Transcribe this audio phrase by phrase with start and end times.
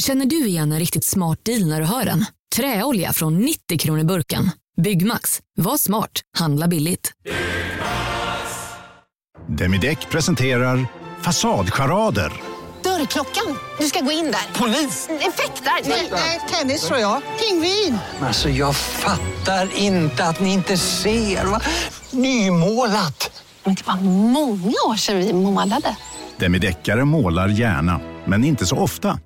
[0.00, 2.24] Känner du igen en riktigt smart deal när du hör den?
[2.56, 4.50] Träolja från 90 kronor burken.
[4.82, 5.40] Byggmax.
[5.56, 6.10] Var smart.
[6.38, 7.12] Handla billigt.
[9.48, 10.86] Demideck presenterar
[11.22, 12.32] Fasadcharader.
[12.84, 13.56] Dörrklockan.
[13.78, 14.58] Du ska gå in där.
[14.60, 15.08] Polis?
[15.10, 15.88] Effektar?
[16.12, 17.22] Nej, tennis tror jag.
[17.40, 17.98] Pingvin.
[18.20, 21.44] Alltså, jag fattar inte att ni inte ser.
[21.44, 21.60] Va?
[22.10, 23.44] Nymålat.
[23.64, 25.96] Men det var många år sedan vi målade.
[26.38, 29.18] Demideckare målar gärna, men inte så ofta.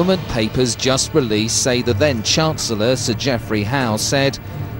[0.00, 4.38] Government papers just released say the then Chancellor, Sir Geoffrey Howe, said,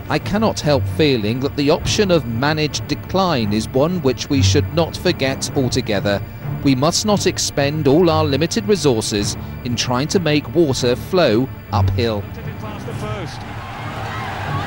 [0.08, 4.72] I cannot help feeling that the option of managed decline is one which we should
[4.72, 6.22] not forget altogether.
[6.64, 12.22] We must not expend all our limited resources in trying to make water flow uphill.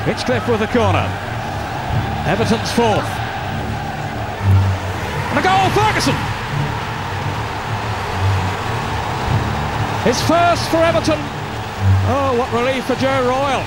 [0.04, 1.08] Hinchcliffe with the corner.
[2.28, 3.10] Everton's fourth.
[5.30, 6.33] And a goal, Ferguson!
[10.04, 11.18] His first for Everton.
[12.06, 13.62] Oh, what relief for Joe Royal.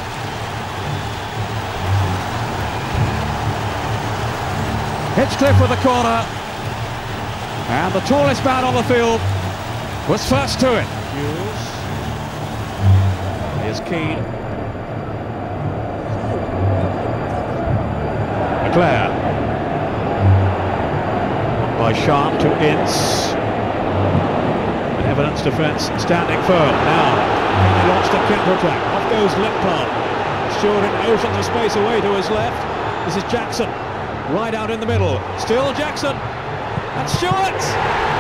[5.15, 6.23] Hinchcliffe with the corner.
[7.69, 9.19] And the tallest man on the field
[10.08, 10.85] was first to it.
[11.15, 11.77] Hughes.
[13.63, 14.23] Here's Keane.
[18.63, 19.11] McLaren.
[21.80, 23.27] By Sharp to Ince.
[25.18, 26.70] Evidence defence standing firm.
[26.86, 27.18] Now,
[27.58, 28.80] can they launch the counter-attack?
[28.94, 29.90] Off goes Limpard.
[30.60, 32.54] Stewart in oceans of space away to his left.
[33.08, 33.68] This is Jackson.
[34.32, 35.20] Right out in the middle.
[35.39, 36.16] Still Jackson.
[36.16, 38.17] And Stewart!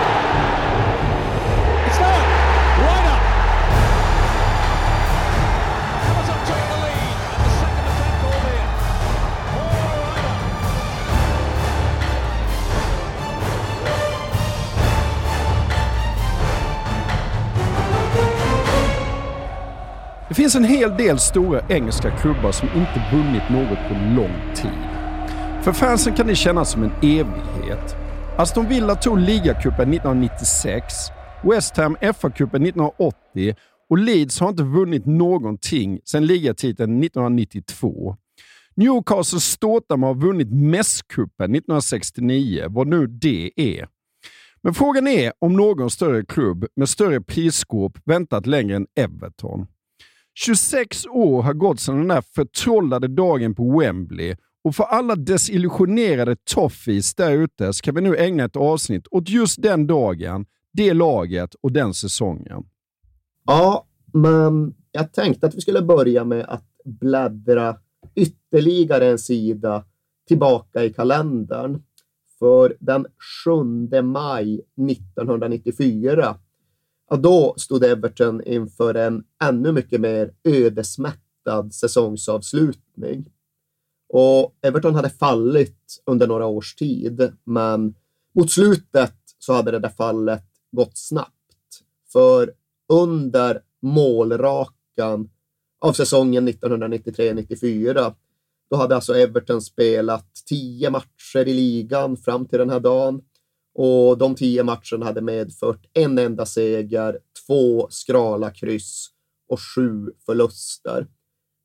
[20.47, 24.89] Finns en hel del stora engelska klubbar som inte vunnit något på lång tid.
[25.63, 27.95] För fansen kan det kännas som en evighet.
[28.37, 30.93] Aston Villa tog ligacupen 1996,
[31.43, 33.55] West Ham FA-cupen 1980
[33.89, 38.15] och Leeds har inte vunnit någonting sedan ligatiteln 1992.
[38.75, 43.87] Newcastle ståtar har vunnit mässcupen 1969, vad nu det är.
[44.61, 49.67] Men frågan är om någon större klubb med större prisskåp väntat längre än Everton.
[50.39, 56.35] 26 år har gått sedan den där förtrollade dagen på Wembley och för alla desillusionerade
[56.35, 61.55] toffees där ute ska vi nu ägna ett avsnitt åt just den dagen, det laget
[61.61, 62.63] och den säsongen.
[63.45, 67.75] Ja, men jag tänkte att vi skulle börja med att bläddra
[68.15, 69.83] ytterligare en sida
[70.27, 71.83] tillbaka i kalendern.
[72.39, 73.05] För den
[73.45, 76.35] 7 maj 1994,
[77.09, 83.31] ja, då stod Everton inför en ännu mycket mer ödesmättad säsongsavslutning.
[84.09, 87.95] Och Everton hade fallit under några års tid, men
[88.35, 91.33] mot slutet så hade det där fallet gått snabbt.
[92.13, 92.53] För
[92.89, 95.29] under målrakan
[95.79, 98.13] av säsongen 1993-94,
[98.69, 103.21] då hade alltså Everton spelat tio matcher i ligan fram till den här dagen.
[103.79, 109.07] Och de tio matcherna hade medfört en enda seger, två skrala kryss
[109.49, 111.07] och sju förluster.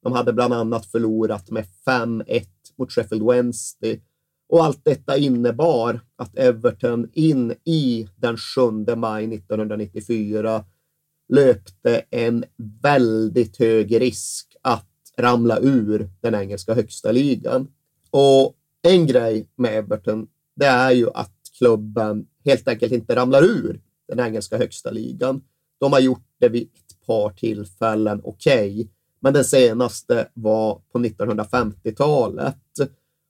[0.02, 2.44] De hade bland annat förlorat med 5-1
[2.78, 4.02] mot Sheffield Wednesday.
[4.48, 10.64] Och allt detta innebar att Everton in i den 7 maj 1994
[11.28, 12.44] löpte en
[12.82, 14.88] väldigt hög risk att
[15.18, 17.68] ramla ur den engelska högsta ligan.
[18.10, 20.26] Och en grej med Everton,
[20.56, 25.41] det är ju att klubben helt enkelt inte ramlar ur den engelska högsta ligan.
[25.80, 28.88] De har gjort det vid ett par tillfällen, okej, okay,
[29.20, 32.56] men den senaste var på 1950-talet.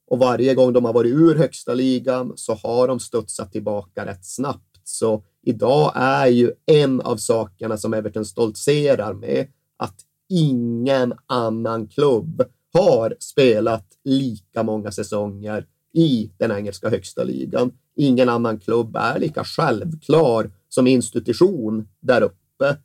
[0.07, 4.25] Och varje gång de har varit ur högsta ligan så har de studsat tillbaka rätt
[4.25, 4.81] snabbt.
[4.85, 9.47] Så idag är ju en av sakerna som Everton stoltserar med
[9.77, 9.97] att
[10.29, 12.43] ingen annan klubb
[12.73, 17.73] har spelat lika många säsonger i den engelska högsta ligan.
[17.97, 22.77] Ingen annan klubb är lika självklar som institution där uppe.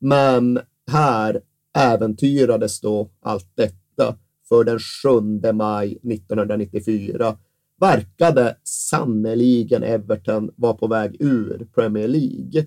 [0.00, 0.60] Men
[0.90, 1.40] här
[1.78, 4.16] äventyrades då allt detta
[4.48, 7.36] för den 7 maj 1994
[7.80, 12.66] verkade sannoliken Everton vara på väg ur Premier League.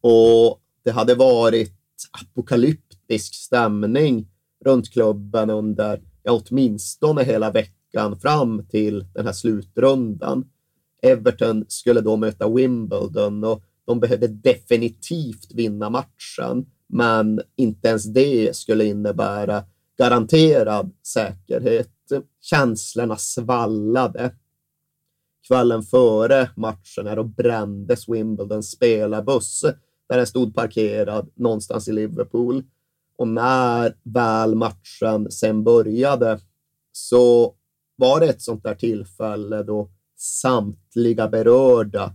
[0.00, 1.74] Och det hade varit
[2.10, 4.26] apokalyptisk stämning
[4.64, 7.79] runt klubben under ja, åtminstone hela veckan
[8.20, 10.44] fram till den här slutrundan.
[11.02, 18.56] Everton skulle då möta Wimbledon och de behövde definitivt vinna matchen, men inte ens det
[18.56, 19.64] skulle innebära
[19.98, 21.90] garanterad säkerhet.
[22.40, 24.34] Känslorna svallade.
[25.46, 29.64] Kvällen före matchen här då brändes Wimbledons spelarbuss
[30.08, 32.62] där den stod parkerad någonstans i Liverpool.
[33.16, 36.38] Och när väl matchen sen började
[36.92, 37.54] så
[38.00, 42.14] var det ett sånt där tillfälle då samtliga berörda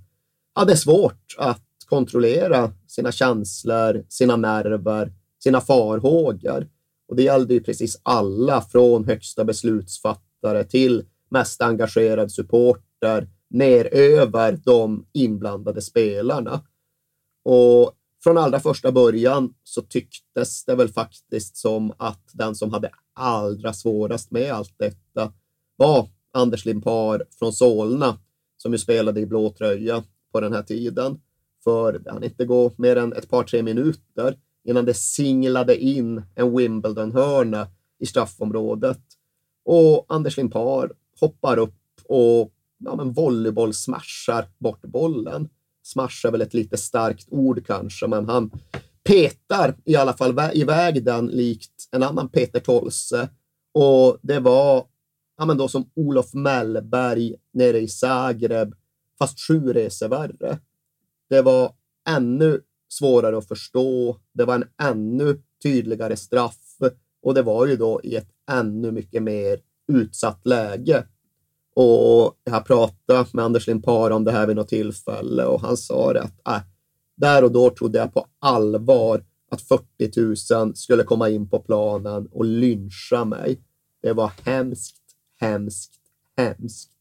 [0.53, 6.67] hade svårt att kontrollera sina känslor, sina nerver, sina farhågor.
[7.07, 14.59] Och det gällde ju precis alla från högsta beslutsfattare till mest engagerad supporter ner över
[14.65, 16.61] de inblandade spelarna.
[17.43, 17.93] Och
[18.23, 23.73] från allra första början så tycktes det väl faktiskt som att den som hade allra
[23.73, 25.33] svårast med allt detta
[25.75, 28.17] var Anders Limpar från Solna
[28.57, 31.19] som ju spelade i blå tröja på den här tiden.
[31.63, 36.21] För det hann inte gå mer än ett par, tre minuter innan det singlade in
[36.35, 37.67] en Wimbledon-hörna
[37.99, 39.01] i straffområdet.
[39.65, 45.49] Och Anders Limpar hoppar upp och ja, men volleyboll smashar bort bollen.
[45.83, 48.51] Smash är väl ett lite starkt ord kanske, men han
[49.03, 53.29] petar i alla fall iväg den likt en annan Peter Tolse.
[53.73, 54.85] Och det var
[55.37, 58.75] ja, men då som Olof Mellberg nere i Zagreb,
[59.19, 60.59] fast sju resor värre.
[61.29, 61.73] Det var
[62.09, 64.19] ännu svårare att förstå.
[64.33, 66.59] Det var en ännu tydligare straff
[67.21, 71.05] och det var ju då i ett ännu mycket mer utsatt läge.
[71.75, 75.77] Och jag har pratat med Anders Limpar om det här vid något tillfälle och han
[75.77, 76.61] sa det att äh,
[77.17, 82.27] där och då trodde jag på allvar att 40 000 skulle komma in på planen
[82.31, 83.61] och lyncha mig.
[84.01, 84.97] Det var hemskt,
[85.39, 85.93] hemskt,
[86.37, 86.91] hemskt.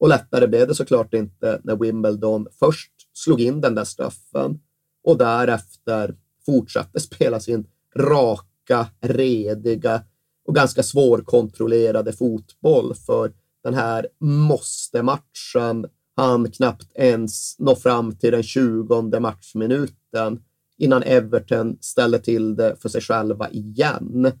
[0.00, 4.60] Och lättare blev det såklart inte när Wimbledon först slog in den där straffen
[5.04, 10.02] och därefter fortsatte spela sin raka, rediga
[10.44, 12.94] och ganska svårkontrollerade fotboll.
[12.94, 13.32] För
[13.62, 15.86] den här måste-matchen
[16.16, 20.42] han knappt ens nå fram till den 20 matchminuten
[20.78, 24.32] innan Everton ställde till det för sig själva igen.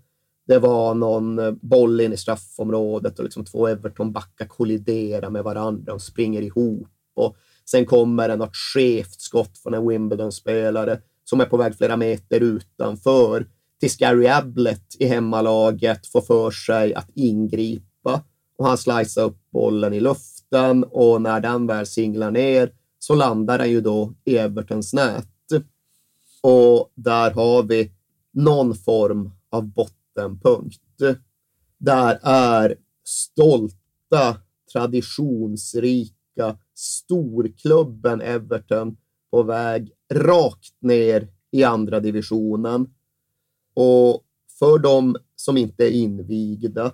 [0.48, 5.92] Det var någon eh, boll in i straffområdet och liksom två Everton-backar kolliderar med varandra
[5.92, 6.88] och springer ihop.
[7.14, 7.36] Och
[7.70, 12.40] sen kommer det något skevt skott från en Wimbledon-spelare som är på väg flera meter
[12.40, 13.46] utanför
[13.80, 18.22] tills Gary Ablett i hemmalaget får för sig att ingripa
[18.58, 23.58] och han slicear upp bollen i luften och när den väl singlar ner så landar
[23.58, 25.26] den ju då i Evertons nät.
[26.42, 27.92] Och där har vi
[28.32, 29.62] någon form av
[30.18, 30.80] bottenpunkt.
[31.78, 34.36] Där är stolta,
[34.72, 38.96] traditionsrika storklubben Everton
[39.30, 42.94] på väg rakt ner i andra divisionen.
[43.74, 44.24] Och
[44.58, 46.92] för de som inte är invigda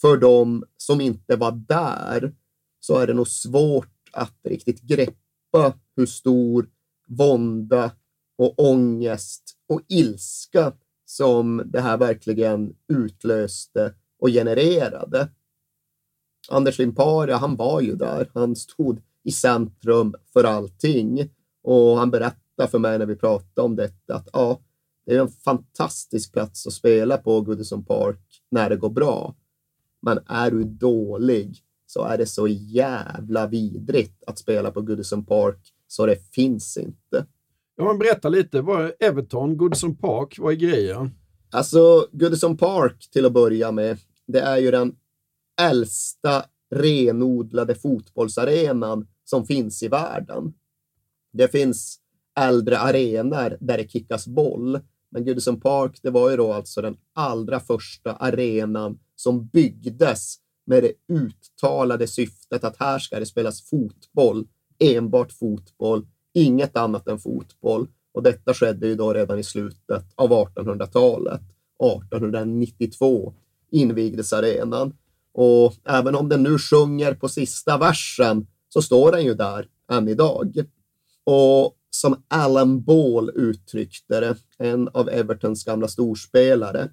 [0.00, 2.34] för de som inte var där
[2.80, 6.68] så är det nog svårt att riktigt greppa hur stor
[7.08, 7.90] vånda
[8.36, 10.72] och ångest och ilska
[11.16, 15.28] som det här verkligen utlöste och genererade.
[16.48, 18.30] Anders Limparia, han var ju där.
[18.34, 21.30] Han stod i centrum för allting
[21.62, 24.60] och han berättade för mig när vi pratade om detta att ja,
[25.06, 29.34] det är en fantastisk plats att spela på Goodison Park när det går bra.
[30.02, 35.72] Men är du dålig så är det så jävla vidrigt att spela på Goodison Park
[35.86, 37.26] så det finns inte.
[37.76, 38.60] Ja, men berätta lite.
[38.60, 41.10] Vad är Everton, Goodison Park, vad är grejen?
[41.50, 44.96] Alltså, Goodison Park till att börja med, det är ju den
[45.60, 50.54] äldsta renodlade fotbollsarenan som finns i världen.
[51.32, 51.98] Det finns
[52.40, 56.96] äldre arenor där det kickas boll, men Goodison Park, det var ju då alltså den
[57.14, 64.46] allra första arenan som byggdes med det uttalade syftet att här ska det spelas fotboll,
[64.78, 67.88] enbart fotboll, inget annat än fotboll.
[68.12, 71.40] Och detta skedde ju då redan i slutet av 1800-talet.
[72.00, 73.34] 1892
[73.70, 74.96] invigdes arenan.
[75.32, 80.08] Och även om den nu sjunger på sista versen så står den ju där än
[80.08, 80.64] idag.
[81.24, 86.88] Och som Alan Ball uttryckte det, en av Evertons gamla storspelare.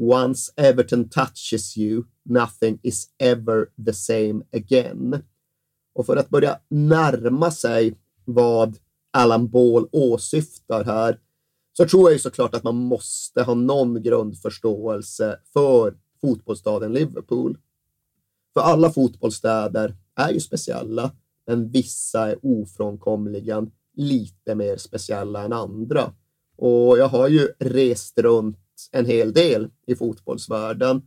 [0.00, 5.22] Once Everton touches you, nothing is ever the same again.
[5.94, 7.94] Och för att börja närma sig
[8.26, 8.78] vad
[9.12, 11.20] Alan Ball åsyftar här
[11.72, 17.58] så tror jag ju såklart att man måste ha någon grundförståelse för fotbollsstaden Liverpool.
[18.54, 21.10] För alla fotbollsstäder är ju speciella,
[21.46, 26.12] men vissa är ofrånkomligen lite mer speciella än andra.
[26.56, 28.58] Och jag har ju rest runt
[28.92, 31.02] en hel del i fotbollsvärlden,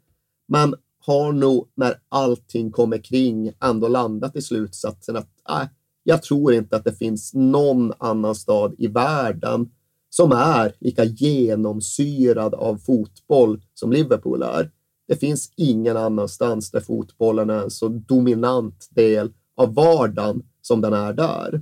[0.47, 5.67] men har nog när allting kommer kring ändå landat i slutsatsen att äh,
[6.09, 9.71] jag tror inte att det finns någon annan stad i världen
[10.09, 14.71] som är lika genomsyrad av fotboll som Liverpool är.
[15.07, 20.93] Det finns ingen annanstans där fotbollen är en så dominant del av vardagen som den
[20.93, 21.61] är där.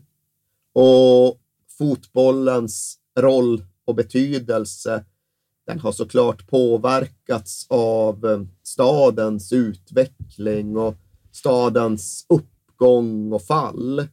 [0.74, 1.40] Och
[1.78, 5.06] fotbollens roll och betydelse
[5.66, 10.96] den har såklart påverkats av eh, stadens utveckling och
[11.32, 14.08] stadens uppgång och fall.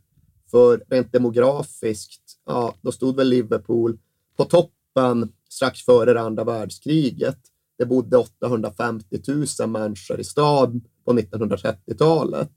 [0.55, 3.99] För rent demografiskt, ja, då stod väl Liverpool
[4.37, 7.39] på toppen strax före det andra världskriget.
[7.79, 9.21] Det bodde 850
[9.61, 12.53] 000 människor i staden på 1930-talet.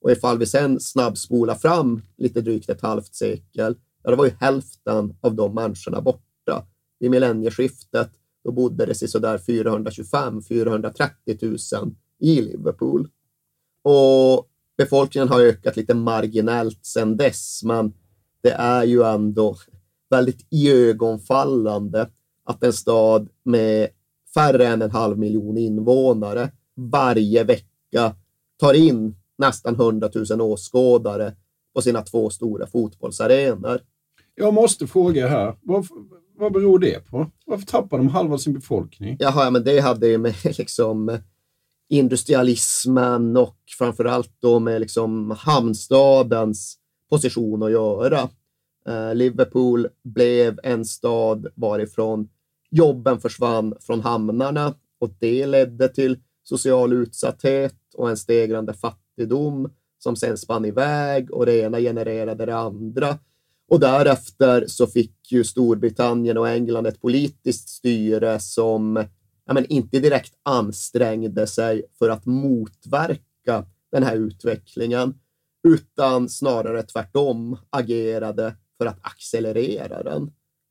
[0.00, 4.32] Och ifall vi sen snabbspolar fram lite drygt ett halvt sekel, ja, då var ju
[4.40, 6.66] hälften av de människorna borta.
[6.98, 8.10] Vid millennieskiftet
[8.44, 13.08] då bodde det sådär 425-430 000 i Liverpool.
[13.82, 17.92] Och befolkningen har ökat lite marginellt sedan dess, men
[18.42, 19.56] det är ju ändå
[20.10, 22.08] väldigt iögonfallande
[22.44, 23.88] att en stad med
[24.34, 28.14] färre än en halv miljon invånare varje vecka
[28.60, 31.34] tar in nästan 100 000 åskådare
[31.74, 33.80] på sina två stora fotbollsarenor.
[34.34, 35.86] Jag måste fråga här, vad,
[36.38, 37.30] vad beror det på?
[37.46, 39.16] Varför tappar de halva sin befolkning?
[39.18, 41.18] Jaha, men det hade ju med liksom
[41.88, 46.78] industrialismen och framförallt då med liksom hamnstadens
[47.10, 48.28] position att göra.
[48.88, 52.28] Eh, Liverpool blev en stad varifrån
[52.70, 60.16] jobben försvann från hamnarna och det ledde till social utsatthet och en stegrande fattigdom som
[60.16, 63.18] sen spann iväg och det ena genererade det andra.
[63.68, 69.04] Och därefter så fick ju Storbritannien och England ett politiskt styre som
[69.46, 75.14] ja, men inte direkt ansträngde sig för att motverka den här utvecklingen,
[75.68, 80.30] utan snarare tvärtom agerade för att accelerera den.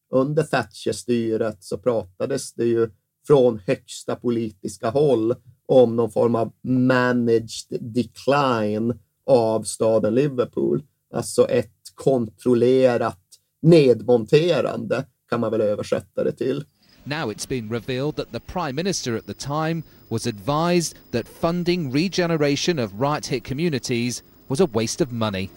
[0.10, 2.90] Under Thatcher-styret så pratades det ju
[3.28, 10.84] från högsta politiska håll om någon form av managed decline av staden Liverpool.
[11.14, 13.22] Alltså ett kontrollerat
[13.62, 16.64] nedmonterande kan man väl översätta det till.
[17.08, 21.92] Now it's been revealed that the Prime Minister at the time was advised that funding
[21.92, 25.52] regeneration of right hit communities was a waste of money.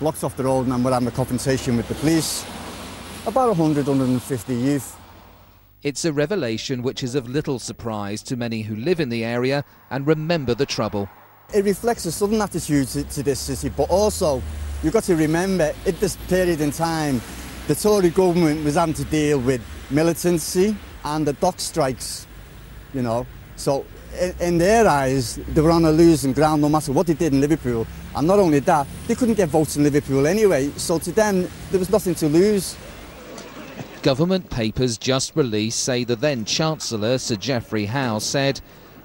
[0.00, 2.44] Blocks off the road and we're having a confrontation with the police.
[3.28, 4.96] About 100, 150 youth.
[5.84, 9.64] It's a revelation which is of little surprise to many who live in the area
[9.90, 11.08] and remember the trouble.
[11.54, 14.42] It reflects a southern attitude to, to this city, but also
[14.82, 17.20] you've got to remember at this period in time,
[17.68, 22.26] the Tory government was having to deal with militancy and the dock strikes,
[22.94, 23.26] you know.
[23.56, 23.84] So
[24.20, 27.32] in, in, their eyes, they were on a losing ground no matter what they did
[27.32, 27.86] in Liverpool.
[28.16, 30.70] And not only that, they couldn't get votes in Liverpool anyway.
[30.76, 32.76] So to them, there was nothing to lose.
[34.02, 38.60] Government papers just released say the then Chancellor, Sir Geoffrey Howe, said,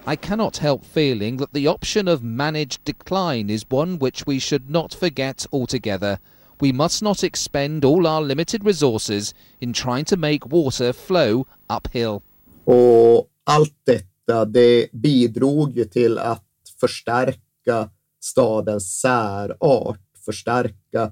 [0.06, 4.70] I cannot help feeling that the option of managed decline is one which we should
[4.70, 6.20] not forget altogether.
[6.64, 12.22] We must not expend all our limited resources in trying to make water flow uphill.
[12.66, 16.46] Och allt detta, det bidrog ju till att
[16.80, 17.90] förstärka
[18.22, 21.12] stadens särart, förstärka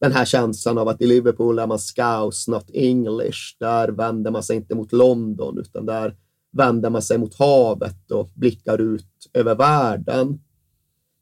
[0.00, 3.56] den här känslan av att i Liverpool är man scouse, not English.
[3.58, 6.16] Där vänder man sig inte mot London, utan där
[6.52, 10.40] vänder man sig mot havet och blickar ut över världen.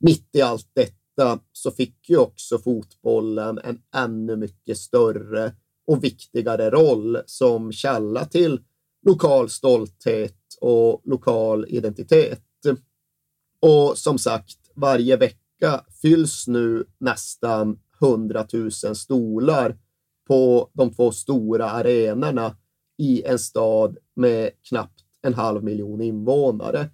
[0.01, 0.98] Mitt i allt detta
[1.53, 5.53] så fick ju också fotbollen en ännu mycket större
[5.87, 8.61] och viktigare roll som källa till
[9.07, 12.43] lokal stolthet och lokal identitet.
[13.61, 19.79] Och som sagt, varje vecka fylls nu nästan 100 000 stolar
[20.27, 22.57] på de två stora arenorna
[22.99, 26.91] i en stad med knappt en halv miljon invånare.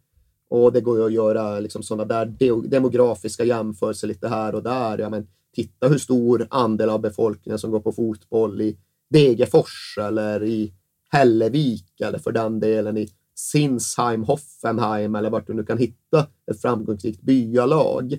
[0.54, 2.26] Och det går ju att göra liksom sådana där
[2.68, 4.98] demografiska jämförelser lite här och där.
[4.98, 8.76] Ja, men titta hur stor andel av befolkningen som går på fotboll i
[9.10, 10.72] Degerfors eller i
[11.10, 16.60] Hällevik eller för den delen i Sinsheim, Hoffenheim eller vart du nu kan hitta ett
[16.60, 18.18] framgångsrikt byalag.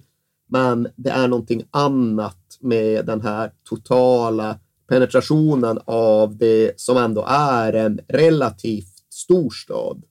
[0.49, 7.73] Men det är någonting annat med den här totala penetrationen av det som ändå är
[7.73, 10.03] en relativt stor stad.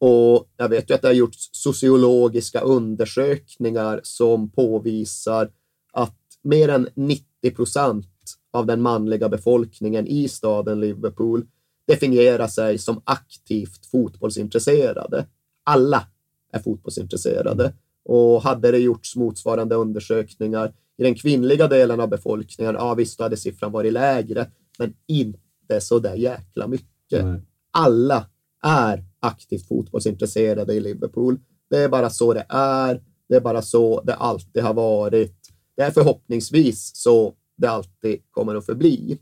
[0.00, 5.50] Och jag vet ju att det har gjorts sociologiska undersökningar som påvisar
[5.92, 8.06] att mer än 90 procent
[8.52, 11.46] av den manliga befolkningen i staden Liverpool
[11.86, 15.26] definierar sig som aktivt fotbollsintresserade.
[15.64, 16.06] Alla
[16.52, 17.72] är fotbollsintresserade.
[18.04, 23.36] Och hade det gjorts motsvarande undersökningar i den kvinnliga delen av befolkningen, ja visst hade
[23.36, 27.24] siffran varit lägre, men inte så där jäkla mycket.
[27.24, 27.40] Nej.
[27.70, 28.26] Alla
[28.68, 31.40] är aktivt fotbollsintresserade i Liverpool.
[31.70, 33.02] Det är bara så det är.
[33.28, 35.48] Det är bara så det alltid har varit.
[35.76, 39.18] Det är förhoppningsvis så det alltid kommer att förbli.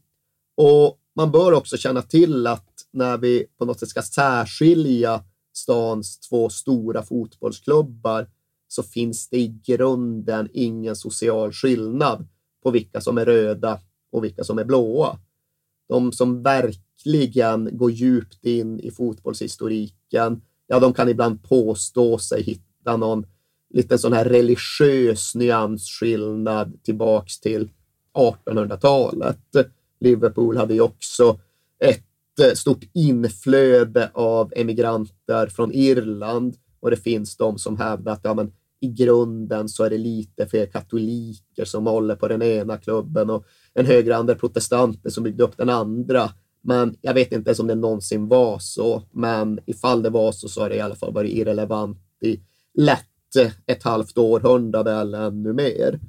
[0.57, 5.25] Och man bör också känna till att när vi på något sätt ska särskilja
[5.57, 8.31] stans två stora fotbollsklubbar
[8.69, 12.29] så finns det i grunden ingen social skillnad
[12.63, 13.81] på vilka som är röda
[14.13, 15.19] och vilka som är blåa.
[15.89, 22.97] De som verkligen går djupt in i fotbollshistoriken, ja, de kan ibland påstå sig hitta
[22.97, 23.27] någon
[23.75, 27.71] liten sån här religiös nyansskillnad tillbaks till
[28.15, 29.39] 1800-talet.
[30.01, 31.39] Liverpool hade ju också
[31.79, 38.21] ett eh, stort inflöde av emigranter från Irland och det finns de som hävdar att
[38.23, 42.79] ja, men i grunden så är det lite fler katoliker som håller på den ena
[42.79, 43.47] klubben och
[43.77, 46.31] en högre andel protestanter som byggde upp den andra.
[46.63, 49.03] Men jag vet inte ens om det någonsin var så.
[49.13, 52.41] Men ifall det var så så har det i alla fall varit irrelevant i
[52.75, 53.07] lätt
[53.67, 56.01] ett halvt århundrade eller ännu mer.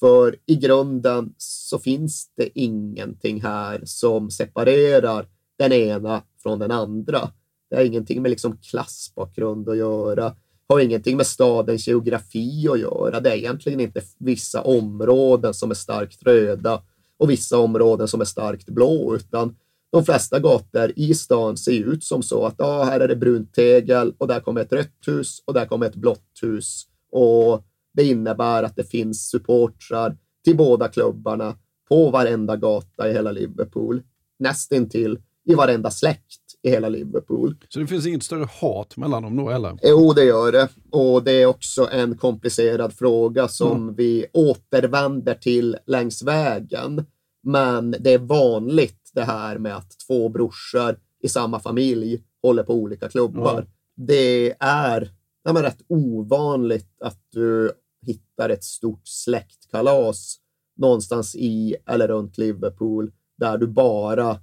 [0.00, 5.26] För i grunden så finns det ingenting här som separerar
[5.58, 7.30] den ena från den andra.
[7.70, 10.34] Det har ingenting med liksom klassbakgrund att göra.
[10.68, 13.20] Har ingenting med stadens geografi att göra.
[13.20, 16.82] Det är egentligen inte vissa områden som är starkt röda
[17.18, 19.56] och vissa områden som är starkt blå, utan
[19.90, 23.54] de flesta gator i stan ser ut som så att ah, här är det brunt
[23.54, 26.86] tegel och där kommer ett rött hus och där kommer ett blått hus.
[27.12, 31.56] Och det innebär att det finns supportrar till båda klubbarna
[31.88, 34.02] på varenda gata i hela Liverpool.
[34.38, 37.56] Nästintill i varenda släkt i hela Liverpool.
[37.68, 39.78] Så det finns inget större hat mellan dem då, eller?
[39.82, 40.68] Jo, det gör det.
[40.90, 43.94] Och det är också en komplicerad fråga som mm.
[43.94, 47.04] vi återvänder till längs vägen.
[47.42, 52.74] Men det är vanligt det här med att två brorsor i samma familj håller på
[52.74, 53.52] olika klubbar.
[53.52, 53.66] Mm.
[53.96, 55.10] Det är
[55.44, 57.72] ja, men rätt ovanligt att du
[58.06, 60.36] hittar ett stort släktkalas
[60.76, 64.38] någonstans i eller runt Liverpool där du bara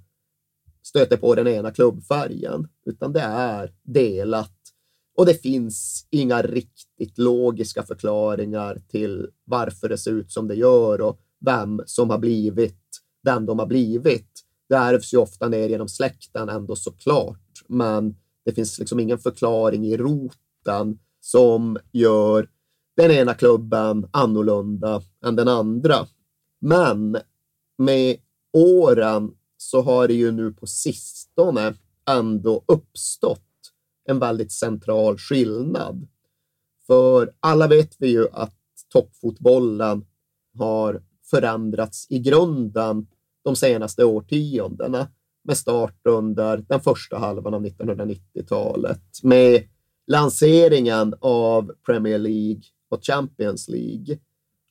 [0.86, 4.52] stöter på den ena klubbfärgen, utan det är delat.
[5.16, 11.00] Och det finns inga riktigt logiska förklaringar till varför det ser ut som det gör
[11.00, 12.80] och vem som har blivit
[13.22, 14.30] den de har blivit.
[14.68, 19.86] Det ärvs ju ofta ner genom släkten ändå såklart, men det finns liksom ingen förklaring
[19.86, 22.48] i roten som gör
[22.96, 26.06] den ena klubben annorlunda än den andra.
[26.60, 27.16] Men
[27.78, 28.16] med
[28.52, 29.32] åren
[29.66, 31.74] så har det ju nu på sistone
[32.10, 33.42] ändå uppstått
[34.08, 36.08] en väldigt central skillnad.
[36.86, 38.54] För alla vet vi ju att
[38.92, 40.04] toppfotbollen
[40.58, 43.06] har förändrats i grunden
[43.44, 45.08] de senaste årtiondena
[45.44, 49.62] med start under den första halvan av 1990-talet med
[50.06, 54.18] lanseringen av Premier League och Champions League.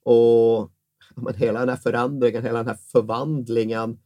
[0.05, 0.71] Och
[1.15, 3.97] men, hela den här förändringen, hela den här förvandlingen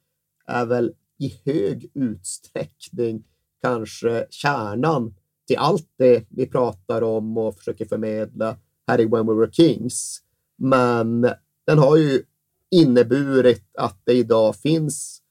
[0.50, 3.24] är väl i hög utsträckning
[3.62, 5.16] kanske kärnan
[5.48, 8.58] till allt det vi pratar om och försöker förmedla
[8.88, 10.20] här i When We Were Kings.
[10.58, 11.22] Men
[11.66, 12.24] den har ju
[12.72, 15.22] inneburit att det idag finns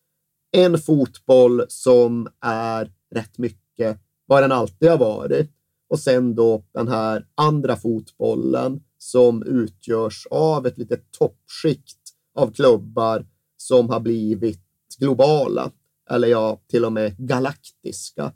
[0.50, 5.50] en fotboll som är rätt mycket vad den alltid har varit.
[5.88, 11.98] Och sen då den här andra fotbollen som utgörs av ett litet toppskikt
[12.35, 13.26] av klubbar
[13.57, 14.61] som har blivit
[14.98, 15.70] globala,
[16.11, 18.32] eller ja, till och med galaktiska.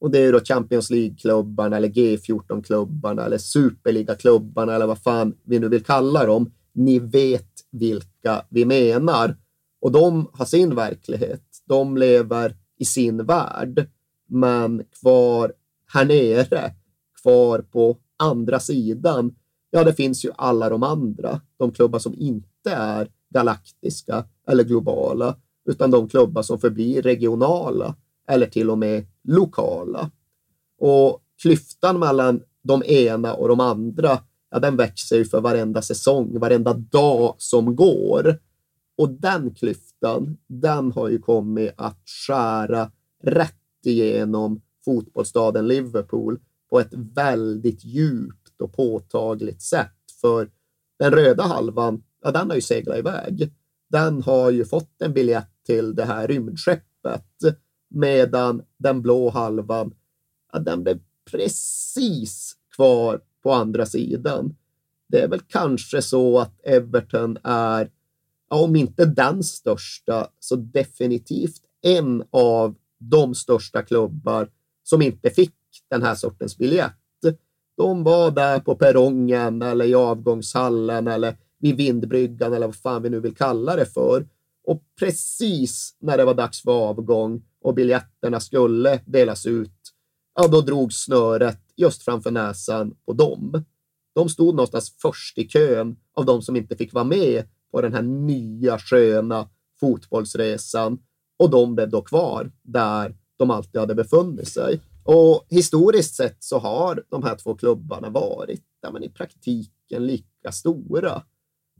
[0.00, 5.68] Och det är då Champions League-klubbarna eller G14-klubbarna eller Superliga-klubbarna eller vad fan vi nu
[5.68, 6.52] vill kalla dem.
[6.72, 9.36] Ni vet vilka vi menar.
[9.80, 11.42] Och de har sin verklighet.
[11.66, 13.86] De lever i sin värld.
[14.28, 15.52] Men kvar
[15.92, 16.74] här nere,
[17.22, 19.34] kvar på andra sidan,
[19.70, 21.40] ja, det finns ju alla de andra.
[21.56, 25.36] De klubbar som inte är galaktiska eller globala,
[25.68, 27.94] utan de klubbar som förblir regionala
[28.28, 30.10] eller till och med lokala.
[30.78, 34.18] Och klyftan mellan de ena och de andra,
[34.50, 38.38] ja, den växer ju för varenda säsong, varenda dag som går.
[38.98, 42.90] Och den klyftan, den har ju kommit att skära
[43.22, 43.54] rätt
[43.84, 46.38] igenom fotbollsstaden Liverpool
[46.70, 49.92] på ett väldigt djupt och påtagligt sätt.
[50.20, 50.50] För
[50.98, 53.52] den röda halvan, ja, den har ju seglat iväg.
[53.90, 57.24] Den har ju fått en biljett till det här rymdskeppet
[57.88, 59.94] medan den blå halvan,
[60.52, 60.98] ja, den blev
[61.30, 64.56] precis kvar på andra sidan.
[65.08, 67.90] Det är väl kanske så att Everton är,
[68.50, 74.50] ja, om inte den största, så definitivt en av de största klubbar
[74.82, 75.54] som inte fick
[75.90, 76.92] den här sortens biljett.
[77.76, 83.10] De var där på perrongen eller i avgångshallen eller vid vindbryggan eller vad fan vi
[83.10, 84.26] nu vill kalla det för.
[84.68, 89.94] Och precis när det var dags för avgång och biljetterna skulle delas ut,
[90.34, 93.64] ja, då drog snöret just framför näsan på dem.
[94.14, 97.94] De stod någonstans först i kön av de som inte fick vara med på den
[97.94, 99.48] här nya sköna
[99.80, 100.98] fotbollsresan
[101.38, 104.80] och de blev då kvar där de alltid hade befunnit sig.
[105.04, 110.52] Och historiskt sett så har de här två klubbarna varit ja, men i praktiken lika
[110.52, 111.22] stora.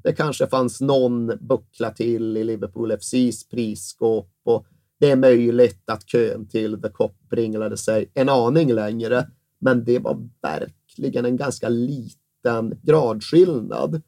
[0.03, 4.67] Det kanske fanns någon buckla till i Liverpool FCs prisskåp och
[5.01, 9.31] det är möjligt att kön till The Cop ringlade sig en aning längre,
[9.61, 14.03] men det var verkligen en ganska liten gradskillnad.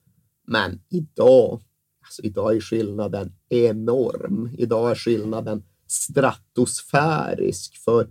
[0.46, 1.62] Men idag,
[2.04, 4.50] alltså idag är skillnaden enorm.
[4.58, 8.08] Idag är skillnaden stratosfärisk för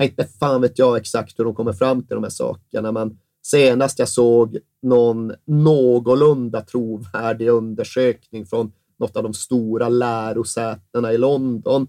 [0.00, 3.98] inte fan vet jag exakt hur de kommer fram till de här sakerna, men senast
[3.98, 11.86] jag såg någon någorlunda trovärdig undersökning från något av de stora lärosätena i London,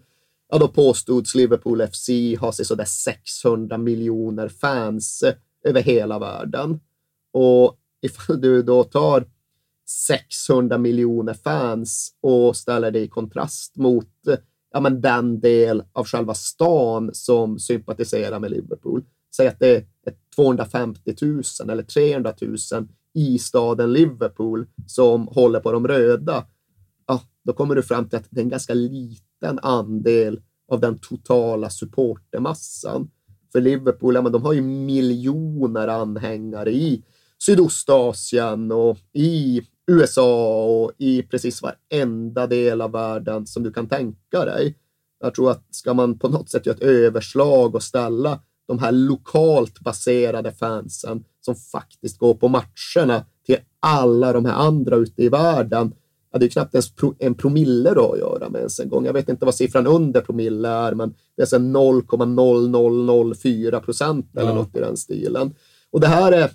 [0.50, 2.10] ja, då påstods Liverpool FC
[2.40, 5.24] ha sig sådär 600 miljoner fans
[5.64, 6.80] över hela världen.
[7.34, 9.26] Och ifall du då tar
[10.08, 14.08] 600 miljoner fans och ställer det i kontrast mot
[14.74, 19.04] ja, men den del av själva stan som sympatiserar med Liverpool.
[19.36, 19.86] Säg att det är
[20.36, 22.58] 250 000 eller 300 000
[23.14, 26.46] i staden Liverpool som håller på de röda.
[27.08, 30.42] Ja, då kommer du fram till att det är en ganska liten andel
[30.72, 33.12] av den totala supportermassan.
[33.52, 37.04] För Liverpool, ja, men de har ju miljoner anhängare i
[37.40, 44.46] Sydostasien och i USA och i precis varenda del av världen som du kan tänka
[44.46, 44.76] dig.
[45.20, 48.92] Jag tror att ska man på något sätt göra ett överslag och ställa de här
[48.92, 55.30] lokalt baserade fansen som faktiskt går på matcherna till alla de här andra ute i
[55.30, 55.94] världen.
[56.32, 59.06] Ja, det är knappt ens pro, en promille då att göra med ens en gång.
[59.06, 64.56] Jag vet inte vad siffran under promille är, men det är 0,0004 procent eller ja.
[64.56, 65.56] något i den stilen.
[65.92, 66.52] Och det här är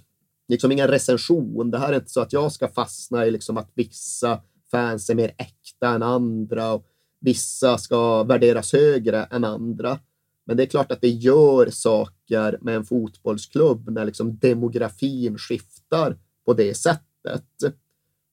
[0.48, 1.70] liksom ingen recension.
[1.70, 5.14] Det här är inte så att jag ska fastna i liksom att vissa fans är
[5.14, 6.84] mer äkta än andra och
[7.20, 9.98] vissa ska värderas högre än andra.
[10.46, 16.18] Men det är klart att det gör saker med en fotbollsklubb när liksom demografin skiftar
[16.46, 17.44] på det sättet.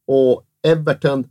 [0.08, 1.28] Och Everton,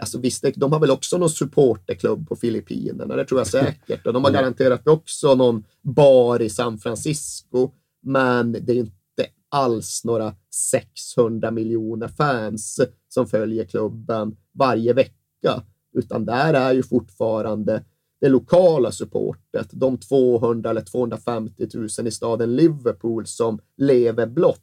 [0.00, 4.06] alltså visst, de har väl också någon supporterklubb på Filippinerna, det tror jag säkert.
[4.06, 7.70] Och de har garanterat också någon bar i San Francisco,
[8.02, 10.34] men det är inte alls några
[10.70, 15.62] 600 miljoner fans som följer klubben varje vecka,
[15.94, 17.84] utan där är ju fortfarande
[18.22, 24.60] det lokala supportet, de 200 eller 250 000 i staden Liverpool som lever blott.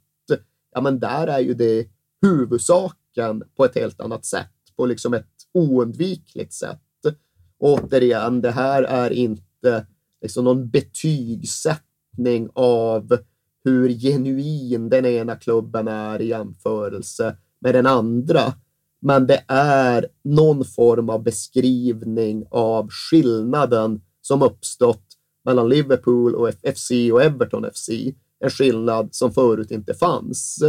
[0.74, 1.88] Ja, men där är ju det
[2.22, 6.80] huvudsaken på ett helt annat sätt, på liksom ett oundvikligt sätt.
[7.58, 9.86] Återigen, det här är inte
[10.22, 13.17] liksom någon betygssättning av
[13.63, 18.54] hur genuin den ena klubben är i jämförelse med den andra.
[19.01, 25.05] Men det är någon form av beskrivning av skillnaden som uppstått
[25.45, 27.89] mellan Liverpool och FC och Everton FC.
[28.39, 30.63] En skillnad som förut inte fanns.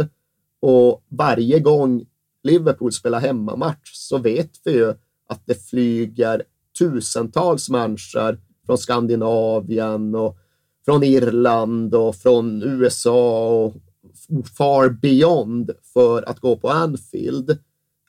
[0.61, 2.05] Och varje gång
[2.43, 4.93] Liverpool spelar hemmamatch så vet vi ju
[5.27, 6.43] att det flyger
[6.79, 10.37] tusentals människor från Skandinavien och
[10.85, 13.75] från Irland och från USA och
[14.57, 17.57] far beyond för att gå på Anfield.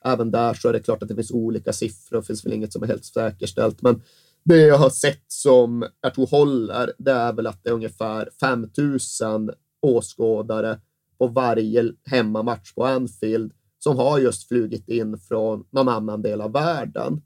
[0.05, 2.73] Även där så är det klart att det finns olika siffror, det finns väl inget
[2.73, 4.01] som är helt säkerställt, men
[4.43, 8.29] det jag har sett som jag tror håller, det är väl att det är ungefär
[8.39, 10.79] 5000 åskådare
[11.17, 16.51] på varje hemmamatch på Anfield som har just flugit in från någon annan del av
[16.51, 17.21] världen.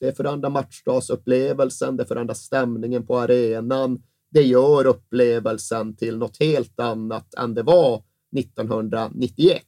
[0.00, 4.02] Det förändrar matchdagsupplevelsen, det förändrar stämningen på arenan.
[4.30, 8.02] Det gör upplevelsen till något helt annat än det var
[8.38, 9.62] 1991.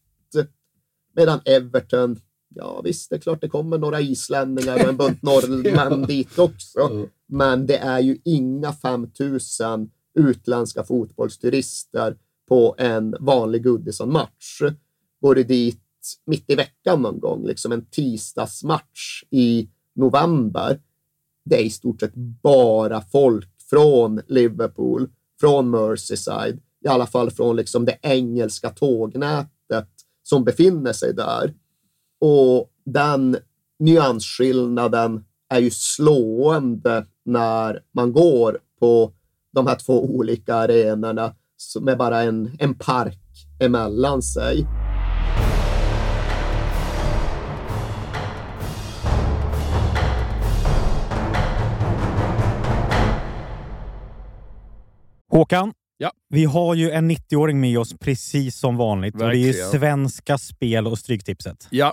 [1.16, 2.20] Medan Everton,
[2.54, 7.08] ja visst, det är klart det kommer några islänningar och en bunt norrmän dit också.
[7.26, 12.16] Men det är ju inga 5000 utländska fotbollsturister
[12.48, 14.62] på en vanlig Goodison-match.
[15.20, 15.80] Går du dit
[16.26, 20.80] mitt i veckan någon gång, liksom en tisdagsmatch i november,
[21.44, 25.08] det är i stort sett bara folk från Liverpool,
[25.40, 29.88] från Merseyside, i alla fall från liksom det engelska tågnätet
[30.22, 31.54] som befinner sig där.
[32.26, 33.36] Och den
[33.78, 39.12] nyansskillnaden är ju slående när man går på
[39.52, 41.34] de här två olika arenorna
[41.80, 43.18] med bara en, en park
[43.60, 44.66] emellan sig.
[55.30, 56.10] Håkan, Ja.
[56.28, 59.14] vi har ju en 90-åring med oss precis som vanligt.
[59.14, 59.70] Och det är ju Verkligen.
[59.70, 61.68] Svenska Spel och Stryktipset.
[61.70, 61.92] Ja,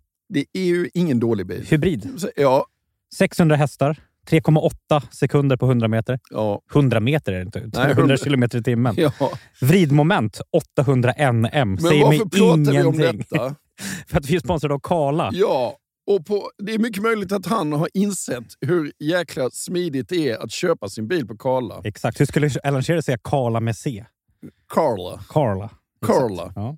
[0.33, 1.65] Det är ju ingen dålig bil.
[1.69, 2.09] Hybrid.
[2.35, 2.65] Ja,
[3.15, 3.97] 600 hästar.
[4.29, 6.19] 3,8 sekunder på 100 meter.
[6.29, 7.59] ja, 100 meter är det inte.
[7.59, 8.95] 100 100 kilometer i timmen.
[8.97, 9.11] ja.
[9.61, 10.41] Vridmoment
[10.77, 11.49] 800 NM.
[11.51, 13.25] Men Säger varför pratar vi om ingenting.
[13.29, 13.55] detta?
[14.07, 15.29] För att vi är sponsrade av Karla.
[15.33, 20.29] Ja, och på, det är mycket möjligt att han har insett hur jäkla smidigt det
[20.29, 21.81] är att köpa sin bil på Karla.
[21.83, 22.19] Exakt.
[22.19, 24.05] Hur skulle Alan Shearer säga Karla med C?
[24.73, 25.19] Karla.
[25.29, 25.69] Karla.
[26.05, 26.51] Karla.
[26.55, 26.77] Ja.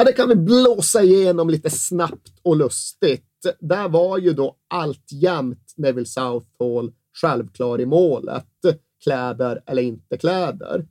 [0.00, 3.46] Ja, det kan vi blåsa igenom lite snabbt och lustigt.
[3.58, 8.46] Där var ju då alltjämt Neville Southall självklar i målet.
[9.04, 10.86] Kläder eller inte kläder.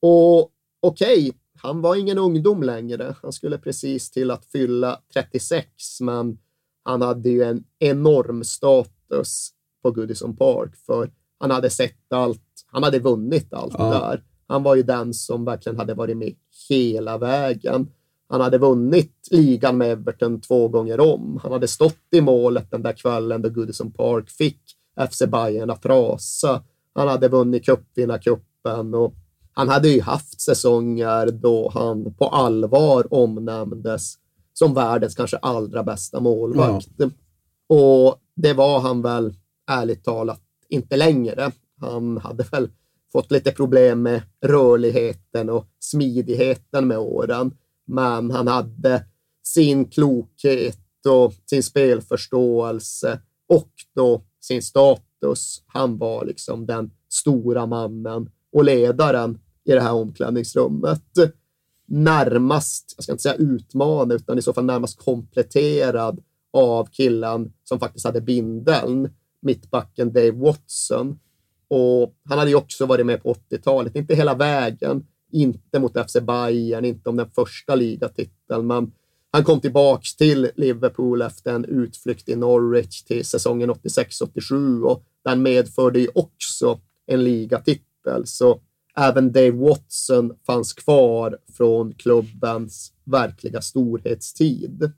[0.00, 0.50] Och
[0.80, 3.14] okej, okay, han var ingen ungdom längre.
[3.22, 5.66] Han skulle precis till att fylla 36,
[6.00, 6.38] men
[6.82, 9.50] han hade ju en enorm status
[9.82, 12.64] på Goodison Park, för han hade sett allt.
[12.66, 13.90] Han hade vunnit allt ja.
[13.90, 14.24] där.
[14.46, 16.34] Han var ju den som verkligen hade varit med
[16.68, 17.88] hela vägen.
[18.28, 21.40] Han hade vunnit ligan med Everton två gånger om.
[21.42, 24.60] Han hade stått i målet den där kvällen då Goodison Park fick
[25.10, 26.62] FC Bayern att rasa.
[26.94, 29.14] Han hade vunnit cupvinnarcupen och
[29.52, 34.14] han hade ju haft säsonger då han på allvar omnämndes
[34.52, 36.88] som världens kanske allra bästa målvakt.
[36.96, 37.10] Ja.
[37.68, 39.34] Och det var han väl
[39.70, 41.50] ärligt talat inte längre.
[41.80, 42.68] Han hade väl
[43.12, 47.54] fått lite problem med rörligheten och smidigheten med åren.
[47.86, 49.04] Men han hade
[49.42, 50.78] sin klokhet
[51.08, 55.62] och sin spelförståelse och då sin status.
[55.66, 61.02] Han var liksom den stora mannen och ledaren i det här omklädningsrummet.
[61.86, 66.22] Närmast, jag ska inte säga utmanad, utan i så fall närmast kompletterad
[66.52, 69.10] av killen som faktiskt hade bindeln,
[69.40, 71.18] mittbacken Dave Watson.
[71.68, 76.16] Och han hade ju också varit med på 80-talet, inte hela vägen, inte mot FC
[76.22, 78.92] Bayern, inte om den första ligatiteln, men
[79.34, 85.42] han kom tillbaks till Liverpool efter en utflykt i Norwich till säsongen 86-87 och den
[85.42, 88.26] medförde ju också en ligatitel.
[88.26, 88.60] Så
[88.96, 94.92] även Dave Watson fanns kvar från klubbens verkliga storhetstid.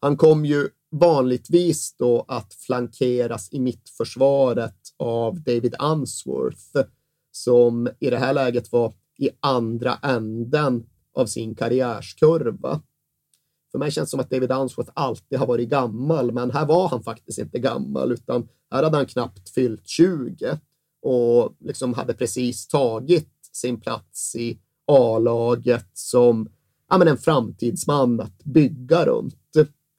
[0.00, 6.88] Han kom ju vanligtvis då att flankeras i mittförsvaret av David Unsworth
[7.32, 12.80] som i det här läget var i andra änden av sin karriärskurva.
[13.72, 16.88] För mig känns det som att David Unsworth alltid har varit gammal, men här var
[16.88, 20.58] han faktiskt inte gammal, utan här hade han knappt fyllt 20
[21.02, 26.48] och liksom hade precis tagit sin plats i A-laget som
[26.88, 29.36] ja, men en framtidsman att bygga runt.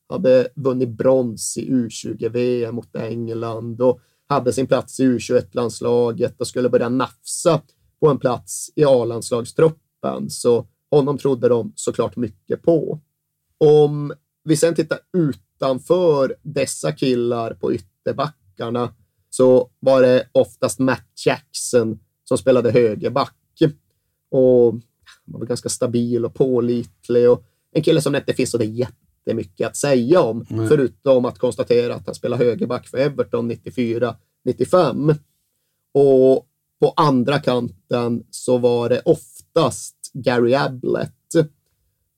[0.09, 6.69] Hade vunnit brons i U20-VM mot England och hade sin plats i U21-landslaget och skulle
[6.69, 7.61] börja nafsa
[8.03, 10.29] på en plats i A-landslagstruppen.
[10.29, 12.99] Så honom trodde de såklart mycket på.
[13.57, 18.93] Om vi sen tittar utanför dessa killar på ytterbackarna
[19.29, 23.35] så var det oftast Matt Jackson som spelade högerback
[24.31, 24.73] och
[25.25, 28.65] var väl ganska stabil och pålitlig och en kille som det inte finns så det
[28.65, 30.67] jättemycket att säga om, Nej.
[30.67, 35.15] förutom att konstatera att han spelar högerback för Everton 94-95.
[35.93, 36.47] Och
[36.83, 41.33] på andra kanten så var det oftast Gary Ablett.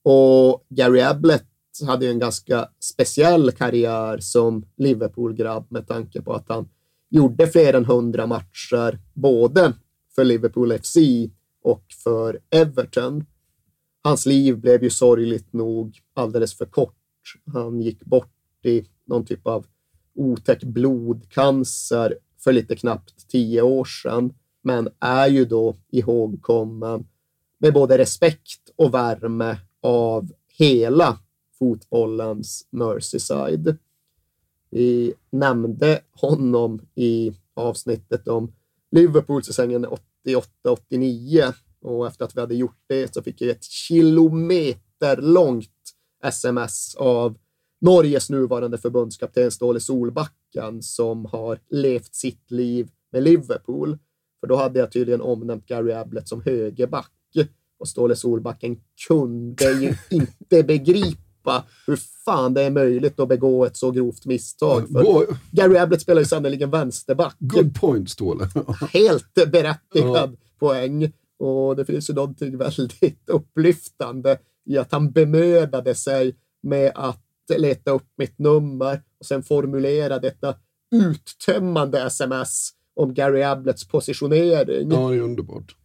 [0.03, 1.47] Och Gary Ablett
[1.88, 6.70] hade ju en ganska speciell karriär som Liverpool-grabb med tanke på att han
[7.09, 9.74] gjorde fler än hundra matcher, både
[10.16, 10.97] för Liverpool FC
[11.61, 13.26] och för Everton.
[14.03, 16.97] Hans liv blev ju sorgligt nog alldeles för kort.
[17.53, 19.66] Han gick bort i någon typ av
[20.16, 24.34] otäck blodcancer för lite knappt tio år sedan,
[24.66, 27.07] men är ju då ihågkommen
[27.57, 31.20] med både respekt och värme av hela
[31.59, 33.78] fotbollens Merseyside.
[34.70, 38.53] Vi nämnde honom i avsnittet om
[38.91, 39.86] Liverpool-säsongen
[40.26, 45.70] 88-89 och efter att vi hade gjort det så fick jag ett kilometerlångt
[46.24, 47.38] sms av
[47.82, 53.97] Norges nuvarande förbundskapten Ståle Solbacken som har levt sitt liv med Liverpool.
[54.40, 57.12] För då hade jag tydligen omnämnt Gary Ablett som högerback
[57.80, 58.78] och Ståle Solbacken
[59.08, 64.90] kunde ju inte begripa hur fan det är möjligt att begå ett så grovt misstag.
[64.90, 67.36] För Gary Ablett spelar ju sannerligen vänsterback.
[67.40, 68.50] Good point, Ståle.
[68.94, 70.58] Helt berättigad ja.
[70.60, 71.12] poäng.
[71.40, 77.22] Och det finns ju någonting väldigt upplyftande i att han bemödade sig med att
[77.58, 80.56] leta upp mitt nummer och sen formulera detta
[80.96, 84.91] uttömmande sms om Gary Abletts positionering.
[84.91, 85.76] Ja, det är underbart.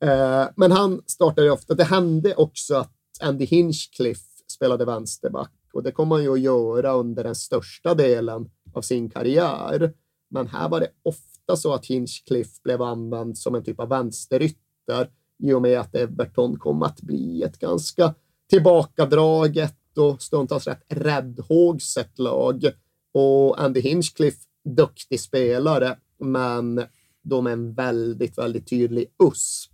[0.00, 1.74] Eh, men han startade ofta.
[1.74, 6.92] Det hände också att Andy Hinchcliffe spelade vänsterback och det kommer han ju att göra
[6.92, 9.92] under den största delen av sin karriär.
[10.30, 15.10] Men här var det ofta så att Hinchcliffe blev använd som en typ av vänsterytter
[15.42, 18.14] i och med att Everton kom att bli ett ganska
[18.50, 22.64] tillbakadraget och stundtals rätt räddhågset lag.
[23.12, 26.82] Och Andy Hinchcliffe, duktig spelare, men
[27.22, 29.72] de är en väldigt, väldigt tydlig USP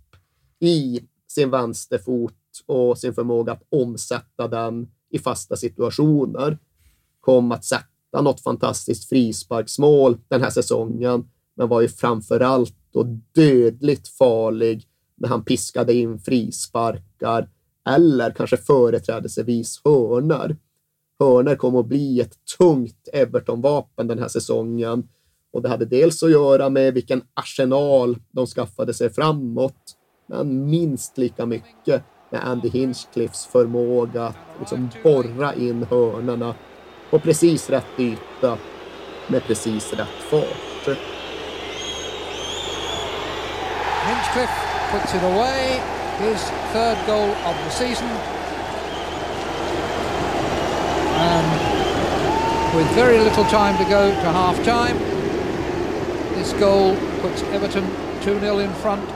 [0.59, 2.33] i sin vänsterfot
[2.65, 6.57] och sin förmåga att omsätta den i fasta situationer.
[7.19, 13.03] Kom att sätta något fantastiskt frisparksmål den här säsongen, men var ju framför allt då
[13.35, 17.49] dödligt farlig när han piskade in frisparkar
[17.89, 20.57] eller kanske företrädelsevis hörner.
[21.19, 25.07] Hörner kom att bli ett tungt Everton-vapen den här säsongen
[25.53, 29.93] och det hade dels att göra med vilken arsenal de skaffade sig framåt,
[30.27, 36.55] men minst lika mycket med Andy Hinchcliffs förmåga att liksom borra in hörnorna
[37.09, 38.57] på precis rätt yta
[39.27, 40.97] med precis rätt fart.
[44.07, 44.57] Hinchcliffe
[44.91, 45.79] puts it away,
[46.19, 46.41] his
[46.73, 48.09] third goal of the season.
[51.17, 51.47] And
[52.77, 55.12] with very little time to go to half time,
[56.35, 57.83] this goal puts Everton
[58.21, 59.09] 2-0 in front,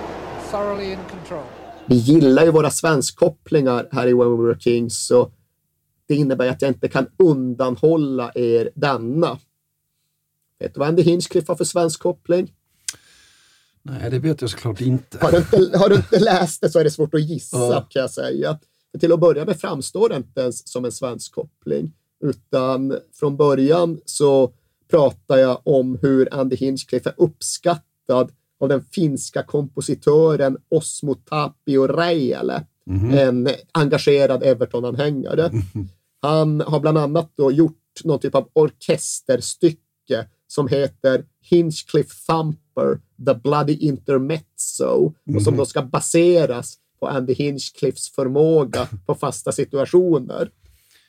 [0.52, 1.44] thoroughly in control.
[1.86, 5.32] Vi gillar ju våra svenskkopplingar här i When We Were Kings, så
[6.08, 9.40] det innebär att jag inte kan undanhålla er denna.
[10.60, 12.54] Vet du vad Andy Hinchcliffe har för svensk koppling?
[13.82, 15.18] Nej, det vet jag såklart inte.
[15.22, 17.88] Har du inte, har du inte läst det så är det svårt att gissa Ja.
[17.90, 18.60] kan jag säga.
[18.92, 21.92] För till att börja med framstår det inte ens som en svensk koppling,
[22.24, 24.52] utan från början så
[24.88, 32.66] pratar jag om hur Andy Hinchcliffe är uppskattad av den finska kompositören Osmo Tapio Räjälä,
[33.14, 35.52] en engagerad Everton-anhängare.
[36.22, 43.34] Han har bland annat då gjort någon typ av orkesterstycke som heter Hinchcliffe Thumper, The
[43.34, 50.52] Bloody Intermezzo och som då ska baseras på Andy Hinchcliffes förmåga på fasta situationer.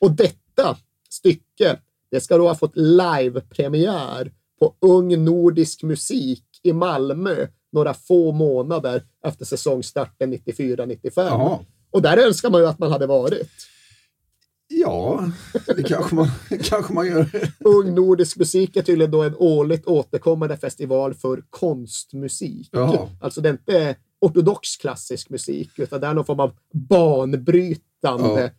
[0.01, 0.76] Och detta
[1.11, 1.79] stycke,
[2.11, 9.03] det ska då ha fått live-premiär på Ung Nordisk Musik i Malmö några få månader
[9.25, 11.11] efter säsongstarten 94-95.
[11.17, 11.59] Jaha.
[11.91, 13.51] Och där önskar man ju att man hade varit.
[14.69, 15.31] Ja,
[15.77, 16.29] det kanske man,
[16.63, 17.53] kanske man gör.
[17.65, 22.69] Ung Nordisk Musik är tydligen då en årligt återkommande festival för konstmusik.
[22.73, 23.09] Jaha.
[23.21, 28.51] Alltså det är inte ortodox klassisk musik, utan det är någon form av banbrytande Ja.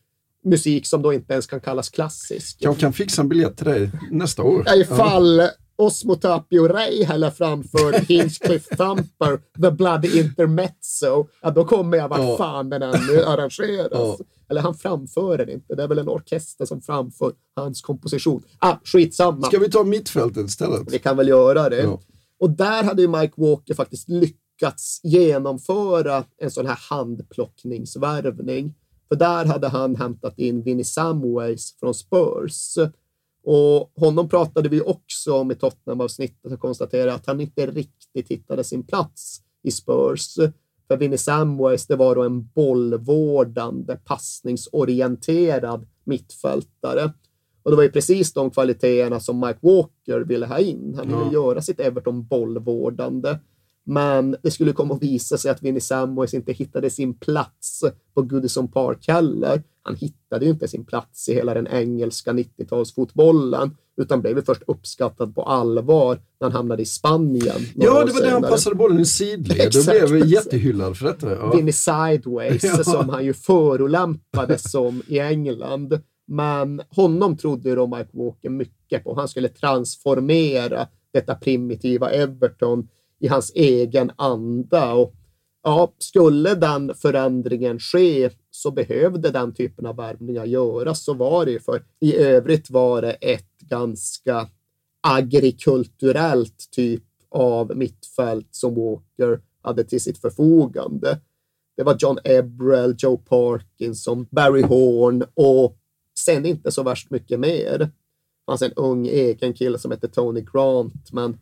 [0.45, 2.57] Musik som då inte ens kan kallas klassisk.
[2.59, 4.63] Jag kan fixa en biljett till dig nästa år.
[4.65, 5.41] Ja, ifall
[5.75, 6.73] Osmo Tapio
[7.05, 12.37] häller framför Hinchcliffe Thumper, The Bloody Intermezzo, ja, då kommer jag vart Ja.
[12.37, 12.93] fan den än
[13.25, 13.89] arrangeras.
[13.91, 14.17] Ja.
[14.49, 18.43] Eller han framför den inte, det är väl en orkester som framför hans komposition.
[18.59, 19.47] Ah, skitsamma.
[19.47, 20.81] Ska vi ta mittfältet istället?
[20.91, 21.81] Vi kan väl göra det.
[21.81, 21.99] Ja.
[22.39, 28.73] Och där hade ju Mike Walker faktiskt lyckats genomföra en sån här handplockningsvärvning.
[29.09, 32.75] För där hade han hämtat in Vinnie Samways från Spurs.
[33.43, 38.63] Och honom pratade vi också om i Tottenham-avsnittet och konstaterade att han inte riktigt hittade
[38.63, 40.35] sin plats i Spurs.
[40.87, 47.13] För Vinnie Samways, det var då en bollvårdande, passningsorienterad mittfältare.
[47.63, 50.93] Och det var ju precis de kvaliteterna som Mike Walker ville ha in.
[50.97, 51.33] Han ville Ja.
[51.33, 53.37] göra sitt Everton bollvårdande.
[53.89, 57.83] Men det skulle komma att visa sig att Vinnie Samways inte hittade sin plats
[58.15, 59.63] på Goodison Park heller.
[59.81, 63.71] Han hittade ju inte sin plats i hela den engelska 90-talsfotbollen
[64.01, 67.61] utan blev först uppskattad på allvar när han hamnade i Spanien.
[67.75, 69.61] Ja, det var det han passade bollen i sidled.
[69.61, 70.09] Exakt.
[70.09, 71.31] blev jättehyllad för detta.
[71.31, 71.51] Ja.
[71.55, 72.83] Vinnie Sideways, Ja.
[72.83, 75.99] som han ju förolämpades som i England.
[76.27, 79.15] Men honom trodde ju då Mike Walker mycket på.
[79.15, 82.87] Han skulle transformera detta primitiva Everton
[83.19, 84.93] i hans egen anda.
[84.93, 85.13] Och
[85.63, 91.03] ja, skulle den förändringen ske så behövde den typen av värvningar göras.
[91.03, 91.59] Så var det ju.
[91.59, 94.49] För i övrigt var det ett ganska
[95.07, 101.19] agrikulturellt typ av mittfält som Walker hade till sitt förfogande.
[101.77, 105.77] Det var John Ebrell, Joe Parkinson, Barry Horn och
[106.19, 107.77] sen inte så värst mycket mer.
[107.77, 107.91] Det
[108.51, 111.37] fanns en ung egen kille som hette Tony Grant, men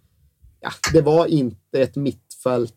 [0.60, 2.74] ja, det var inte ett mittfält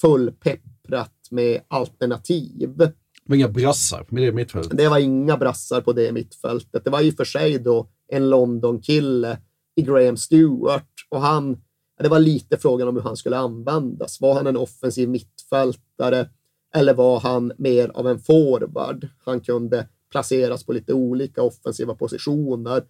[0.00, 2.74] fullpepprat med alternativ.
[2.76, 2.92] Det
[3.28, 4.78] var inga brassar med det mittfältet.
[4.78, 6.84] Det var inga brassar på det mittfältet.
[6.84, 9.38] Det var i och för sig då en London-kille
[9.74, 11.62] i Graham Stewart och han,
[12.02, 14.20] det var lite frågan om hur han skulle användas.
[14.20, 16.28] Var han en offensiv mittfältare
[16.74, 19.08] eller var han mer av en forward?
[19.24, 22.82] Han kunde placeras på lite olika offensiva positioner,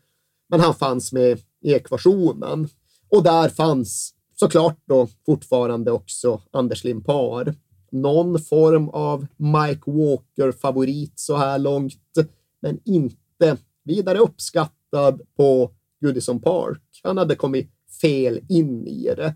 [0.49, 2.69] men han fanns med i ekvationen.
[3.09, 7.55] Och där fanns såklart då fortfarande också Anders Limpar.
[7.91, 12.15] Någon form av Mike Walker-favorit så här långt,
[12.61, 15.71] men inte vidare uppskattad på
[16.01, 16.83] Goodison Park.
[17.03, 17.71] Han hade kommit
[18.01, 19.35] fel in i det.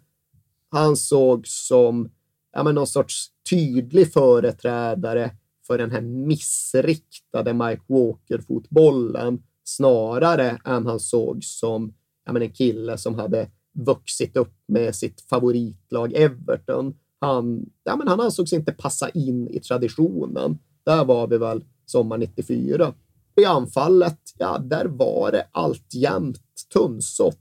[0.71, 2.11] Han såg som
[2.53, 5.31] ja, men någon sorts tydlig företrädare
[5.67, 11.95] för den här missriktade Mike Walker-fotbollen snarare än han såg som
[12.27, 16.95] ja, men en kille som hade vuxit upp med sitt favoritlag Everton.
[17.21, 20.59] Han, ja, men han ansågs inte passa in i traditionen.
[20.85, 22.95] Där var vi väl sommar 94.
[23.37, 26.41] I anfallet, ja, där var det alltjämt
[26.73, 27.37] tunnsått.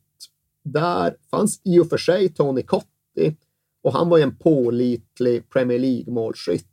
[0.64, 3.36] Där fanns i och för sig Tony Cotti
[3.82, 6.66] och han var ju en pålitlig Premier League-målskytt.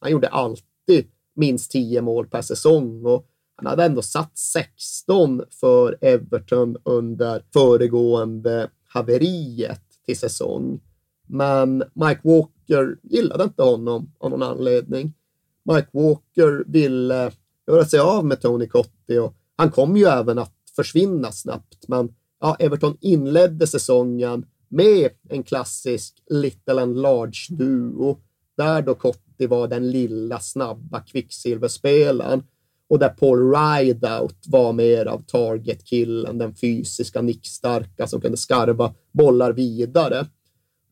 [0.00, 3.26] Han gjorde alltid minst 10 mål per säsong och
[3.56, 10.80] han hade ändå satt 16 för Everton under föregående haveriet till säsong.
[11.26, 15.12] Men Mike Walker gillade inte honom av någon anledning.
[15.64, 17.32] Mike Walker ville
[17.66, 21.88] göra sig av med Tony Cotti och han kom ju även att försvinna snabbt.
[21.88, 28.20] Men ja, Everton inledde säsongen med en klassisk little and large duo
[28.56, 32.42] där då Cotti var den lilla snabba kvicksilverspelaren
[32.90, 39.52] och där Paul Rideout var mer av targetkillen, den fysiska nickstarka som kunde skarva bollar
[39.52, 40.26] vidare.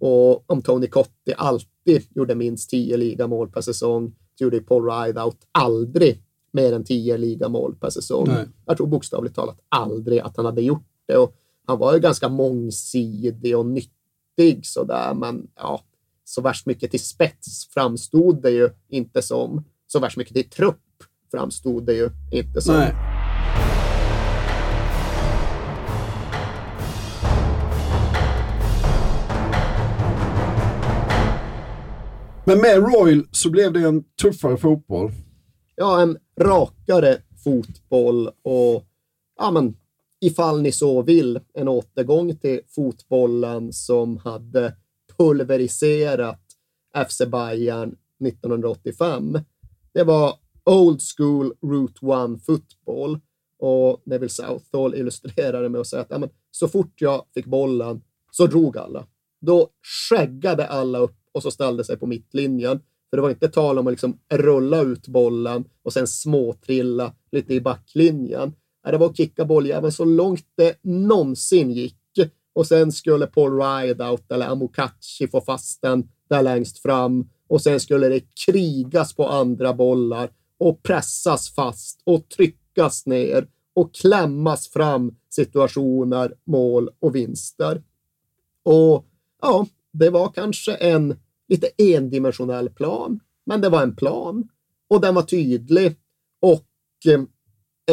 [0.00, 5.36] Och om Tony Cotti alltid gjorde minst 10 ligamål per säsong så gjorde Paul Rideout
[5.52, 6.22] aldrig
[6.52, 8.26] mer än 10 ligamål per säsong.
[8.28, 8.46] Nej.
[8.66, 11.16] Jag tror bokstavligt talat aldrig att han hade gjort det.
[11.16, 11.34] Och
[11.66, 15.82] han var ju ganska mångsidig och nyttig sådär, men ja,
[16.24, 19.64] så värst mycket till spets framstod det ju inte som.
[19.86, 20.80] Så värst mycket till trupp
[21.30, 22.74] framstod det ju inte som.
[22.74, 22.94] Nej.
[32.48, 35.12] Men med Royal så blev det en tuffare fotboll.
[35.76, 38.84] Ja, en rakare fotboll och
[39.38, 39.76] ja, men,
[40.20, 44.74] ifall ni så vill, en återgång till fotbollen som hade
[45.18, 46.40] pulveriserat
[47.08, 49.38] FC Bayern 1985.
[49.94, 50.34] Det var
[50.68, 53.18] old school Route One football
[53.58, 57.46] och Neville Southall illustrerar det med att säga att ja, men, så fort jag fick
[57.46, 59.06] bollen så drog alla.
[59.40, 59.68] Då
[60.08, 62.80] skäggade alla upp och så ställde sig på mittlinjen.
[63.10, 67.54] För det var inte tal om att liksom rulla ut bollen och sen småtrilla lite
[67.54, 68.52] i backlinjen.
[68.84, 71.94] Det var att kicka bolljäveln så långt det någonsin gick.
[72.52, 77.28] Och sen skulle Paul Rideout eller Amokachi få fast den där längst fram.
[77.48, 83.94] Och sen skulle det krigas på andra bollar och pressas fast och tryckas ner och
[83.94, 87.82] klämmas fram situationer, mål och vinster.
[88.62, 89.04] Och
[89.42, 91.16] ja, det var kanske en
[91.48, 94.48] lite endimensionell plan, men det var en plan
[94.88, 95.96] och den var tydlig
[96.40, 96.66] och
[97.06, 97.22] eh,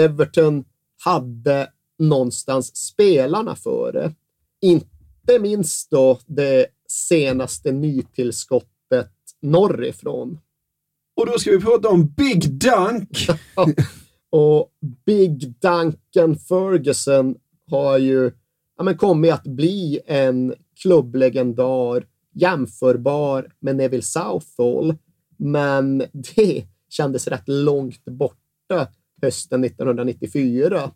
[0.04, 0.66] Everton
[1.04, 4.14] hade någonstans spelarna före.
[4.62, 9.12] Inte minst då det senaste nytillskottet
[9.42, 10.40] norrifrån.
[11.16, 13.28] Och då ska vi prata om Big Dunk.
[14.30, 14.72] och
[15.06, 17.36] Big Duncan Ferguson
[17.72, 18.32] har ju
[18.78, 24.96] ja, men kommit att bli en klubblegendar jämförbar med Neville Southall.
[25.38, 28.88] Men det kändes rätt långt borta
[29.22, 30.92] hösten 1994.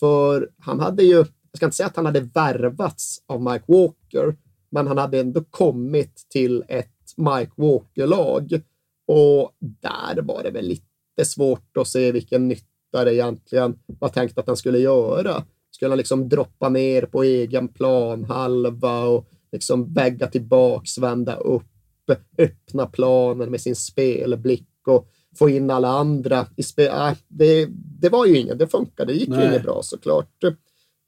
[0.00, 4.36] För han hade ju, jag ska inte säga att han hade värvats av Mike Walker,
[4.70, 8.60] men han hade ändå kommit till ett Mike Walker-lag.
[9.06, 14.38] Och där var det väl lite svårt att se vilken nytta det egentligen var tänkt
[14.38, 15.44] att han skulle göra.
[15.70, 21.70] Skulle han liksom droppa ner på egen planhalva och liksom vägga tillbaks, vända upp,
[22.38, 26.86] öppna planen med sin spelblick och få in alla andra i spel.
[26.86, 27.68] Äh, det,
[28.00, 29.40] det var ju inget, det funkade, det gick Nej.
[29.40, 30.44] ju inget bra såklart.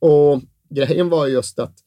[0.01, 1.78] Och grejen var just att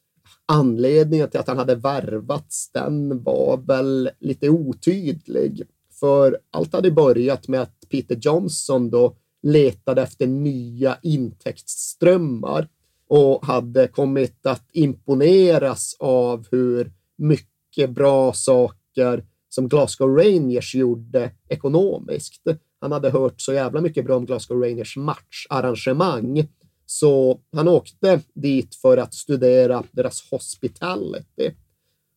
[0.46, 5.64] anledningen till att han hade värvats, den var väl lite otydlig.
[6.00, 12.68] För allt hade börjat med att Peter Johnson då letade efter nya intäktsströmmar
[13.08, 22.44] och hade kommit att imponeras av hur mycket bra saker som Glasgow Rangers gjorde ekonomiskt.
[22.82, 26.48] Han hade hört så jävla mycket bra om Glasgow Rangers matcharrangemang
[26.86, 31.52] så han åkte dit för att studera deras hospitality.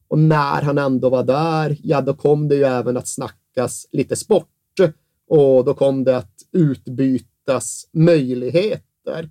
[0.09, 3.09] Och när han ändå var där, ja, då kom det ju även att
[3.53, 4.49] snackas lite sport
[5.29, 9.31] och då kom det att utbytas möjligheter.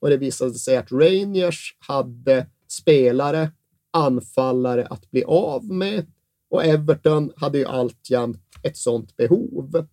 [0.00, 3.50] Och det visade sig att Rangers hade spelare,
[3.90, 6.06] anfallare att bli av med
[6.50, 9.86] och Everton hade ju alltjämt ett sådant behov.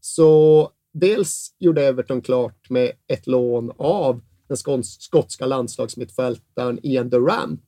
[0.00, 7.62] Så dels gjorde Everton klart med ett lån av den skotska landslagsmittfältaren Ian Durant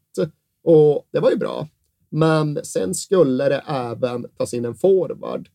[0.64, 1.68] och det var ju bra.
[2.10, 5.48] Men sen skulle det även tas in en forward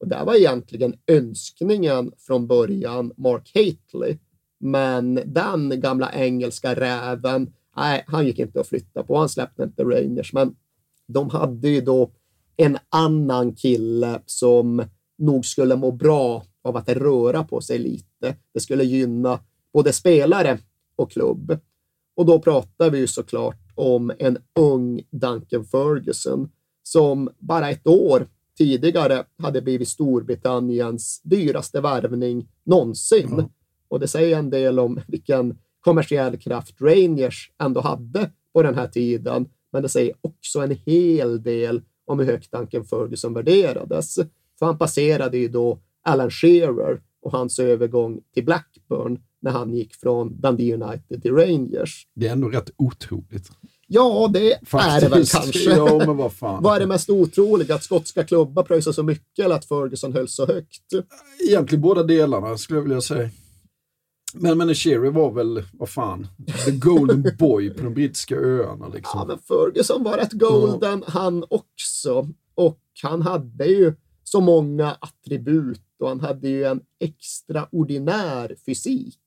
[0.00, 4.18] Och det var egentligen önskningen från början Mark Haitley.
[4.58, 9.16] Men den gamla engelska räven, nej, han gick inte att flytta på.
[9.18, 10.32] Han släppte inte Rangers.
[10.32, 10.56] Men
[11.06, 12.10] de hade ju då
[12.56, 14.84] en annan kille som
[15.18, 18.36] nog skulle må bra av att röra på sig lite.
[18.52, 19.40] Det skulle gynna
[19.72, 20.58] både spelare
[20.96, 21.58] och klubb.
[22.16, 26.48] Och då pratar vi ju såklart om en ung Duncan Ferguson
[26.82, 33.32] som bara ett år tidigare hade blivit Storbritanniens dyraste värvning någonsin.
[33.32, 33.46] Mm.
[33.88, 38.88] Och det säger en del om vilken kommersiell kraft Rangers ändå hade på den här
[38.88, 39.48] tiden.
[39.72, 44.14] Men det säger också en hel del om hur högt Duncan Ferguson värderades.
[44.58, 49.94] För han passerade ju då Alan Shearer och hans övergång till Blackburn när han gick
[49.94, 52.06] från Dundee United till Rangers.
[52.14, 53.50] Det är ändå rätt otroligt.
[53.86, 54.96] Ja, det Faktiskt.
[54.96, 55.70] är det väl kanske.
[55.76, 56.62] Ja, men vad, fan.
[56.62, 57.74] vad är det mest otroliga?
[57.74, 60.82] Att skotska klubbar pröjsar så mycket eller att Ferguson höll så högt?
[61.48, 63.30] Egentligen båda delarna skulle jag vilja säga.
[64.34, 66.26] Men, men Sherry var väl, vad fan,
[66.64, 68.88] the golden boy på de brittiska öarna.
[68.88, 69.20] Liksom.
[69.20, 71.12] Ja, men Ferguson var rätt golden ja.
[71.12, 72.28] han också.
[72.54, 79.18] Och han hade ju så många attribut och han hade ju en extraordinär fysik.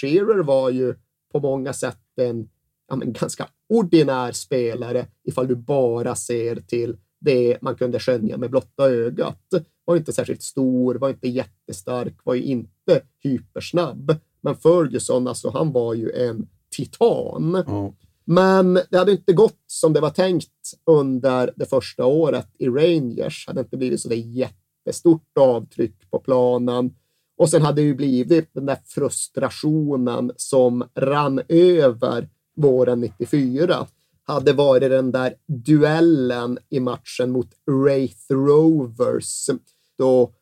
[0.00, 0.94] Shearer var ju
[1.32, 2.48] på många sätt en
[2.88, 8.50] ja, men ganska ordinär spelare ifall du bara ser till det man kunde skönja med
[8.50, 9.48] blotta ögat.
[9.84, 14.16] Var inte särskilt stor, var inte jättestark, var ju inte hypersnabb.
[14.40, 17.54] Men Ferguson, alltså, han var ju en titan.
[17.54, 17.92] Mm.
[18.24, 23.46] Men det hade inte gått som det var tänkt under det första året i Rangers.
[23.46, 26.94] Det hade inte blivit så det jättestort avtryck på planen.
[27.36, 33.86] Och sen hade det ju blivit den där frustrationen som rann över våren 94.
[34.24, 39.50] Hade varit den där duellen i matchen mot Wraith Rovers
[39.98, 40.32] då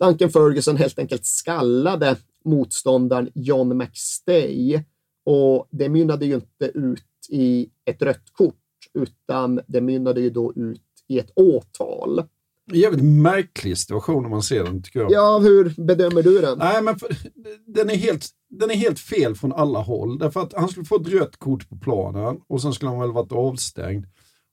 [0.00, 4.82] Duncan Ferguson helt enkelt skallade motståndaren John McStay.
[5.24, 8.54] Och det mynnade ju inte ut i ett rött kort,
[8.94, 12.22] utan det mynnade ju då ut i ett åtal.
[12.72, 15.12] Jävligt märklig situation om man ser den, tycker jag.
[15.12, 16.58] Ja, hur bedömer du den?
[16.58, 17.16] Nej, men för,
[17.66, 20.18] den, är helt, den är helt fel från alla håll.
[20.18, 23.12] Därför att han skulle få ett rött kort på planen och sen skulle han väl
[23.12, 24.06] varit avstängd.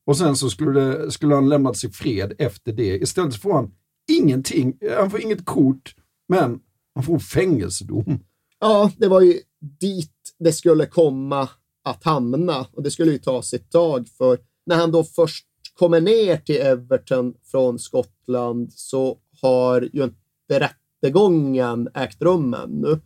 [0.06, 2.98] Och sen så skulle, det, skulle han lämnats i fred efter det.
[2.98, 3.72] Istället får han
[4.12, 4.78] ingenting.
[4.98, 5.96] Han får inget kort,
[6.30, 6.60] men
[6.96, 8.20] han får fängelsedom.
[8.60, 9.40] Ja, det var ju
[9.82, 11.50] dit det skulle komma
[11.84, 15.46] att hamna och det skulle ju ta sitt tag för när han då först
[15.78, 20.70] kommer ner till Everton från Skottland så har ju inte
[21.04, 23.00] rättegången ägt rum ännu.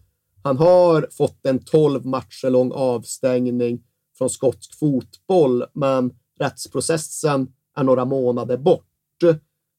[0.44, 3.84] Han har fått en 12 matcher lång avstängning
[4.18, 8.88] från skotsk fotboll, men rättsprocessen är några månader bort.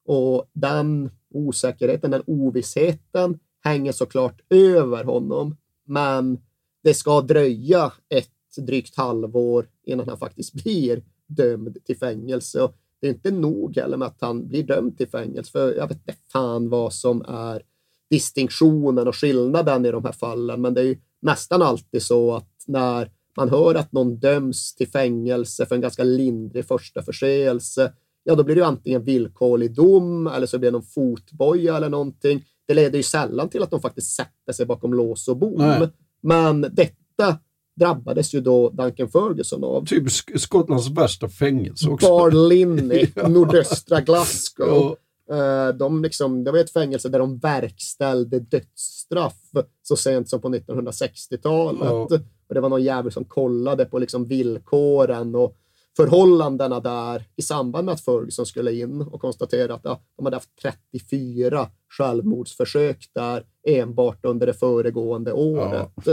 [0.06, 5.56] Och den osäkerheten, den ovissheten hänger såklart över honom.
[5.84, 6.38] Men
[6.82, 11.02] det ska dröja ett drygt halvår innan han faktiskt blir
[11.34, 12.62] dömd till fängelse.
[12.62, 15.88] Och det är inte nog heller med att han blir dömd till fängelse, för jag
[15.88, 17.62] vet inte fan vad som är
[18.10, 20.60] distinktionen och skillnaden i de här fallen.
[20.60, 24.88] Men det är ju nästan alltid så att när man hör att någon döms till
[24.88, 27.92] fängelse för en ganska lindrig första förseelse,
[28.24, 32.44] ja, då blir det antingen villkorlig dom eller så blir det någon fotboja eller någonting.
[32.66, 35.58] Det leder ju sällan till att de faktiskt sätter sig bakom lås och bom.
[35.58, 35.88] Nej.
[36.20, 37.38] Men detta
[37.82, 39.86] drabbades ju då Duncan Ferguson av.
[39.86, 42.08] Typ Skottlands värsta fängelse också.
[42.08, 43.28] Barlinny, ja.
[43.28, 44.96] nordöstra Glasgow.
[45.28, 45.66] Ja.
[45.68, 49.36] Eh, de liksom, det var ett fängelse där de verkställde dödsstraff
[49.82, 51.80] så sent som på 1960-talet.
[51.84, 52.08] Ja.
[52.48, 55.56] Och det var någon jävel som kollade på liksom villkoren och
[55.96, 60.36] förhållandena där i samband med att Ferguson skulle in och konstatera att ja, de hade
[60.36, 65.90] haft 34 självmordsförsök där enbart under det föregående året.
[66.04, 66.12] Ja,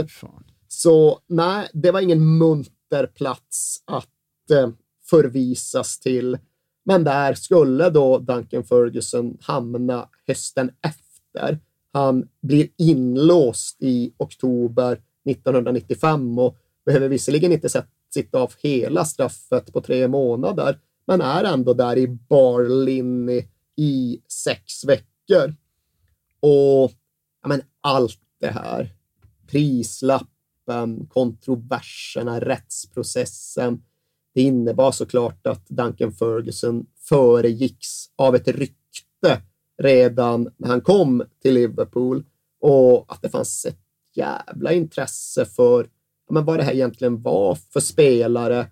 [0.72, 4.70] så nej, det var ingen munter plats att eh,
[5.10, 6.38] förvisas till.
[6.84, 11.58] Men där skulle då Duncan Ferguson hamna hösten efter.
[11.92, 14.92] Han blir inlåst i oktober
[15.30, 21.74] 1995 och behöver visserligen inte sitta av hela straffet på tre månader, men är ändå
[21.74, 23.44] där i Barlinny
[23.76, 25.54] i sex veckor.
[26.40, 26.92] Och
[27.42, 28.94] ja, men allt det här,
[29.46, 30.28] prislapp
[30.70, 33.82] kampen, kontroverserna, rättsprocessen.
[34.34, 39.42] Det innebar såklart att Duncan Ferguson föregicks av ett rykte
[39.82, 42.24] redan när han kom till Liverpool
[42.60, 43.78] och att det fanns ett
[44.14, 45.88] jävla intresse för
[46.30, 48.66] men vad det här egentligen var för spelare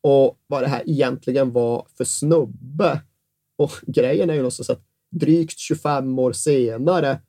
[0.00, 3.00] och vad det här egentligen var för snubbe.
[3.56, 7.20] Och grejen är ju någonstans att drygt 25 år senare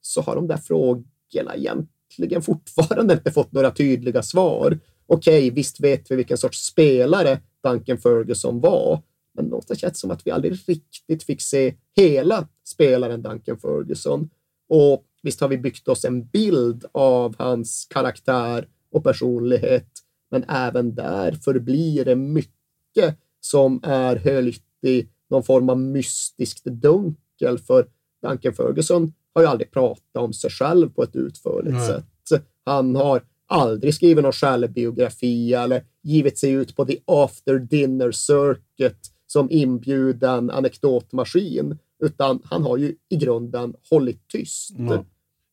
[0.00, 1.99] så har de där frågorna egentligen
[2.42, 4.78] fortfarande inte fått några tydliga svar.
[5.06, 9.02] Okej, visst vet vi vilken sorts spelare Duncan Ferguson var,
[9.34, 14.30] men någonstans känns det som att vi aldrig riktigt fick se hela spelaren Duncan Ferguson.
[14.68, 19.88] Och visst har vi byggt oss en bild av hans karaktär och personlighet,
[20.30, 27.58] men även där förblir det mycket som är höljt i någon form av mystiskt dunkel.
[27.58, 27.86] För
[28.22, 31.88] Duncan Ferguson har ju aldrig pratat om sig själv på ett utförligt Nej.
[31.88, 32.44] sätt.
[32.64, 39.12] Han har aldrig skrivit någon självbiografi eller givit sig ut på the after dinner circuit
[39.26, 44.70] som inbjuden anekdotmaskin, utan han har ju i grunden hållit tyst.
[44.78, 45.04] Ja.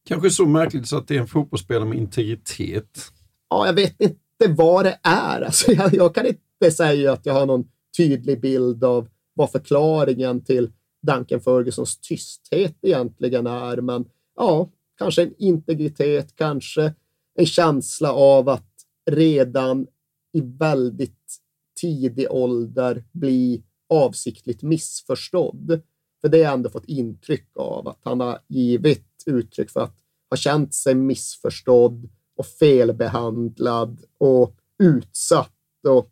[0.07, 3.11] Kanske så märkligt så att det är en fotbollsspelare med integritet.
[3.49, 5.41] Ja, jag vet inte vad det är.
[5.41, 7.63] Alltså, jag, jag kan inte säga att jag har någon
[7.97, 10.71] tydlig bild av vad förklaringen till
[11.02, 13.82] Duncan Fergusons tysthet egentligen är.
[13.82, 16.93] Men ja, kanske en integritet, kanske
[17.36, 18.74] en känsla av att
[19.12, 19.88] redan
[20.34, 21.38] i väldigt
[21.82, 25.82] tidig ålder bli avsiktligt missförstådd.
[26.22, 29.98] För det har jag ändå fått intryck av att han har givit uttryck för att
[30.30, 35.54] ha känt sig missförstådd och felbehandlad och utsatt.
[35.88, 36.12] Och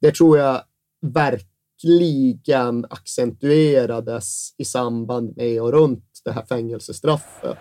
[0.00, 0.62] det tror jag
[1.86, 7.56] verkligen accentuerades i samband med och runt det här fängelsestraffet.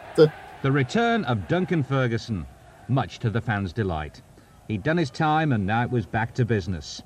[0.61, 2.45] The return of Duncan Ferguson,
[2.87, 4.23] much to the fans' delight.
[4.67, 7.03] He'd done his time and now it was back to business.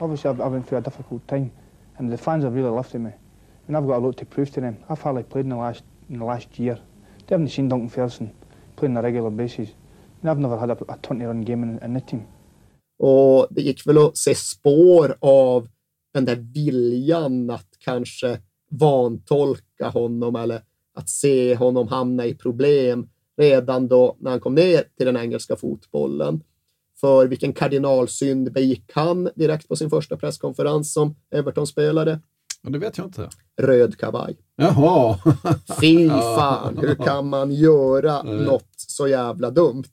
[0.00, 1.50] Obviously, I've, I've been through a difficult time,
[1.98, 3.10] and the fans have really lifted me.
[3.68, 4.76] And I've got a lot to prove to them.
[4.88, 6.78] I've hardly played in the last in the last year.
[7.26, 8.30] They haven't seen Duncan Ferguson
[8.76, 9.68] play on a regular basis,
[10.20, 12.26] and I've never had a, a 20-run game in, in the team.
[12.98, 15.68] Och det gick väl att se spår av
[16.14, 18.38] den där viljan att kanske
[18.70, 20.62] vantolka honom eller
[20.94, 25.56] att se honom hamna i problem redan då när han kom ner till den engelska
[25.56, 26.42] fotbollen.
[27.00, 32.20] För vilken kardinalsynd begick han direkt på sin första presskonferens som Everton-spelare?
[32.62, 33.28] Ja, det vet jag inte.
[33.60, 34.36] Röd kavaj.
[34.56, 35.18] Jaha.
[35.80, 39.84] Fy fan, hur kan man göra något så jävla dumt?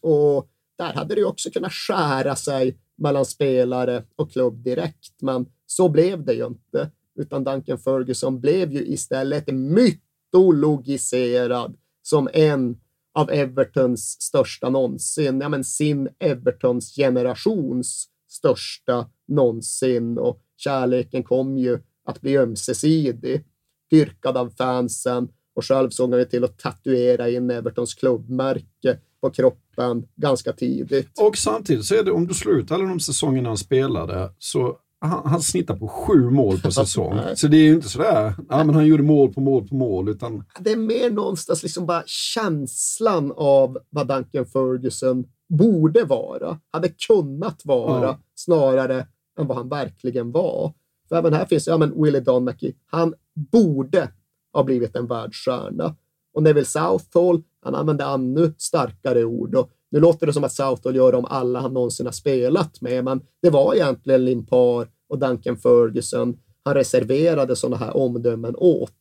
[0.00, 0.48] Och
[0.78, 5.46] där hade det ju också kunnat skära sig mellan spelare och klubb direkt, men
[5.76, 6.90] så blev det ju inte.
[7.18, 12.76] Utan Duncan Ferguson blev ju istället mytologiserad som en
[13.14, 15.40] av Evertons största någonsin.
[15.40, 20.18] Ja, men sin Evertons generations största någonsin.
[20.18, 23.44] Och kärleken kom ju att bli ömsesidig,
[23.90, 29.30] dyrkad av fansen och själv såg han ju till att tatuera in Evertons klubbmärke på
[29.30, 31.20] kroppen ganska tidigt.
[31.20, 34.78] Och samtidigt så är det, om du slår ut alla de säsongerna han spelade, så
[35.02, 37.18] han, han snittar på sju mål per säsong.
[37.36, 40.08] så det är ju inte sådär, ja men han gjorde mål på mål på mål,
[40.08, 46.88] utan Det är mer någonstans liksom bara känslan av vad Duncan Ferguson borde vara, hade
[46.88, 48.18] kunnat vara, Ja.
[48.34, 49.06] snarare
[49.40, 50.72] än vad han verkligen var.
[51.08, 52.74] För även här finns ja, men Willie Donachie.
[52.86, 53.14] Han
[53.52, 54.08] borde
[54.52, 55.96] ha blivit en världsstjärna.
[56.34, 59.54] Och Neville Southall, han använde ännu starkare ord.
[59.54, 63.04] Och nu låter det som att Southall gör om alla han någonsin har spelat med,
[63.04, 68.92] men det var egentligen Limpar och Duncan Ferguson han reserverade sådana här omdömen åt.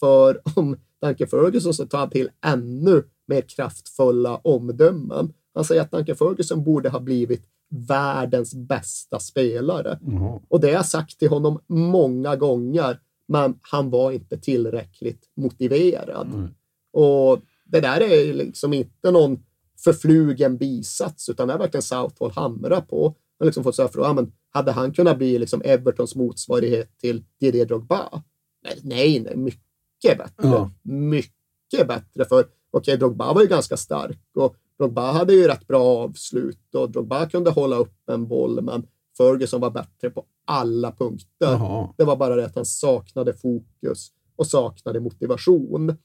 [0.00, 5.32] För om Duncan Ferguson så tar han till ännu mer kraftfulla omdömen.
[5.54, 7.44] Han säger att Duncan Ferguson borde ha blivit
[7.88, 9.98] världens bästa spelare.
[10.48, 16.26] Och det har jag sagt till honom många gånger, men han var inte tillräckligt motiverad.
[16.92, 19.42] Och det där är liksom inte någon
[19.84, 23.14] förflugen bisats, utan det är verkligen Southall hamrar på.
[23.38, 26.98] Han liksom fått så här fråga, ja, men hade han kunnat bli liksom Evertons motsvarighet
[26.98, 28.22] till Didier Drogba?
[28.64, 30.48] Nej, nej, nej mycket bättre.
[30.48, 30.70] Ja.
[30.82, 32.24] Mycket bättre.
[32.24, 36.90] För okej, Drogba var ju ganska stark och Drogba hade ju rätt bra avslut och
[36.90, 41.26] Drogba kunde hålla upp en boll, men Ferguson var bättre på alla punkter.
[41.38, 41.94] Jaha.
[41.96, 45.96] Det var bara det att han saknade fokus och saknade motivation.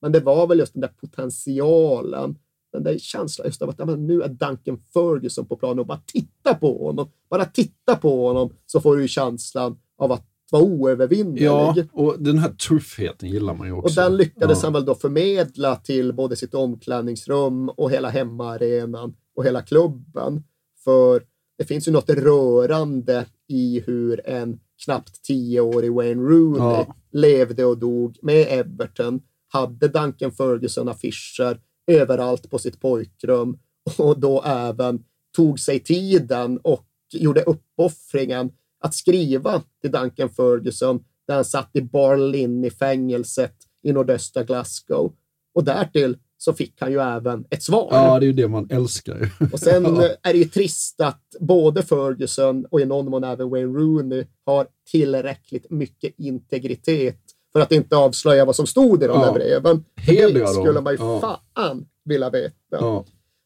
[0.00, 2.38] Men det var väl just den där potentialen,
[2.72, 6.00] den där känslan just av att ja, nu är Duncan Ferguson på planen och bara
[6.06, 7.08] titta på honom.
[7.30, 11.42] Bara titta på honom så får du känslan av att vara oövervinnelig.
[11.42, 14.00] ja, och den här tuffheten gillar man ju Och också.
[14.00, 14.66] den lyckades ja.
[14.66, 20.44] han väl då förmedla till både sitt omklädningsrum och hela hemmaarenan och hela klubben.
[20.84, 21.22] För
[21.58, 26.94] det finns ju något rörande i hur en knappt tioårig Wayne Rooney Ja.
[27.12, 31.58] levde och dog med Everton, hade Duncan Ferguson-affischer
[31.88, 33.58] överallt på sitt pojkrum
[33.98, 35.04] och då även
[35.36, 41.82] tog sig tiden och gjorde uppoffringen att skriva till Duncan Ferguson där han satt i
[41.82, 45.12] Barlin i fängelset i nordöstra Glasgow.
[45.54, 47.88] Och därtill så fick han ju även ett svar.
[47.90, 49.18] Ja, det är ju det man älskar.
[49.18, 49.46] ju.
[49.52, 53.50] Och sen eh, är det ju trist att både Ferguson och i någon mån även
[53.50, 57.20] Wayne Rooney har tillräckligt mycket integritet
[57.52, 59.32] för att inte avslöja vad som stod i de där Ja.
[59.32, 59.84] breven.
[59.94, 60.64] För Hedliga det de.
[60.64, 61.20] skulle man ju Ja.
[61.20, 62.54] fan vilja veta.
[62.70, 63.04] Ja.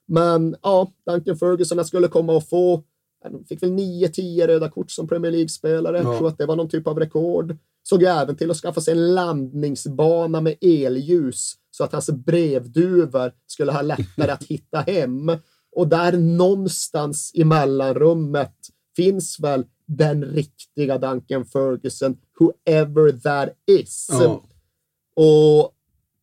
[0.09, 2.83] Men ja, Duncan Ferguson han skulle komma att få,
[3.25, 5.99] han fick väl 9-10 röda kort som Premier League-spelare.
[5.99, 6.09] Ja.
[6.09, 7.57] Jag tror att det var någon typ av rekord.
[7.83, 13.73] Såg även till att skaffa sig en landningsbana med elljus så att hans brevduvor skulle
[13.73, 15.31] ha lättare att hitta hem.
[15.77, 18.55] Och där någonstans i mellanrummet
[18.97, 19.65] finns väl
[19.97, 24.09] den riktiga Duncan Ferguson, whoever that is.
[24.11, 24.43] Ja.
[25.17, 25.75] Och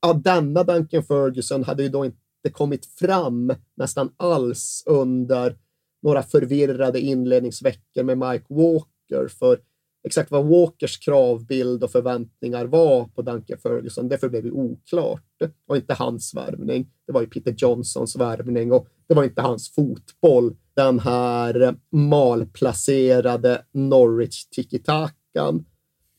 [0.01, 5.57] ja, denna Duncan Ferguson hade ju då inte kommit fram nästan alls under
[6.01, 9.27] några förvirrade inledningsveckor med Mike Walker.
[9.27, 9.59] För
[10.03, 15.23] exakt vad Walkers kravbild och förväntningar var på Duncan Ferguson, det förblev ju oklart.
[15.39, 19.41] Det var inte hans värvning, det var ju Peter Johnsons värvning och det var inte
[19.41, 25.65] hans fotboll, den här malplacerade Norwich tiki-takan.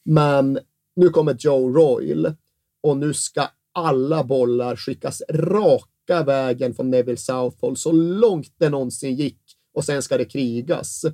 [0.05, 0.59] Men
[0.97, 2.35] nu kommer Joe Royle
[2.83, 9.17] och nu ska alla bollar skickas raka vägen från Neville Southall så långt det någonsin
[9.17, 9.41] gick
[9.75, 11.05] och sen ska det krigas.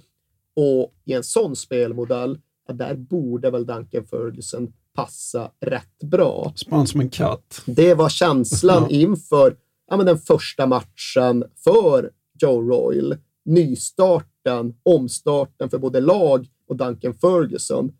[0.56, 2.38] Och i en sån spelmodell,
[2.72, 6.52] där borde väl Duncan Ferguson passa rätt bra.
[6.56, 7.62] Spann som en katt.
[7.66, 9.56] Det var känslan inför
[9.90, 12.10] ja, men den första matchen för
[12.42, 13.18] Joe Royle.
[13.46, 17.92] Nystarten, omstarten för både lag och Duncan Ferguson.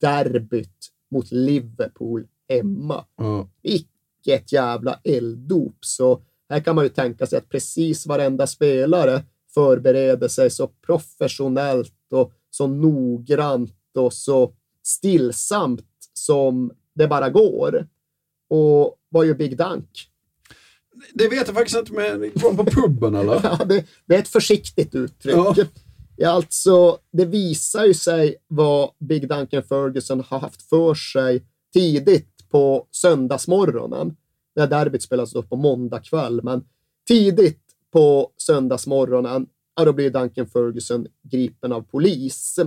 [0.00, 3.04] Derbyt mot Liverpool hemma.
[3.16, 3.48] Ja.
[3.62, 5.76] Vilket jävla elddop.
[5.80, 9.22] Så här kan man ju tänka sig att precis varenda spelare
[9.54, 14.52] förbereder sig så professionellt och så noggrant och så
[14.82, 17.88] stillsamt som det bara går.
[18.48, 20.11] Och vad gör Big Dunk?
[21.14, 23.40] Det vet jag faktiskt inte, men går han på puben eller?
[23.42, 25.34] Ja, det, det är ett försiktigt uttryck.
[25.36, 25.54] Ja.
[26.16, 31.42] Ja, alltså, det visar ju sig vad Big Duncan Ferguson har haft för sig
[31.72, 34.16] tidigt på söndagsmorgonen.
[34.56, 36.64] När derbyt spelas upp på måndag kväll, men
[37.08, 37.60] tidigt
[37.92, 39.46] på söndagsmorgonen,
[39.76, 42.58] ja, då blir Duncan Ferguson gripen av polis.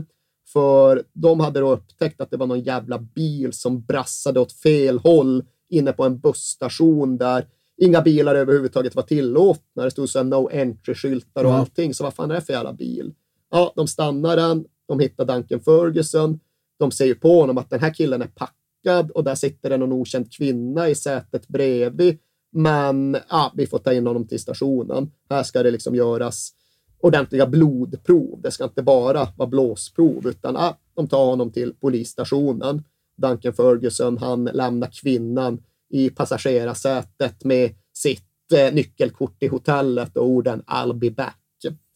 [0.53, 4.99] För de hade då upptäckt att det var någon jävla bil som brassade åt fel
[4.99, 7.47] håll inne på en busstation där
[7.77, 9.83] inga bilar överhuvudtaget var tillåtna.
[9.83, 11.55] Det stod så här no entry-skyltar och Ja.
[11.57, 11.93] allting.
[11.93, 13.13] Så vad fan är det för jävla bil?
[13.51, 14.65] Ja, de stannar den.
[14.87, 16.39] De hittar Duncan Ferguson.
[16.79, 19.91] De ser ju på honom att den här killen är packad och där sitter någon
[19.91, 22.17] okänd kvinna i sätet bredvid.
[22.51, 25.11] Men ja, vi får ta in honom till stationen.
[25.29, 26.51] Här ska det liksom göras
[26.99, 28.41] ordentliga blodprov.
[28.41, 32.83] Det ska inte bara vara blåsprov, utan ah, de tar honom till polisstationen.
[33.17, 35.63] Duncan Ferguson, han lämnar kvinnan
[35.95, 41.39] i passagerarsätet med sitt eh, nyckelkort i hotellet och orden I'll be back.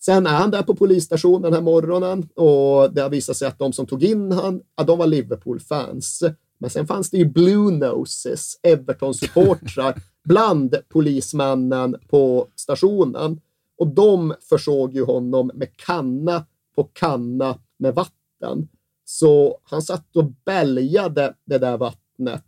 [0.01, 3.59] Sen är han där på polisstationen den här morgonen och det har visat sig att
[3.59, 6.23] de som tog in han, ja, de var Liverpool-fans.
[6.57, 13.41] Men sen fanns det ju Blue Noses, Everton-supportrar, bland polismännen på stationen.
[13.77, 16.45] Och de försåg ju honom med kanna
[16.75, 18.67] på kanna med vatten.
[19.05, 22.45] Så han satt och bälgade det där vattnet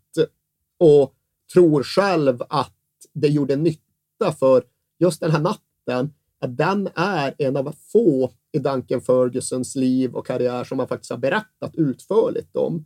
[0.79, 1.13] och
[1.53, 2.75] tror själv att
[3.13, 4.63] det gjorde nytta för
[4.99, 10.27] just den här natten, att den är en av få i Duncan Fergusons liv och
[10.27, 12.85] karriär som han faktiskt har berättat utförligt om.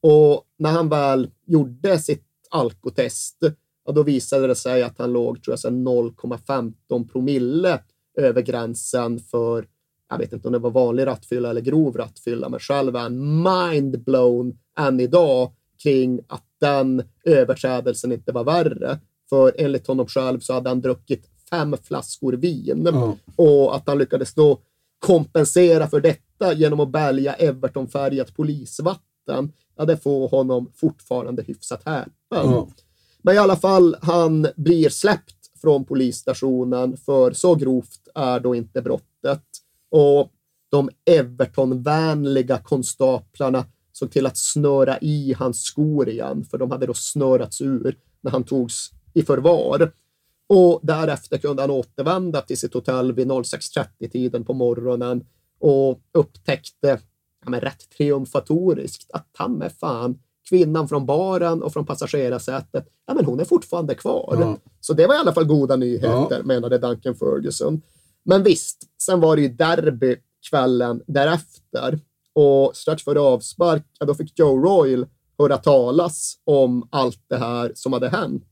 [0.00, 3.38] Och när han väl gjorde sitt alkotest,
[3.84, 7.80] ja, då visade det sig att han låg tror jag, 0,15 promille
[8.18, 9.66] över gränsen för,
[10.10, 13.42] jag vet inte om det var vanlig rattfylla eller grov rattfylla, men själv är han
[13.42, 15.52] mindblown än idag
[15.84, 18.98] kring att den överträdelsen inte var värre.
[19.28, 23.16] För enligt honom själv så hade han druckit fem flaskor vin Ja.
[23.36, 24.58] och att han lyckades då
[24.98, 32.10] kompensera för detta genom att bälga Everton-färgat polisvatten, ja, det får honom fortfarande hyfsat häpen.
[32.30, 32.68] Ja.
[33.22, 38.82] Men i alla fall, han blir släppt från polisstationen för så grovt är då inte
[38.82, 39.42] brottet.
[39.90, 40.30] Och
[40.70, 43.64] de Everton-vänliga konstaplarna
[43.98, 48.30] såg till att snöra i hans skor igen, för de hade då snörats ur när
[48.30, 49.92] han togs i förvar.
[50.48, 55.24] Och därefter kunde han återvända till sitt hotell vid 06.30-tiden på morgonen
[55.58, 57.00] och upptäckte
[57.44, 60.18] ja, men rätt triumfatoriskt att ta med fan
[60.48, 64.36] kvinnan från baren och från passagerarsätet, ja men hon är fortfarande kvar.
[64.40, 64.56] Ja.
[64.80, 66.42] Så det var i alla fall goda nyheter, Ja.
[66.44, 67.82] menade Duncan Ferguson.
[68.24, 70.16] Men visst, sen var det ju derby
[70.50, 72.00] kvällen därefter
[72.34, 75.06] och strax före avspark, ja, då fick Joe Royal
[75.38, 78.44] höra talas om allt det här som hade hänt.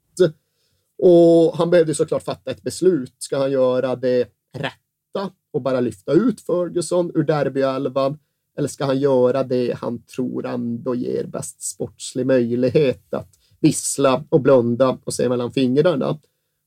[1.04, 3.14] Och han behövde såklart fatta ett beslut.
[3.18, 8.18] Ska han göra det rätta och bara lyfta ut Ferguson ur derbyelvan?
[8.58, 13.28] Eller ska han göra det han tror ändå ger bäst sportslig möjlighet att
[13.60, 16.18] vissla och blunda och se mellan fingrarna?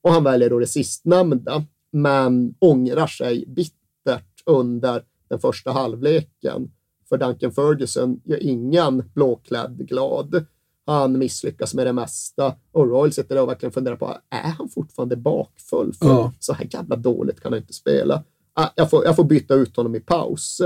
[0.04, 6.72] Och han väljer då det sistnämnda, men ångrar sig bittert under den första halvleken.
[7.10, 10.46] För Duncan Ferguson gör ingen blåklädd glad.
[10.86, 14.70] Han misslyckas med det mesta och Royal sitter där och verkligen funderar på, är han
[14.70, 15.94] fortfarande bakfull?
[15.94, 16.34] För Ja.
[16.40, 18.24] så här jävla dåligt kan han inte spela.
[18.54, 20.62] Ah, Jag får, jag får byta ut honom i paus.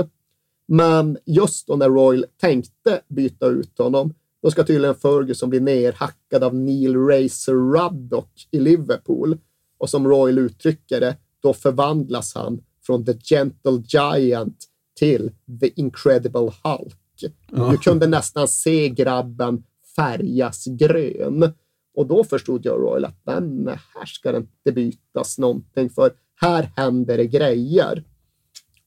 [0.68, 6.44] Men just då när Royal tänkte byta ut honom, då ska tydligen Ferguson bli nerhackad
[6.44, 9.38] av Neil Racer Ruddock i Liverpool.
[9.78, 14.64] Och som Royal uttrycker det, då förvandlas han från The Gentle Giant
[15.00, 17.34] till The Incredible Hulk.
[17.70, 19.64] Du kunde nästan se grabben
[19.96, 21.52] färgas grön.
[21.94, 26.70] Och då förstod jag Royal att men här ska det inte bytas någonting för här
[26.76, 28.04] händer det grejer.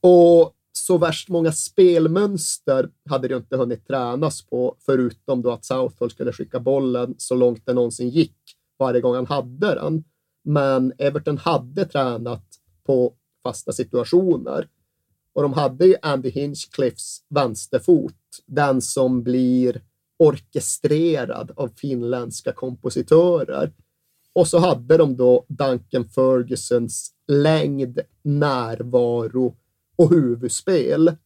[0.00, 6.10] Och så värst många spelmönster hade det inte hunnit tränas på, förutom då att Southall
[6.10, 8.36] skulle skicka bollen så långt det någonsin gick
[8.78, 10.04] varje gång han hade den.
[10.44, 12.44] Men Everton hade tränat
[12.86, 14.68] på fasta situationer.
[15.34, 18.14] Och de hade ju Andy Hinchcliffes vänsterfot,
[18.46, 19.80] den som blir
[20.18, 23.72] orkestrerad av finländska kompositörer.
[24.32, 29.56] Och så hade de då Duncan Fergusons längd, närvaro
[29.96, 31.16] och huvudspel.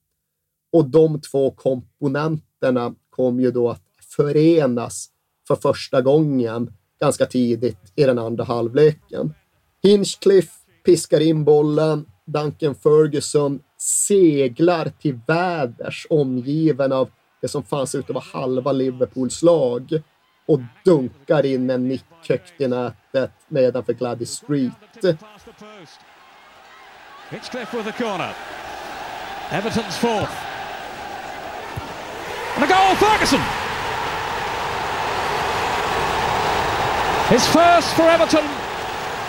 [0.73, 3.83] Och de två komponenterna kom ju då att
[4.17, 5.11] förenas
[5.49, 9.35] för första gången ganska tidigt i den andra halvleken.
[9.83, 10.53] Hinchcliffe
[10.85, 12.07] piskar in bollen.
[12.27, 17.11] Duncan Ferguson seglar till väders omgiven av
[17.41, 20.03] det som fanns ut att vara halva Liverpools lag
[20.47, 24.73] och dunkar in en nick högt i nätet nedanför Gladys Street.
[27.31, 28.35] Hinchcliffe with the corner.
[29.51, 30.33] Everton's fourth.
[32.57, 33.41] And a goal, Ferguson!
[37.29, 38.45] His first for Everton.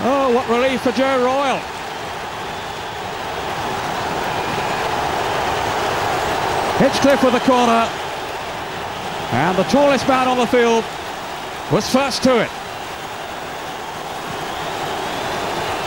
[0.03, 1.78] Oh, what relief for Joe Royal.
[6.79, 7.87] Hinchcliffe with the corner.
[9.31, 10.83] And the tallest man on the field
[11.71, 12.49] was first to it.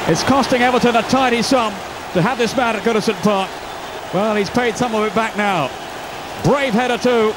[0.08, 1.72] It's costing Everton a tidy sum
[2.12, 3.50] to have this man at Goodison Park.
[4.12, 5.70] Well, he's paid some of it back now.
[6.44, 7.32] Brave header too.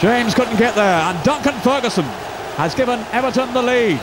[0.00, 2.04] James couldn't get there, and Duncan Ferguson
[2.56, 4.00] has given Everton the lead.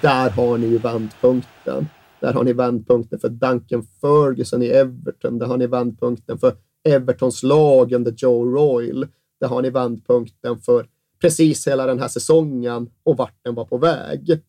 [0.00, 1.88] Där har ni ju vändpunkten.
[2.20, 5.38] Där har ni vändpunkten för Duncan Ferguson i Everton.
[5.38, 6.56] Där har ni vändpunkten för
[6.88, 9.06] Evertons lag under Joe Royal.
[9.40, 10.88] Där har ni vändpunkten för
[11.20, 14.40] precis hela den här säsongen och vart den var på väg.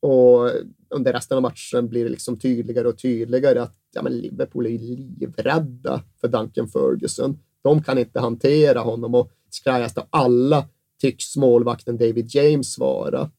[0.00, 0.50] Och
[0.90, 4.78] under resten av matchen blir det liksom tydligare och tydligare att ja, men Liverpool är
[4.78, 7.38] livrädda för Duncan Ferguson.
[7.62, 10.68] De kan inte hantera honom och skrajast av alla
[11.00, 13.30] tycks målvakten David James vara.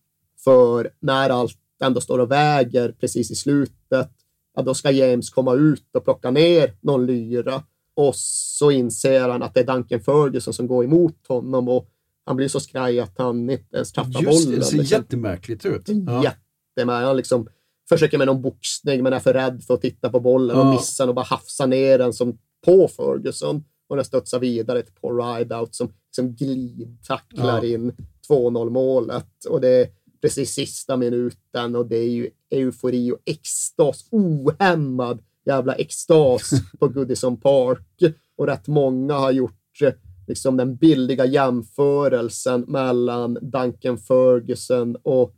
[0.43, 4.09] För när allt ändå står och väger precis i slutet,
[4.55, 7.63] ja, då ska James komma ut och plocka ner någon lyra.
[7.95, 11.89] Och så inser han att det är Duncan Ferguson som går emot honom och
[12.25, 14.59] han blir så skraj att han inte ens tappar Just det, bollen.
[14.59, 14.97] det ser liksom.
[14.99, 15.81] jättemärkligt ut.
[15.87, 16.23] Ja.
[16.23, 17.07] Jättemärkligt.
[17.07, 17.47] Han liksom
[17.89, 20.71] försöker med någon boxning men är för rädd för att titta på bollen och Ja.
[20.71, 23.63] missar och bara hafsar ner den som på Ferguson.
[23.87, 27.73] Och den studsar vidare till Paul Rideout som liksom glidtacklar Ja.
[27.73, 27.93] in
[28.27, 29.45] 2-0 målet.
[29.49, 29.87] Och det
[30.23, 37.37] precis sista minuten och det är ju eufori och extas, ohämmad jävla extas på Goodison
[37.37, 38.15] Park.
[38.37, 39.93] Och rätt många har gjort eh,
[40.27, 45.35] liksom den billiga jämförelsen mellan Duncan Ferguson och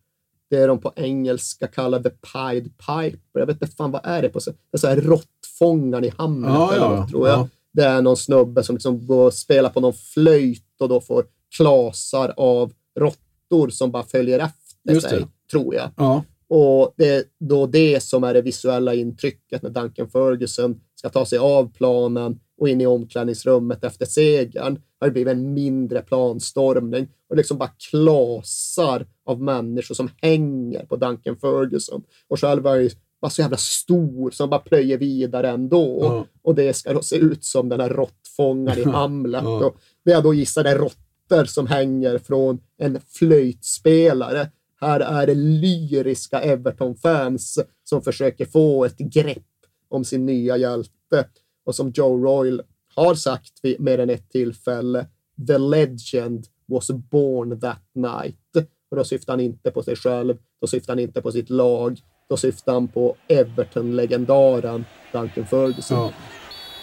[0.49, 3.39] det de på engelska kallar the Pied Piper.
[3.39, 6.13] Jag vet inte fan vad är det på så, det är så här råttfångaren i
[6.17, 7.39] Hamlet Ja, eller något, tror jag.
[7.39, 7.49] ja.
[7.73, 11.25] Det är någon snubbe som liksom går och spelar på någon flöjt och då får
[11.57, 15.27] klasar av råttor som bara följer efter Just det.
[15.51, 15.91] tror jag.
[15.97, 16.23] Ja.
[16.47, 21.25] Och det är då det som är det visuella intrycket när Duncan Ferguson ska ta
[21.25, 24.79] sig av planen och in i omklädningsrummet efter segern.
[24.99, 30.95] Har det blivit en mindre planstormning och liksom bara klasar av människor som hänger på
[30.95, 32.03] Duncan Ferguson.
[32.27, 32.91] Och själv är
[33.21, 35.99] bara så jävla stor som bara plöjer vidare ändå.
[36.01, 36.25] Ja.
[36.41, 38.83] Och det ska då se ut som den här råttfångaren i.
[38.91, 39.43] Hamlet.
[39.43, 39.65] Ja.
[39.65, 39.75] Och
[40.05, 44.49] det jag då gissar är råttor som hänger från en flöjtspelare.
[44.85, 49.43] Här är det lyriska Everton-fans som försöker få ett grepp
[49.89, 51.25] om sin nya hjälte.
[51.65, 52.61] Och som Joe Royle
[52.95, 55.05] har sagt vid mer än ett tillfälle,
[55.47, 58.69] the legend was born that night.
[58.91, 61.99] Och då syftar han inte på sig själv, då syftar han inte på sitt lag,
[62.29, 66.11] då syftar han på Everton-legendaren Duncan Ferguson.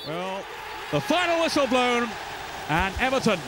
[0.09, 0.43] Well,
[0.91, 2.09] the final whistle blown,
[2.69, 3.39] and Everton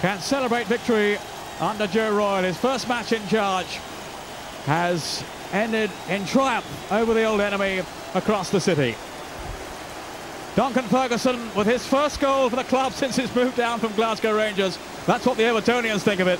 [0.00, 1.16] can celebrate victory
[1.64, 2.42] under Joe Royle.
[2.42, 3.78] His first match in charge
[4.66, 7.82] has ended in triumph over the old enemy
[8.14, 8.94] across the city.
[10.56, 14.36] Duncan Ferguson with his first goal for the club since his move down from Glasgow
[14.36, 14.78] Rangers.
[15.06, 16.38] That's what the Evertonians think of it.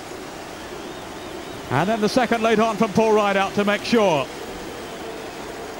[1.70, 4.26] And then the second late on from Paul Rideout to make sure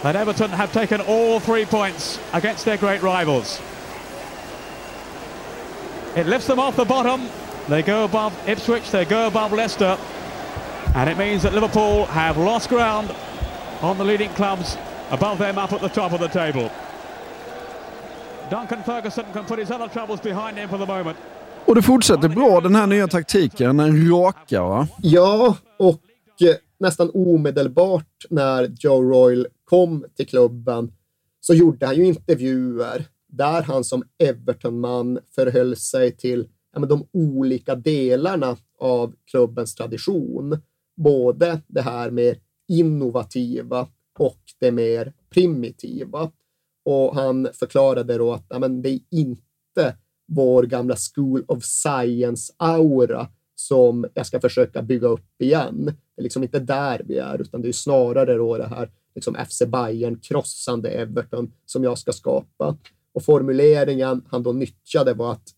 [0.03, 3.61] that Everton have taken all three points against their great rivals.
[6.17, 7.29] It lifts them off the bottom.
[7.69, 9.97] They go above Ipswich, they go above Leicester.
[10.95, 13.11] And it means that Liverpool have lost ground
[13.81, 14.77] on the leading clubs
[15.11, 16.71] above them up at the top of the table.
[18.51, 21.17] Duncan Ferguson can put his other troubles behind him for the moment.
[21.67, 24.89] Och det fortsätter bra den här nya taktiken, en raka va?
[25.03, 26.01] Ja, och
[26.41, 30.93] eh, nästan omedelbart när Joe Royle kom till klubben
[31.41, 37.09] så gjorde han ju intervjuer där han som Everton-man förhöll sig till ja, men de
[37.13, 40.59] olika delarna av klubbens tradition.
[40.97, 42.39] Både det här mer
[42.69, 43.89] innovativa
[44.19, 46.31] och det mer primitiva.
[46.85, 49.97] Och han förklarade då att ja, men det är inte
[50.27, 55.85] vår gamla School of Science-aura som jag ska försöka bygga upp igen.
[55.85, 59.37] Det är liksom inte där vi är, utan det är snarare då det här liksom
[59.49, 62.77] FC Bayern krossande Everton som jag ska skapa.
[63.13, 65.49] Och formuleringen han då nyttjade var att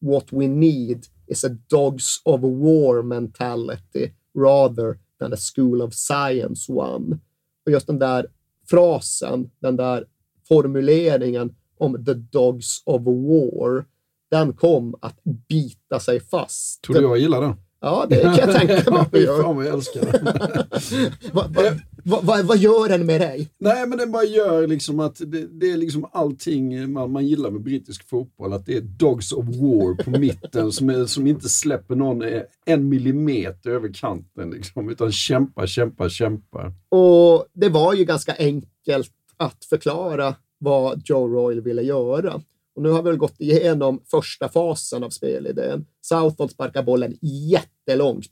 [0.00, 6.72] what we need is a dogs of war mentality rather than a school of science
[6.72, 7.18] one.
[7.66, 8.26] Och just den där
[8.70, 10.04] frasen, den där
[10.48, 13.84] formuleringen om the dogs of war,
[14.30, 16.82] den kom att bita sig fast.
[16.82, 17.54] Tror du jag gillar den?
[17.80, 19.06] Ja, det kan jag tänka mig.
[19.24, 21.80] ja, fan vad jag älskar den.
[22.08, 23.48] vad, vad, vad, gör den med dig?
[23.58, 27.50] Nej, men den bara gör liksom att det, det är liksom allting man, man gillar
[27.50, 28.52] med brittisk fotboll.
[28.52, 32.22] Att det är dogs of war på mitten som, är, som inte släpper någon
[32.64, 34.50] en millimeter över kanten.
[34.50, 36.72] Liksom, utan kämpar, kämpar, kämpar.
[36.88, 42.42] Och det var ju ganska enkelt att förklara vad Joe Royle ville göra.
[42.76, 45.86] Och nu har vi väl gått igenom första fasen av spelidén.
[46.00, 48.26] Southall sparkar bollen jättelångt.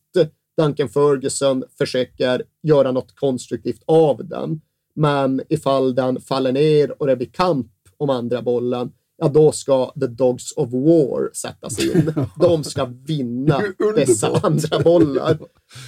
[0.56, 4.60] Duncan Ferguson försöker göra något konstruktivt av den.
[4.94, 9.92] Men ifall den faller ner och det blir kamp om andra bollen, ja då ska
[10.00, 12.12] the Dogs of War sättas in.
[12.40, 13.62] De ska vinna
[13.96, 15.38] dessa andra bollar.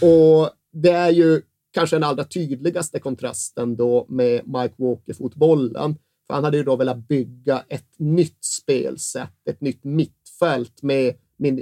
[0.02, 1.42] Och det är ju
[1.72, 5.96] kanske den allra tydligaste kontrasten då med Mike Walker-fotbollen.
[6.26, 11.14] För han hade ju då velat bygga ett nytt spelsätt, ett nytt mittfält med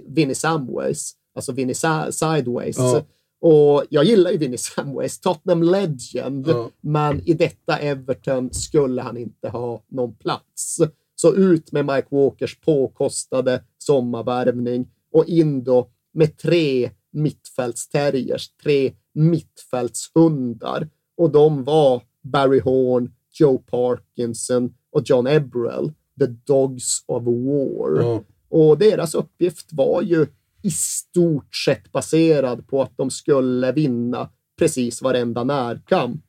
[0.06, 1.74] Vinnie Samways, alltså Vinnie
[2.10, 2.78] Sideways.
[2.78, 3.02] Ja.
[3.40, 6.70] Och jag gillar ju Vinnie Samways, Tottenham Legend, ja.
[6.80, 10.78] men i detta Everton skulle han inte ha någon plats.
[11.14, 20.88] Så ut med Mike Walkers påkostade sommarvärvning och in då med tre mittfältsterriers, tre mittfältshundar.
[21.16, 28.00] Och de var Barry Horn, Joe Parkinson och John Ebrell, The Dogs of War.
[28.00, 28.24] Mm.
[28.48, 30.26] Och deras uppgift var ju
[30.66, 36.22] i stort sett baserad på att de skulle vinna precis varenda närkamp.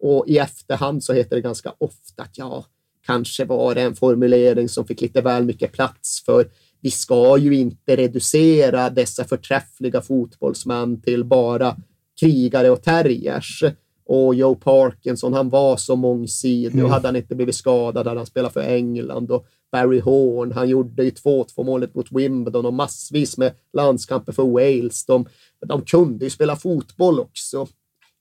[0.00, 2.64] Och i efterhand så heter det ganska ofta att ja,
[3.06, 6.46] kanske var det en formulering som fick lite väl mycket plats för
[6.80, 11.76] vi ska ju inte reducera dessa förträffliga fotbollsmän till bara
[12.20, 13.64] krigare och terriers.
[14.06, 16.84] Och Joe Parkinson, han var så mångsidig mm.
[16.84, 19.30] och hade han inte blivit skadad hade han spelat för England.
[19.30, 24.44] Och Barry Horn, han gjorde ju 2-2 målet mot Wimbledon och massvis med landskamper för
[24.44, 25.06] Wales.
[25.06, 25.26] De,
[25.66, 27.66] de kunde ju spela fotboll också.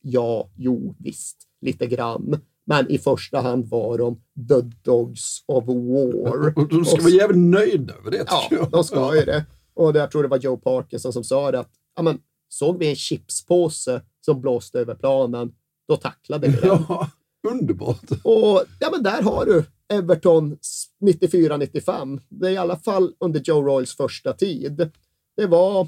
[0.02, 2.41] Ja, jo, visst, lite grann.
[2.65, 4.15] Men i första hand var de
[4.49, 6.53] the dogs of war.
[6.57, 8.72] Och de ska vara jävligt nöjda över det, Ja, jag.
[8.72, 9.45] de ska ju det.
[9.74, 11.72] Och jag tror det var Joe Parkinson som sa det att
[12.02, 12.19] men,
[12.49, 15.52] såg vi en chipspåse som blåste över planen,
[15.88, 16.69] då tacklade vi den.
[16.90, 17.10] Ja,
[17.52, 18.11] underbart.
[18.24, 19.64] Och ja, men där har du
[19.94, 20.58] Everton
[21.02, 22.22] 94-95.
[22.30, 24.92] Det är i alla fall under Joe Royals första tid.
[25.38, 25.88] Det var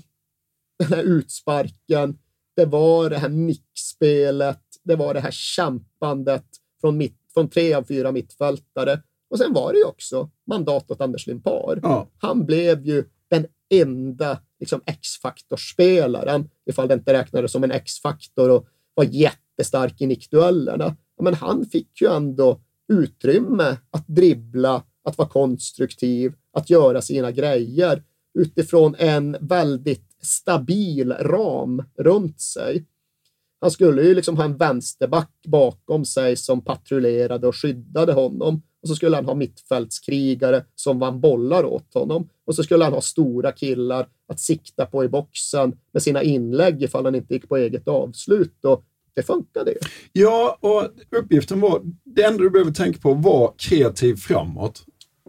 [0.79, 2.17] den här utsparken,
[2.55, 6.45] det var det här nickspelet, det var det här kämpandet
[6.81, 9.01] från, mitt, från tre av fyra mittfältare.
[9.29, 11.79] Och sen var det ju också mandat åt Anders Limpar.
[11.83, 12.07] Ja.
[12.17, 18.67] Han blev ju den enda liksom, X-faktorspelaren, ifall det inte räknades som en X-faktor och
[18.93, 20.95] var jättestark i nickduellerna.
[21.21, 28.03] Men han fick ju ändå utrymme att dribbla, att vara konstruktiv, att göra sina grejer
[28.39, 32.85] utifrån en väldigt stabil ram runt sig.
[33.61, 38.61] Han skulle ju liksom ha en vänsterback bakom sig som patrullerade och skyddade honom.
[38.81, 42.29] Och så skulle han ha mittfältskrigare som vann bollar åt honom.
[42.45, 46.83] Och så skulle han ha stora killar att sikta på i boxen med sina inlägg
[46.83, 48.65] ifall han inte gick på eget avslut.
[48.65, 48.83] Och
[49.13, 49.77] det funkade ju.
[50.13, 50.83] Ja, och
[51.19, 54.83] uppgiften var, det enda du behöver tänka på var kreativ framåt.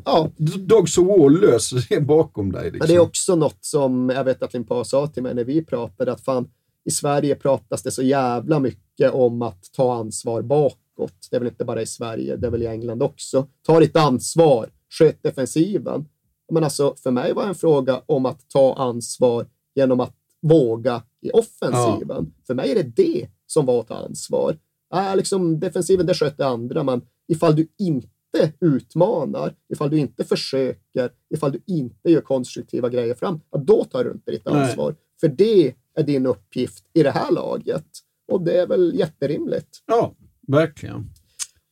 [0.05, 0.31] Ja.
[0.59, 2.65] Dogs of War löser det bakom dig.
[2.65, 2.79] Liksom.
[2.79, 5.65] Men det är också något som jag vet att Limpa sa till mig när vi
[5.65, 6.49] pratade, att fan,
[6.85, 11.29] i Sverige pratas det så jävla mycket om att ta ansvar bakåt.
[11.31, 13.47] Det är väl inte bara i Sverige, det är väl i England också.
[13.67, 16.09] Ta ditt ansvar, sköt defensiven.
[16.53, 21.03] Men alltså, för mig var det en fråga om att ta ansvar genom att våga
[21.21, 22.33] i offensiven.
[22.37, 22.45] Ja.
[22.47, 24.59] För mig är det det som var att ta ansvar.
[24.95, 31.11] Äh, liksom, defensiven, det sköter andra, men ifall du inte utmanar, ifall du inte försöker,
[31.35, 34.91] ifall du inte gör konstruktiva grejer fram, ja, då tar du inte ditt ansvar.
[34.91, 35.01] Nej.
[35.21, 37.87] För det är din uppgift i det här laget.
[38.33, 39.69] Och det är väl jätterimligt.
[39.87, 40.15] Ja,
[40.47, 41.11] verkligen.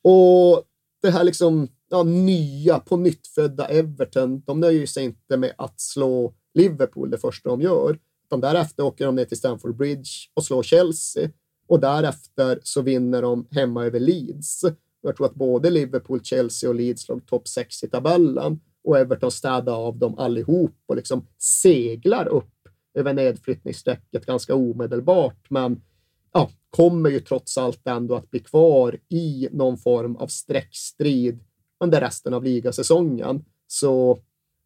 [0.03, 0.65] Och
[1.03, 5.81] det här liksom ja, nya, på nytt födda Everton, de nöjer sig inte med att
[5.81, 7.99] slå Liverpool det första de gör.
[8.29, 11.31] Utan därefter åker de ner till Stamford Bridge och slår Chelsea.
[11.69, 14.65] Och därefter så vinner de hemma över Leeds.
[15.01, 19.31] Jag tror att både Liverpool, Chelsea och Leeds låg topp 6 i tabellen och Everton
[19.31, 22.55] städade av dem allihop och liksom seglar upp
[22.95, 25.51] över nedflyttningsstrecket ganska omedelbart.
[25.51, 25.83] Men
[26.33, 31.39] ja, kommer ju trots allt ändå att bli kvar i någon form av streckstrid
[31.81, 33.45] under resten av ligasäsongen.
[33.67, 34.19] Så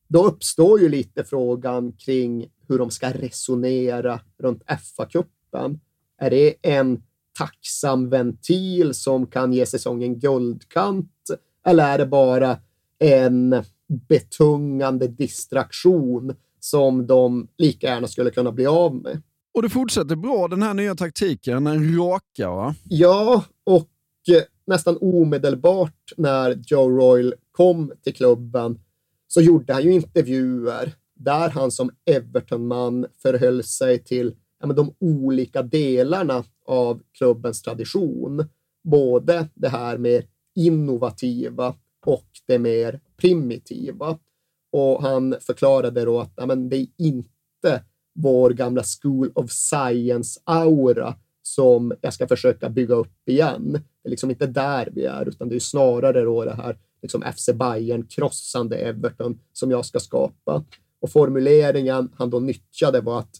[0.08, 5.80] då uppstår ju lite frågan kring hur de ska resonera runt FA-cupen.
[6.18, 7.02] Är det en
[7.38, 11.10] tacksam ventil som kan ge säsongen guldkant?
[11.66, 12.58] Eller är det bara
[12.98, 13.64] en
[14.08, 19.22] betungande distraktion som de lika gärna skulle kunna bli av med?
[19.54, 22.74] Och det fortsätter bra, den här nya taktiken, en raka va?
[22.84, 23.88] Ja, och
[24.66, 28.80] nästan omedelbart när Joe Royal kom till klubben
[29.28, 30.94] så gjorde han ju intervjuer
[31.24, 38.48] där han som Everton-man förhöll sig till ja, men de olika delarna av klubbens tradition.
[38.84, 40.24] Både det här mer
[40.54, 41.74] innovativa
[42.06, 44.18] och det mer primitiva.
[44.72, 47.84] Och han förklarade då att ja, men det är inte
[48.14, 53.72] vår gamla School of Science-aura som jag ska försöka bygga upp igen.
[53.72, 57.22] Det är liksom inte där vi är, utan det är snarare då det här liksom
[57.36, 60.64] FC Bayern krossande Everton som jag ska skapa.
[61.02, 63.36] Och formuleringen han då nyttjade var att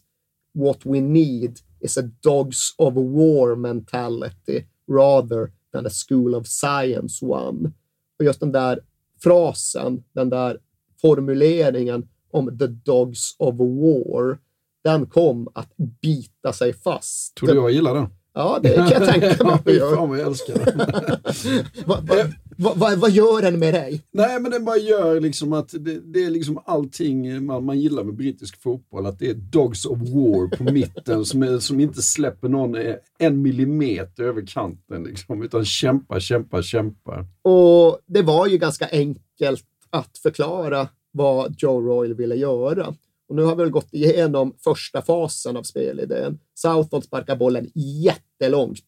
[0.55, 7.27] what we need is a dogs of war mentality rather than a school of science
[7.27, 7.73] one.
[8.19, 8.81] Och just den där
[9.23, 10.59] frasen, den där
[11.01, 14.39] formuleringen om the dogs of war,
[14.85, 17.35] den kom att bita sig fast.
[17.35, 18.07] Tror du jag gillar den?
[18.35, 19.97] Ja, det kan jag tänka mig gör.
[19.97, 22.33] Fan vad jag älskar den.
[22.57, 24.03] vad, vad, vad, gör den med dig?
[24.11, 28.05] Nej, men den bara gör liksom att det, det är liksom allting man, man gillar
[28.05, 29.07] med brittisk fotboll.
[29.07, 32.77] Att det är dogs of war på mitten som, är, som inte släpper någon
[33.19, 35.05] en millimeter över kanten.
[35.05, 37.27] Liksom, utan kämpar, kämpar, kämpar.
[37.43, 42.95] Och det var ju ganska enkelt att förklara vad Joe Royal ville göra.
[43.29, 46.39] Och nu har vi väl gått igenom första fasen av spelidén.
[46.55, 48.79] Southwold sparkar bollen jättelångt.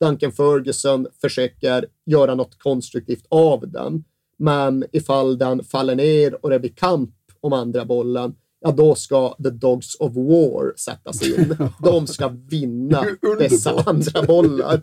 [0.00, 4.04] Duncan Ferguson försöker göra något konstruktivt av den.
[4.38, 9.34] Men ifall den faller ner och det blir kamp om andra bollen, ja då ska
[9.42, 11.56] the Dogs of War sättas in.
[11.82, 13.04] De ska vinna
[13.38, 14.80] dessa andra bollar.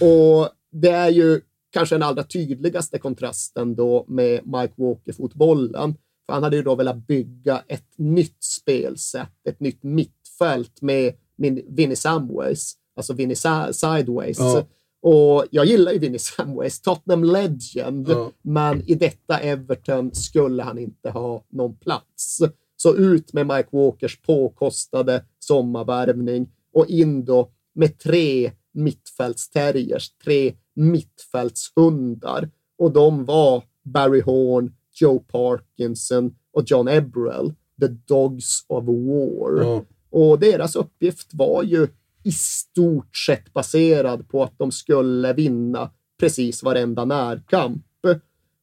[0.00, 1.40] Och det är ju
[1.72, 5.94] kanske den allra tydligaste kontrasten då med Mike Walker-fotbollen.
[6.26, 11.14] För han hade ju då velat bygga ett nytt spelsätt, ett nytt mittfält med
[11.68, 13.36] Vinnie Samways, alltså Vinnie
[13.72, 14.38] Sideways.
[14.38, 14.64] Ja.
[15.02, 18.30] Och jag gillar ju Vinnie Samways, Tottenham Legend, ja.
[18.42, 22.38] men i detta Everton skulle han inte ha någon plats.
[22.76, 32.50] Så ut med Mike Walkers påkostade sommarvärvning och in då med tre mittfältsterriers, tre mittfältshundar.
[32.78, 39.62] Och de var Barry Horn, Joe Parkinson och John Ebrell, The Dogs of War.
[39.62, 39.84] Mm.
[40.10, 41.88] Och deras uppgift var ju
[42.28, 45.90] i stort sett baserad på att de skulle vinna
[46.20, 47.84] precis varenda närkamp.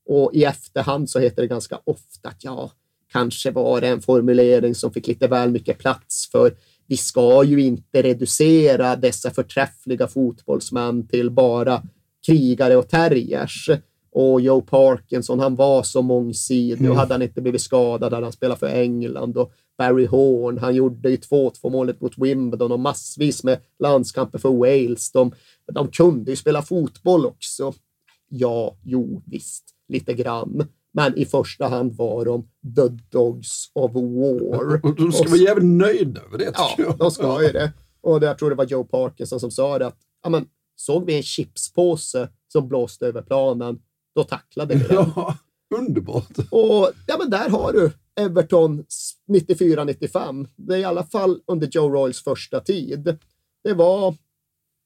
[0.08, 2.72] Och i efterhand så heter det ganska ofta att ja,
[3.12, 6.52] kanske var det en formulering som fick lite väl mycket plats för
[6.88, 11.84] vi ska ju inte reducera dessa förträffliga fotbollsmän till bara
[12.26, 13.70] krigare och terriers.
[14.12, 16.92] Och Joe Parkinson, han var så mångsidig Mm.
[16.92, 19.38] och hade han inte blivit skadad hade han spelat för England.
[19.38, 24.50] Och Barry Horn, han gjorde ju 2-2 målet mot Wimbledon och massvis med landskamper för
[24.50, 25.12] Wales.
[25.12, 25.32] De,
[25.74, 27.74] de kunde ju spela fotboll också.
[28.30, 30.68] Ja, jo, visst, lite grann.
[30.94, 32.42] Men i första hand var de
[32.76, 34.86] the dogs of war.
[34.86, 36.98] Och de ska Och vara jävligt nöjda över det, Ja, jag.
[36.98, 37.72] de ska ju det.
[38.02, 39.98] Och jag tror det var Joe Parkinson som sa det att
[40.30, 40.46] men,
[40.76, 43.80] såg vi en chipspåse som blåste över planen,
[44.16, 44.96] då tacklade vi den.
[45.16, 45.38] Ja,
[45.76, 46.38] underbart.
[46.52, 48.86] Och ja, men där har du Everton
[49.28, 50.48] 94-95.
[50.56, 53.18] Det är i alla fall under Joe Royals första tid.
[53.64, 54.16] Det var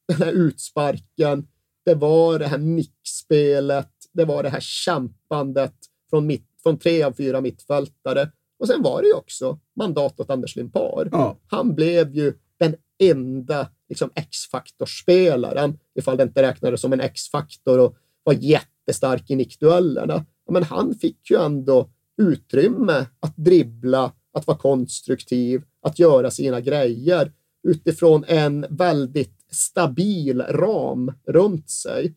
[0.07, 1.47] den här utsparken,
[1.85, 5.75] det var det här nickspelet, det var det här kämpandet
[6.09, 8.31] från, mitt, från tre av fyra mittfältare.
[8.59, 11.09] Och sen var det ju också mandat åt Anders Limpar.
[11.11, 11.37] Ja.
[11.47, 17.95] Han blev ju den enda liksom, X-faktorspelaren, ifall det inte räknades som en X-faktor och
[18.23, 20.25] var jättestark i nickduellerna.
[20.51, 21.89] Men han fick ju ändå
[22.19, 27.31] utrymme att dribbla, att vara konstruktiv, att göra sina grejer
[27.67, 32.15] utifrån en väldigt stabil ram runt sig.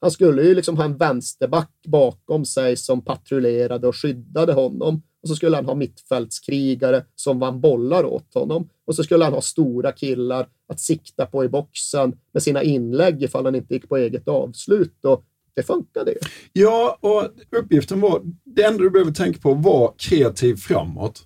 [0.00, 5.02] Han skulle ju liksom ha en vänsterback bakom sig som patrullerade och skyddade honom.
[5.22, 8.68] Och så skulle han ha mittfältskrigare som vann bollar åt honom.
[8.86, 13.22] Och så skulle han ha stora killar att sikta på i boxen med sina inlägg
[13.22, 15.04] ifall han inte gick på eget avslut.
[15.04, 15.24] Och
[15.54, 16.18] det funkade ju.
[16.52, 17.22] Ja, och
[17.60, 21.24] uppgiften var, det enda du behöver tänka på var kreativ framåt.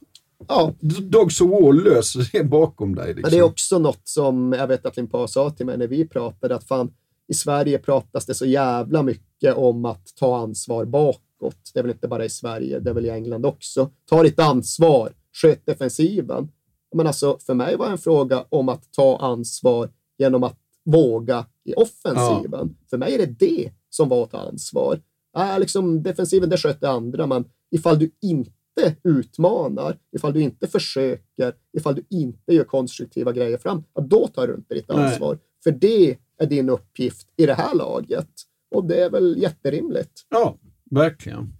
[0.49, 0.73] Ja.
[1.03, 3.07] Dogs of War löser det bakom dig.
[3.07, 3.23] Liksom.
[3.23, 6.09] Men det är också något som jag vet att Limpa sa till mig när vi
[6.09, 6.93] pratade, att fan,
[7.29, 11.71] i Sverige pratas det så jävla mycket om att ta ansvar bakåt.
[11.75, 13.91] Det är väl inte bara i Sverige, det är väl i England också.
[14.11, 16.49] Ta ditt ansvar, sköt defensiven.
[16.95, 21.47] Men alltså, för mig var det en fråga om att ta ansvar genom att våga
[21.65, 22.77] i offensiven.
[22.91, 25.01] För mig är det det som var att ta ansvar.
[25.37, 31.55] Äh, liksom, defensiven, det sköter andra, men ifall du inte utmanar, ifall du inte försöker,
[31.73, 35.05] ifall du inte gör konstruktiva grejer fram, ja, då tar du inte ditt Nej.
[35.05, 35.39] ansvar.
[35.65, 38.29] För det är din uppgift i det här laget.
[38.75, 40.27] Och det är väl jätterimligt.
[40.31, 40.59] Ja,
[40.91, 41.53] verkligen.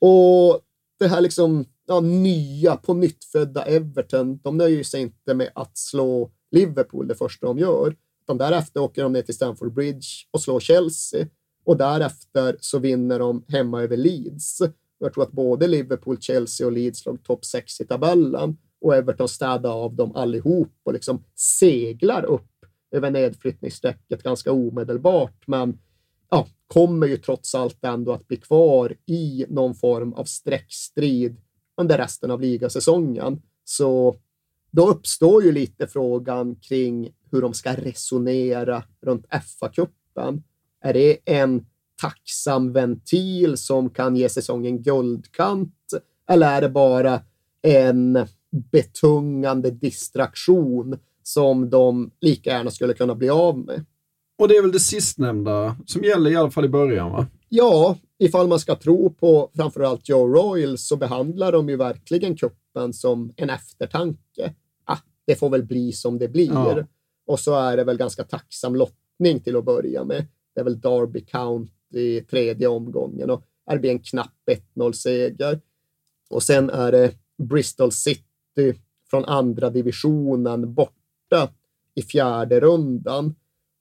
[0.00, 0.60] Och
[0.98, 5.78] det här liksom ja, nya, på nytt födda Everton, de nöjer sig inte med att
[5.78, 7.96] slå Liverpool det första de gör.
[8.26, 11.26] Utan därefter åker de ner till Stamford Bridge och slår Chelsea.
[11.64, 14.62] Och därefter så vinner de hemma över Leeds.
[14.98, 18.56] Jag tror att både Liverpool, Chelsea och Leeds låg topp 6 i tabellen.
[18.80, 22.50] Och Everton städade av dem allihop och liksom seglar upp
[22.90, 25.46] över nedflyttningsstrecket ganska omedelbart.
[25.46, 25.78] Men
[26.30, 31.36] ja, kommer ju trots allt ändå att bli kvar i någon form av streckstrid
[31.76, 33.42] under resten av ligasäsongen.
[33.64, 34.16] Så
[34.70, 40.42] då uppstår ju lite frågan kring hur de ska resonera runt FA-cupen.
[40.82, 41.66] Är det en
[42.00, 45.74] tacksam ventil som kan ge säsongen guldkant?
[46.28, 47.20] Eller är det bara
[47.62, 48.26] en
[48.72, 53.84] betungande distraktion som de lika gärna skulle kunna bli av med?
[54.38, 57.26] Och det är väl det sistnämnda som gäller i alla fall i början, va?
[57.48, 62.92] Ja, ifall man ska tro på framförallt Joe Royals så behandlar de ju verkligen kuppen
[62.92, 64.54] som en eftertanke.
[64.84, 66.52] Ah, det får väl bli som det blir.
[66.52, 66.84] Ja.
[67.26, 70.26] Och så är det väl ganska tacksam lottning till att börja med.
[70.54, 74.34] Det är väl Derby County i tredje omgången och det blir en knapp
[74.74, 75.60] 1-0-seger.
[76.30, 78.74] Och sen är det Bristol City
[79.10, 81.50] från andra divisionen borta
[81.94, 83.34] i fjärde rundan.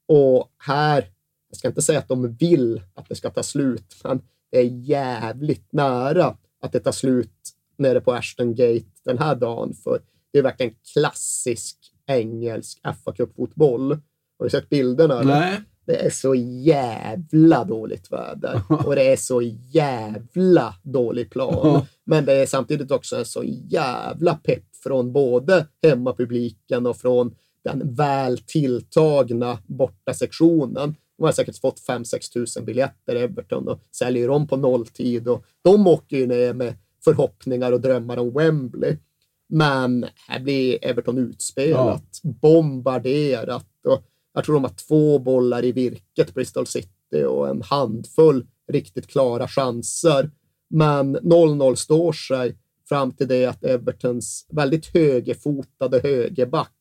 [0.07, 1.11] Och här,
[1.49, 4.63] jag ska inte säga att de vill att det ska ta slut, men det är
[4.63, 7.31] jävligt nära att det tar slut
[7.77, 9.73] nere på Ashton Gate den här dagen.
[9.73, 10.01] För
[10.31, 13.91] det är verkligen klassisk engelsk fa Cup-fotboll.
[14.39, 15.19] Har du sett bilderna?
[15.19, 15.39] eller?
[15.39, 15.61] Nej.
[15.85, 19.41] Det är så jävla dåligt väder och det är så
[19.71, 21.85] jävla dålig plan.
[22.05, 27.95] Men det är samtidigt också en så jävla pepp från både hemmapubliken och från den
[27.95, 30.95] väl tilltagna borta sektionen.
[31.17, 35.87] De har säkert fått 5-6 tusen biljetter Everton och säljer dem på nolltid och de
[35.87, 36.73] åker ju ner med
[37.03, 38.97] förhoppningar och drömmar om Wembley.
[39.47, 44.03] Men här blir Everton utspelat, bombarderat och
[44.33, 49.47] jag tror de har två bollar i virket, Bristol City, och en handfull riktigt klara
[49.47, 50.31] chanser.
[50.69, 52.57] Men 0-0 står sig
[52.89, 56.71] fram till det att Evertons väldigt högerfotade högerback,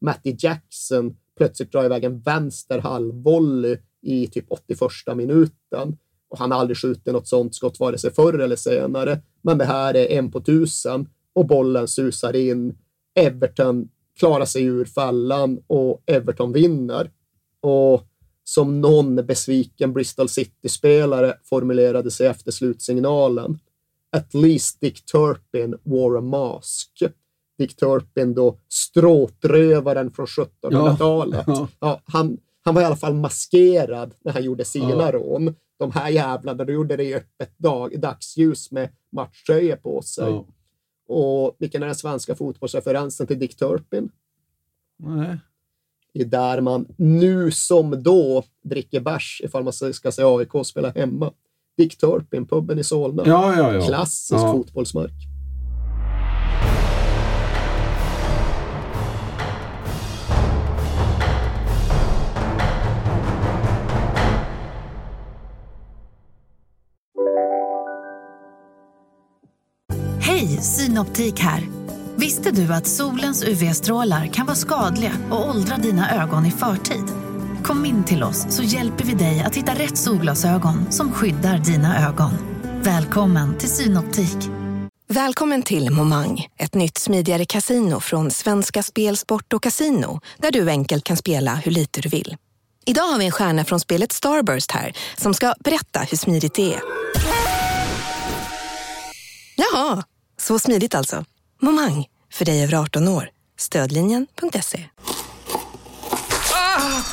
[0.00, 4.80] Matty Jackson, plötsligt drar iväg en vänster halvvolley i typ 81
[5.16, 5.96] minuten.
[6.28, 9.20] Och han har aldrig skjutit något sånt skott, vare sig förr eller senare.
[9.42, 12.78] Men det här är en på tusen och bollen susar in.
[13.14, 13.88] Everton
[14.18, 17.10] klarar sig ur fällan och Everton vinner.
[17.60, 18.02] Och
[18.44, 23.58] som någon besviken Bristol City-spelare formulerade sig efter slutsignalen.
[24.16, 27.02] At least Dick Turpin wore a mask.
[27.58, 31.44] Dick Turpin då stråtrövaren från 1700-talet.
[31.46, 35.12] Ja, Ja, han, han var i alla fall maskerad när han gjorde sina Ja.
[35.12, 35.54] rån.
[35.78, 40.30] De här jävlarna, då gjorde det i öppet dag, dagsljus med matchtröjor på sig.
[40.30, 40.46] Ja.
[41.08, 44.08] Och vilken är den svenska fotbollsreferensen till Dick Turpin?
[44.96, 45.38] Nej.
[46.14, 50.90] Det är där man nu som då dricker bärs ifall man ska se AIK spela
[50.90, 51.32] hemma.
[51.76, 53.22] Dick Turpin, puben i Solna.
[53.26, 53.86] Ja, ja, ja.
[53.86, 54.52] Klassisk Ja.
[54.52, 55.12] fotbollsmark.
[70.96, 71.68] Synoptik här.
[72.16, 77.04] Visste du att solens UV-strålar kan vara skadliga och åldra dina ögon i förtid?
[77.64, 82.08] Kom in till oss så hjälper vi dig att hitta rätt solglasögon som skyddar dina
[82.08, 82.30] ögon.
[82.82, 84.36] Välkommen till Synoptik.
[85.08, 90.70] Välkommen till Momang, ett nytt smidigare casino från Svenska Spel, Sport och Casino där du
[90.70, 92.36] enkelt kan spela hur lite du vill.
[92.86, 96.74] Idag har vi en stjärna från spelet Starburst här som ska berätta hur smidigt det
[96.74, 96.80] är.
[99.56, 100.02] Jaha,
[100.40, 101.24] så smidigt alltså.
[101.62, 103.30] Momang, för dig över 18 år.
[103.58, 104.84] Stödlinjen.se.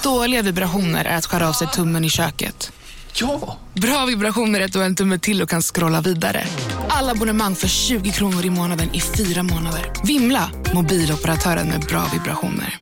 [0.04, 2.72] Dåliga vibrationer är att skära av sig tummen i köket.
[3.16, 3.58] Ja!
[3.74, 6.44] Bra vibrationer är att du har en tumme till och kan scrolla vidare.
[6.90, 9.92] Alla abonnemang för 20 kronor i månaden i fyra månader.
[10.04, 10.52] Vimla!
[10.74, 12.80] Mobiloperatören med bra vibrationer.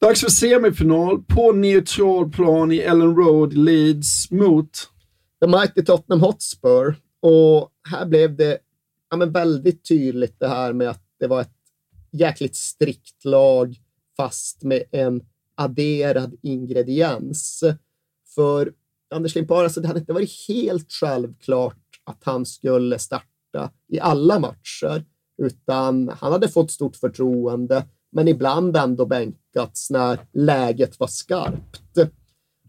[0.00, 4.68] Dags för semifinal på neutral plan i Ellen Road, Leeds mot...
[5.40, 6.96] The Mighty Tottenham Hotspur.
[7.20, 8.58] Och här blev det
[9.10, 11.56] ja, men väldigt tydligt det här med att det var ett
[12.10, 13.76] jäkligt strikt lag
[14.16, 15.22] fast med en
[15.54, 17.64] adderad ingrediens.
[18.34, 18.72] För
[19.14, 24.38] Anders Limpar, alltså det hade inte varit helt självklart att han skulle starta i alla
[24.38, 25.04] matcher,
[25.42, 31.98] utan han hade fått stort förtroende, men ibland ändå bänkats när läget var skarpt.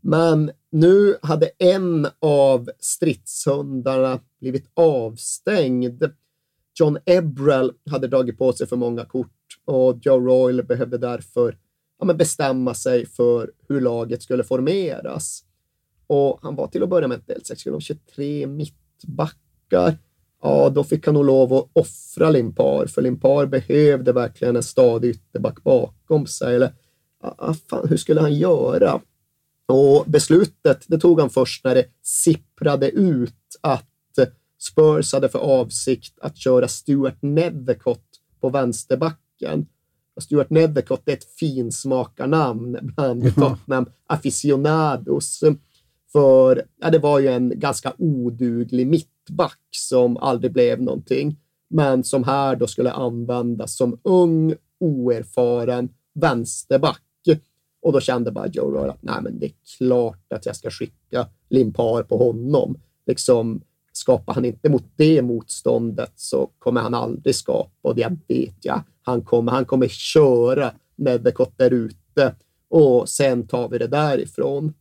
[0.02, 6.04] Men nu hade en av stridshundarna blivit avstängd.
[6.80, 9.28] John Ebrell hade dragit på sig för många kort
[9.66, 11.58] och Joe Royle behövde därför
[12.00, 15.44] ja, men bestämma sig för hur laget skulle formeras.
[16.08, 19.98] Och han var till att börja med inte helt säker, skulle 23 mittbackar?
[20.42, 25.10] Ja, då fick han nog lov att offra Limpar, för Limpar behövde verkligen en stadig
[25.10, 26.56] ytterback bakom sig.
[26.56, 26.74] Eller,
[27.22, 29.02] ja, fan, hur skulle han göra?
[29.72, 33.88] Och beslutet det tog han först när det sipprade ut att
[34.62, 38.06] Spurs hade för avsikt att köra Stuart Nethercott
[38.42, 39.66] på vänsterbacken.
[40.16, 45.44] Och Stuart Nethercott är ett finsmakarnamn bland Tottenham aficionados.
[46.12, 51.40] För ja, det var ju en ganska oduglig mittback som aldrig blev någonting,
[51.70, 57.02] men som här då skulle användas som ung, oerfaren vänsterback.
[57.82, 60.70] Och då kände bara Joe Royle att nej, men det är klart att jag ska
[60.70, 62.78] skicka Limpar på honom.
[63.06, 68.66] Liksom, skapar han inte mot det motståndet så kommer han aldrig skapa och det vet
[68.66, 68.84] jag.
[69.02, 72.36] Han kommer, han kommer köra Nethercott där ute
[72.70, 74.74] och sen tar vi det därifrån.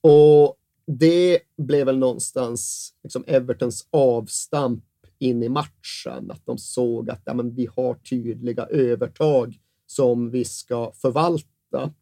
[0.00, 0.56] Och
[0.86, 4.84] det blev väl någonstans liksom Evertons avstamp
[5.18, 10.44] in i matchen, att de såg att ja, men vi har tydliga övertag som vi
[10.44, 11.92] ska förvalta.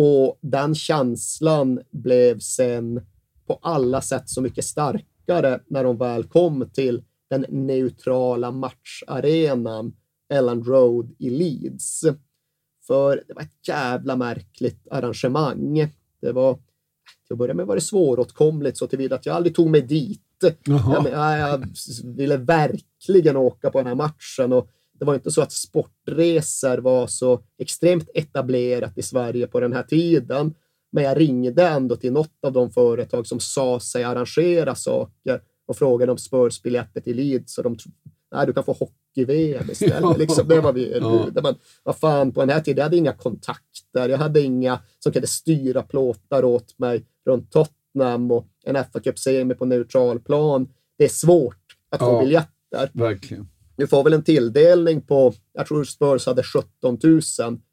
[0.00, 3.06] Och den känslan blev sen
[3.46, 9.92] på alla sätt så mycket starkare när de väl kom till den neutrala matcharenan
[10.32, 12.00] Ellen Road i Leeds.
[12.86, 15.92] För det var ett jävla märkligt arrangemang.
[16.20, 19.70] Det var, till att börja med var det svåråtkomligt så tillvida att jag aldrig tog
[19.70, 20.22] mig dit.
[20.64, 21.64] Jag, jag
[22.04, 27.06] ville verkligen åka på den här matchen och det var inte så att sportresor var
[27.06, 30.54] så extremt etablerat i Sverige på den här tiden.
[30.92, 35.76] Men jag ringde ändå till något av de företag som sa sig arrangera saker och
[35.76, 37.58] frågade om Spurs-biljetter till Leeds.
[37.58, 37.76] Och de
[38.34, 40.18] nej, du kan få hockey-VM istället.
[40.18, 41.42] liksom, det var vi erbjudna.
[41.42, 44.08] Men vad fan, på den här tiden jag hade inga kontakter.
[44.08, 49.18] Jag hade inga som kunde styra plåtar åt mig runt Tottenham och en fa cup
[49.18, 50.68] semi på neutral plan.
[50.98, 51.56] Det är svårt
[51.90, 52.20] att få Ja.
[52.20, 52.90] biljetter.
[52.92, 53.48] Verkligen.
[53.78, 57.22] Du får väl en tilldelning på, jag tror Spurs hade 17 000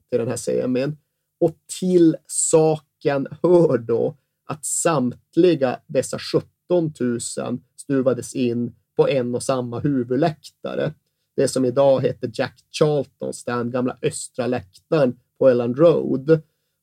[0.09, 0.97] till den här semin.
[1.39, 4.15] Och till saken hör då
[4.45, 7.19] att samtliga dessa 17 000
[7.75, 10.93] stuvades in på en och samma huvudläktare.
[11.35, 16.41] Det som idag heter Jack Charlton stand, gamla östra läktaren på Elland Road.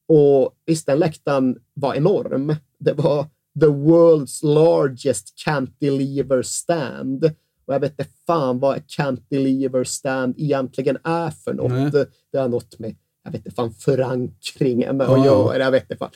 [0.08, 2.56] Och visst, den läktaren var enorm.
[2.78, 3.22] Det var
[3.60, 7.30] the world's largest cantilever stand.
[7.64, 11.70] Och jag vet inte fan vad cantilever stand egentligen är för något.
[11.94, 12.06] Nej.
[12.32, 15.18] Det har något med, jag vet inte fan, förankring med Ja.
[15.20, 15.58] att göra.
[15.58, 16.10] Jag vet inte fan.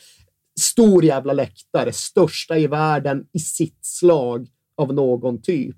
[0.60, 5.76] Stor jävla läktare, största i världen i sitt slag av någon typ.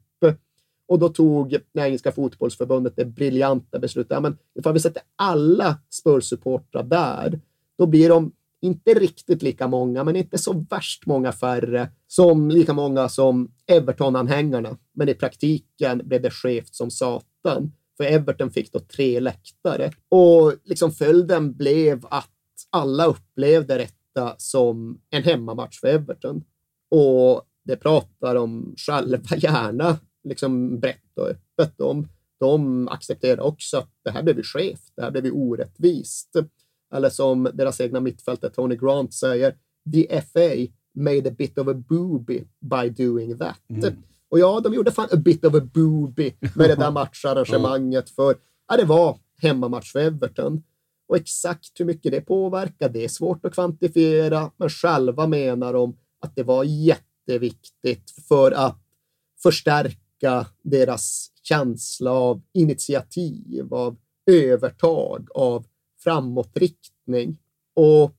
[0.90, 4.10] Och då tog det engelska fotbollsförbundet det briljanta beslutet.
[4.10, 7.40] Ja, men ifall vi sätter alla Spurs-supportrar där,
[7.78, 8.32] då blir de
[8.62, 14.76] inte riktigt lika många, men inte så värst många färre, som lika många som Everton-anhängarna.
[14.94, 17.72] Men i praktiken blev det skevt som satan.
[17.96, 19.92] För Everton fick då tre läktare.
[20.08, 22.30] Och liksom följden blev att
[22.70, 26.44] alla upplevde detta som en hemmamatch för Everton.
[26.90, 32.08] Och det pratar de själva gärna liksom brett och öppet om.
[32.40, 36.36] De accepterar också att det här blev skevt, det här blev orättvist.
[36.94, 39.54] Eller som deras egna mittfältare Tony Grant säger,
[39.92, 43.60] the FA made a bit of a booby by doing that.
[44.30, 48.36] Och ja, de gjorde fan a bit of a booby med det där matcharrangemanget, för
[48.68, 50.62] ja, det var hemmamatch för Everton.
[51.08, 55.96] Och exakt hur mycket det påverkar, det är svårt att kvantifiera, men själva menar de
[56.20, 58.78] att det var jätteviktigt för att
[59.42, 63.96] förstärka deras känsla av initiativ, av
[64.30, 65.66] övertag, av
[65.98, 67.38] framåtriktning.
[67.74, 68.14] Och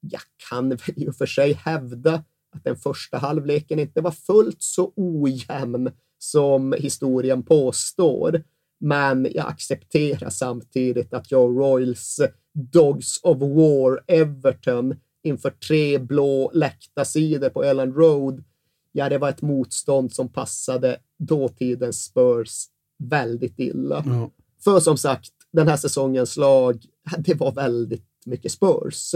[0.00, 4.62] jag kan väl i och för sig hävda att den första halvleken inte var fullt
[4.62, 8.42] så ojämn som historien påstår.
[8.80, 12.20] Men jag accepterar samtidigt att Joe Royals
[12.52, 18.44] Dogs of War Everton inför tre blå läktarsidor på Ellen Road,
[18.92, 22.66] ja, det var ett motstånd som passade dåtidens Spurs
[22.98, 24.02] väldigt illa.
[24.06, 24.30] Ja.
[24.64, 26.84] För som sagt, den här säsongens lag,
[27.18, 29.14] det var väldigt mycket Spurs.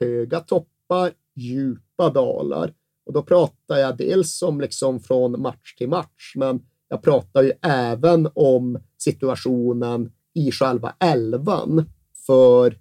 [0.00, 2.74] Höga toppar, djupa dalar.
[3.06, 7.52] Och då pratar jag dels om liksom från match till match, men jag pratar ju
[7.62, 11.84] även om situationen i själva elvan.
[12.26, 12.78] För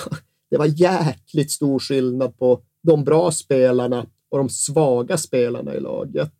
[0.50, 6.32] det var jäkligt stor skillnad på de bra spelarna och de svaga spelarna i laget.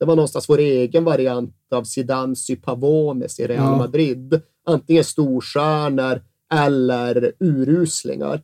[0.00, 3.76] Det var någonstans vår egen variant av Zidane Pavones i Real Ja.
[3.76, 4.40] Madrid.
[4.66, 6.22] Antingen storstjärnor
[6.54, 8.42] eller uruslingar.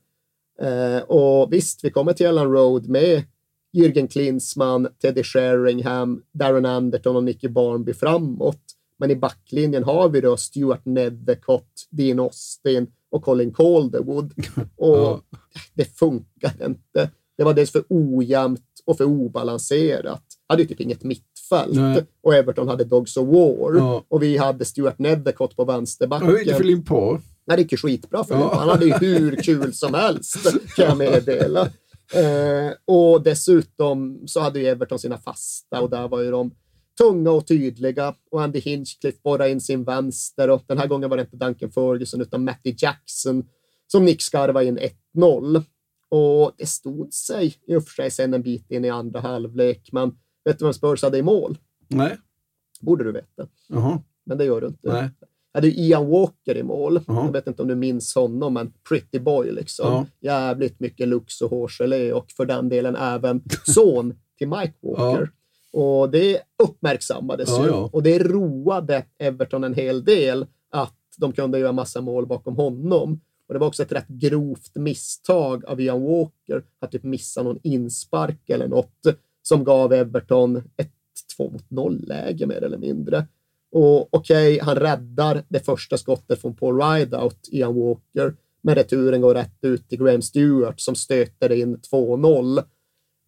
[0.61, 3.23] Eh, och visst, vi kommer till Ellen Road med
[3.77, 8.63] Jürgen Klinsmann, Teddy Sheringham, Darren Anderton och Nicky Barnby framåt.
[8.99, 14.33] Men i backlinjen har vi då Stuart Nethercott, Dean Austin och Colin Calderwood.
[14.77, 15.21] Och
[15.75, 17.11] det funkar inte.
[17.39, 20.23] Det var dels för ojämnt och för obalanserat.
[20.49, 21.05] Hade ju typ inget
[21.51, 21.75] mittfält.
[21.75, 22.05] Nej.
[22.23, 23.77] Och Everton hade Dogs of War.
[23.77, 24.05] Ja.
[24.09, 26.29] Och vi hade Stuart Nethercott på vänsterbacken.
[26.29, 27.21] Hur gick det för Limpar?
[27.47, 28.41] Nej, det gick ju skitbra för Ja.
[28.41, 28.59] honom.
[28.59, 30.37] Han hade ju hur kul som helst,
[30.77, 31.61] kan jag meddela.
[32.15, 36.51] Eh, och dessutom så hade ju Everton sina fasta och där var ju de
[36.99, 38.15] tunga och tydliga.
[38.31, 41.71] Och Andy Hinchcliffe borrade in sin vänster och den här gången var det inte Duncan
[41.71, 43.45] Ferguson utan Matty Jackson
[43.87, 44.79] som nickskarvade in
[45.15, 45.63] 1-0.
[46.11, 49.89] Och det stod sig i och för sig sen en bit in i andra halvlek,
[49.93, 50.13] men
[50.47, 51.59] vet du vem Spurs hade i mål?
[51.89, 52.17] Nej.
[52.81, 53.47] Borde du veta.
[53.69, 54.03] Jaha.
[54.25, 54.93] Men det gör du inte.
[54.93, 55.11] Nej.
[55.55, 57.01] hade ju Ian Walker i mål.
[57.07, 57.25] Ja.
[57.25, 59.87] Jag vet inte om du minns honom, men pretty boy liksom.
[59.93, 60.07] Ja.
[60.21, 65.31] Jävligt mycket lux och hårgelé och för den delen även son till Mike Walker.
[65.73, 67.91] Och det uppmärksammades Ja, ju ja.
[67.93, 73.21] och det roade Everton en hel del att de kunde göra massa mål bakom honom.
[73.49, 77.59] Och Det var också ett rätt grovt misstag av Ian Walker att typ missa någon
[77.63, 79.01] inspark eller något
[79.49, 80.93] som gav Everton ett
[81.37, 83.27] 2 mot 0-läge mer eller mindre.
[83.73, 89.35] Och okej, han räddar det första skottet från Paul Rideout, Ian Walker, men returen går
[89.35, 92.63] rätt ut till Graham Stewart som stöter in 2-0.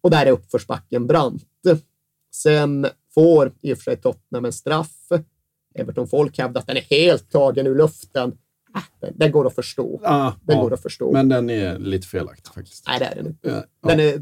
[0.01, 1.43] Och där är uppförsbacken brant.
[2.35, 5.11] Sen får i och för sig Tottenham en straff.
[5.75, 8.37] Everton-folk hävdar att den är helt tagen ur luften.
[9.01, 10.01] Den, den går att förstå.
[10.03, 10.63] Ah, den ja.
[10.63, 11.11] går att förstå.
[11.11, 12.87] Men den är lite felaktig faktiskt.
[12.87, 13.49] Nej, det är den inte.
[13.81, 14.05] Ja, Den ja.
[14.05, 14.19] är,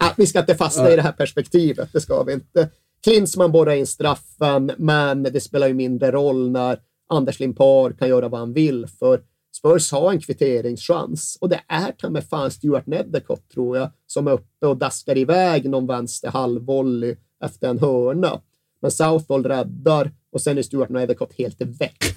[0.00, 2.68] nej, vi ska inte fastna i det här perspektivet, det ska vi inte.
[3.04, 8.28] Klinsmann borrar in straffen, men det spelar ju mindre roll när Anders Limpar kan göra
[8.28, 9.20] vad han vill, för
[9.56, 14.26] Spurs har en kvitteringschans och det är ta med fan Stuart Nethercott, tror jag, som
[14.26, 18.40] är uppe och daskar iväg någon vänster halvvolley efter en hörna.
[18.82, 22.14] Men Southall räddar och sen är Stuart Nethercott helt väck.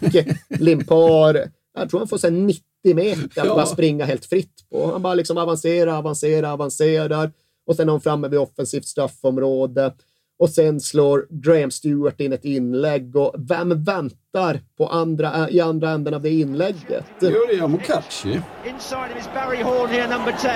[0.49, 3.55] Limpar, jag tror han får sig 90 meter att Ja.
[3.55, 4.91] bara springa helt fritt på.
[4.91, 7.31] Han bara liksom avancerar, avancerar, avancerar
[7.67, 9.93] och sen är de framme vid offensivt straffområde.
[10.39, 15.89] Och sen slår Graham Stewart in ett inlägg och vem väntar på andra, i andra
[15.89, 17.05] änden av det inlägget?
[17.21, 18.41] Jo, det är Mokachi.
[18.67, 20.49] Inside him is Barry Horn here, number 10.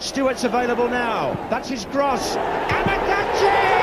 [0.00, 1.36] Stewart's available now.
[1.50, 2.36] That's his cross.
[2.68, 3.77] Amakachi!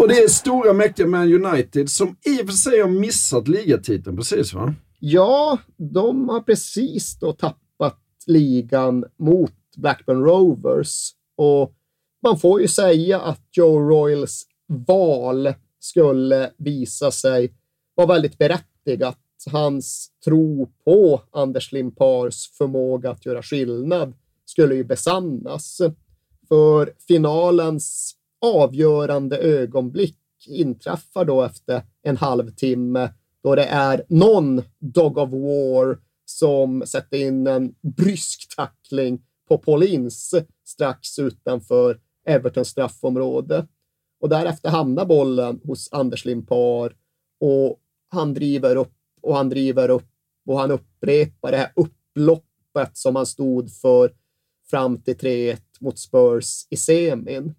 [0.00, 4.16] Och det är stora mäktiga Man United som i och för sig har missat ligatiteln
[4.16, 4.74] precis va?
[4.98, 11.10] Ja, de har precis då tappat ligan mot Blackburn Rovers.
[11.36, 11.72] Och
[12.22, 14.46] man får ju säga att Joe Royals
[14.86, 17.54] val skulle visa sig
[17.94, 19.18] vara väldigt berättigat.
[19.50, 24.14] Hans tro på Anders Limpars förmåga att göra skillnad
[24.44, 25.80] skulle ju besannas.
[26.48, 30.16] För finalens avgörande ögonblick
[30.48, 33.12] inträffar då efter en halvtimme
[33.42, 40.34] då det är någon Dog of War som sätter in en brysk tackling på Paulins
[40.64, 43.66] strax utanför Evertons straffområde.
[44.20, 46.96] Och därefter hamnar bollen hos Anders Limpar
[47.40, 50.10] och han driver upp och han driver upp
[50.46, 54.12] och han upprepar det här upploppet som han stod för
[54.70, 57.54] fram till 3-1 mot Spurs i semin.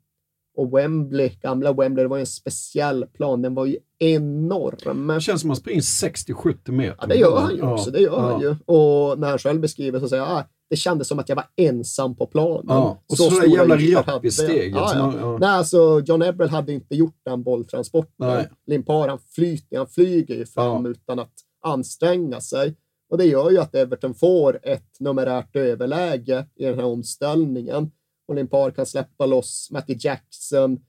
[0.55, 3.41] Och Wembley, gamla Wembley, det var ju en speciell plan.
[3.41, 5.07] Den var ju enorm.
[5.07, 6.97] Det känns som att han springer 60-70 meter.
[6.99, 7.91] Ja, det gör han ju också.
[7.91, 8.31] Det gör ja.
[8.31, 8.49] han ju.
[8.65, 11.45] Och när han själv beskriver så säger han ah, det kändes som att jag var
[11.55, 12.65] ensam på planen.
[12.67, 13.03] Ja.
[13.09, 14.71] Och så, så jävla rapp i steget.
[14.71, 15.13] Ja, ja.
[15.19, 15.37] ja.
[15.37, 18.45] Nej, alltså, John Ebrell hade inte gjort den bolltransporten.
[18.67, 21.33] Limpar, han flyter, han flyger ju fram utan att
[21.63, 22.75] anstränga sig.
[23.09, 27.91] Och det gör ju att Everton får ett numerärt överläge i den här omställningen.
[28.31, 30.79] Och Limpar kan släppa loss Matty Jackson.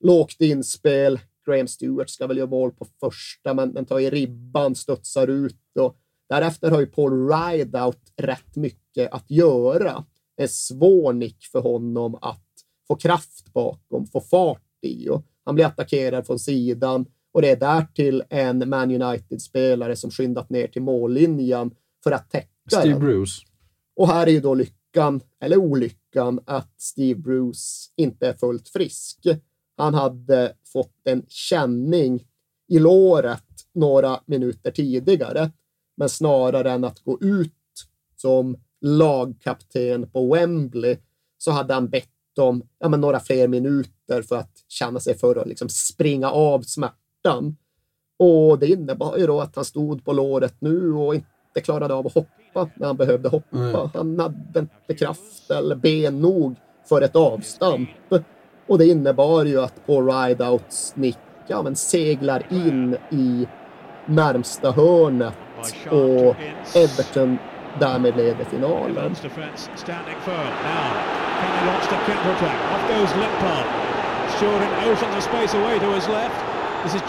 [0.00, 1.20] Lågt inspel.
[1.46, 5.76] Graham Stewart ska väl göra mål på första, men den tar i ribban, studsar ut.
[5.80, 5.96] Och
[6.28, 10.04] därefter har ju Paul Rideout rätt mycket att göra.
[10.36, 12.46] Det är svår nick för honom att
[12.88, 15.08] få kraft bakom, få fart i.
[15.08, 20.50] Och han blir attackerad från sidan och det är därtill en Man United-spelare som skyndat
[20.50, 23.00] ner till mållinjen för att täcka Steve den.
[23.00, 23.42] Bruce.
[23.96, 26.01] Och här är ju då lyckan, eller olyckan,
[26.44, 29.26] att Steve Bruce inte är fullt frisk.
[29.76, 32.26] Han hade fått en känning
[32.68, 35.50] i låret några minuter tidigare,
[35.96, 37.52] men snarare än att gå ut
[38.16, 40.96] som lagkapten på Wembley
[41.38, 42.08] så hade han bett
[42.38, 46.62] om ja, men några fler minuter för att känna sig för att liksom springa av
[46.62, 47.56] smärtan.
[48.18, 51.28] Och det innebar ju då att han stod på låret nu och inte
[51.60, 53.56] klarade av att hoppa när han behövde hoppa.
[53.56, 53.90] Mm.
[53.94, 56.56] Han hade inte kraft eller ben nog
[56.88, 57.88] för ett avstamp.
[58.66, 63.46] Och det innebar ju att på Rideouts nick ja, men seglar in i
[64.06, 65.34] närmsta hörnet
[65.90, 66.36] och
[66.76, 67.38] Everton
[67.80, 69.14] därmed leder finalen.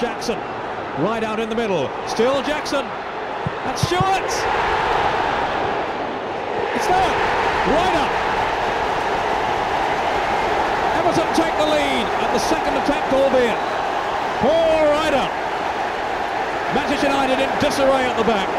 [0.02, 0.38] Jackson.
[1.00, 1.90] Right out in the middle.
[2.08, 2.84] Still Jackson.
[3.66, 4.32] That's Stewart.
[6.76, 7.14] It's there.
[7.64, 8.14] Right up.
[11.00, 13.60] Everton take the lead at the second attempt, albeit.
[14.44, 15.28] Paul Ryder.
[16.76, 18.50] Manchester United in disarray at the back.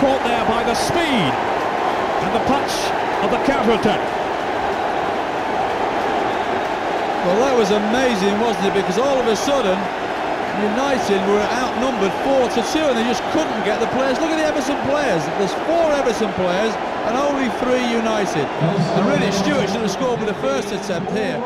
[0.00, 1.32] Caught there by the speed
[2.24, 2.72] and the punch
[3.24, 4.00] of the counter-attack.
[7.26, 8.74] Well, that was amazing, wasn't it?
[8.74, 9.76] Because all of a sudden,
[10.62, 14.18] United were outnumbered four to two, and they just couldn't get the players.
[14.18, 15.22] Look at the Everton players.
[15.38, 16.74] There's four Everton players
[17.06, 18.46] and only three United.
[18.96, 21.38] And really, Stewart should have scored with the first attempt here.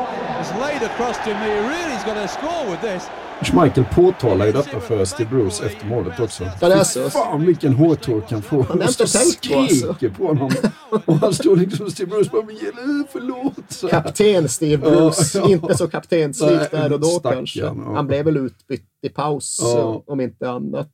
[3.41, 6.43] Schmeichel påtalar ju detta för Steve Bruce efter målet också.
[6.61, 7.09] Ja, det är så.
[7.09, 8.63] Fan vilken hårtork han får.
[8.63, 9.75] Han inte Och så tänkt på, alltså.
[9.93, 10.51] skriker på honom.
[11.05, 13.91] Och han står liksom Steve Bruce bara "Men gäller förlåt.
[13.91, 15.49] Kapten Steve Bruce, Ja, ja.
[15.53, 17.59] inte så kaptenslikt Nej, där och då stackarn, kanske.
[17.59, 17.75] ja.
[17.95, 20.03] Han blev väl utbytt i paus Ja.
[20.07, 20.89] om inte annat.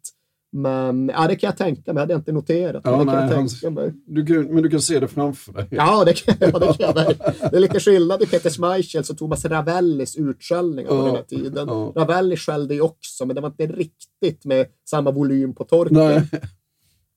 [0.51, 2.01] Men ja, det kan jag tänka mig.
[2.01, 2.81] Jag hade inte noterat.
[2.85, 3.93] Ja, men det kan nej, jag han- tänka mig.
[4.05, 5.67] Du kan, men du kan se det framför dig.
[5.71, 6.95] Ja, det kan, ja, det kan jag.
[7.51, 11.23] Det är lite skillnad i Peter Schmeichels och Thomas Ravellis utskällningar på Ja, den här
[11.23, 11.67] tiden.
[11.67, 11.93] ja.
[11.95, 15.97] Ravelli skällde ju också, men det var inte riktigt med samma volym på torken.
[15.97, 16.27] Nej.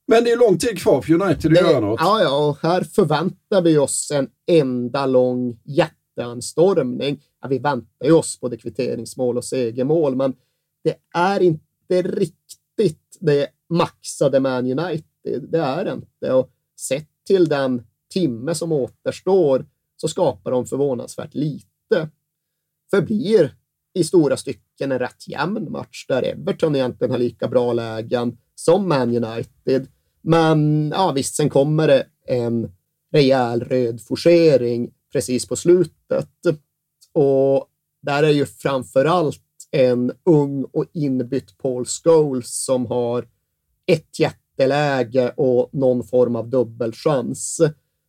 [0.06, 2.00] Men det är lång tid kvar för United att göra något.
[2.00, 7.20] Ja, ja, och här förväntar vi oss en enda lång jätteanstormning.
[7.42, 10.34] Ja, vi väntar ju oss både kvitteringsmål och segermål, men
[10.84, 12.59] det är inte riktigt
[13.23, 15.49] det maxade Man United.
[15.49, 16.32] Det är det inte.
[16.32, 19.66] Och sett till den timme som återstår
[19.97, 22.09] så skapar de förvånansvärt lite.
[22.90, 23.55] Förblir
[23.94, 28.89] i stora stycken en rätt jämn match där Everton egentligen har lika bra lägen som
[28.89, 29.86] Man United.
[30.20, 32.73] Men ja, visst, sen kommer det en
[33.12, 36.31] rejäl röd forcering precis på slutet.
[37.12, 37.69] Och
[38.03, 39.43] där är ju framför allt
[39.73, 43.27] en ung och inbytt Paul Scholes som har
[43.86, 47.61] ett jätteläge och någon form av dubbelchans.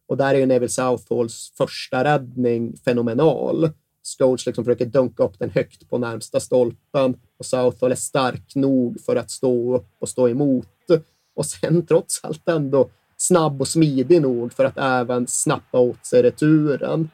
[0.07, 3.69] Och där är ju Neville Southhalls första räddning fenomenal.
[4.17, 9.01] Scholes liksom försöker dunka upp den högt på närmsta stolpen och Southall är stark nog
[9.01, 10.67] för att stå upp och stå emot.
[11.35, 16.23] Och sen trots allt ändå snabb och smidig nog för att även snappa åt sig
[16.23, 17.09] returen.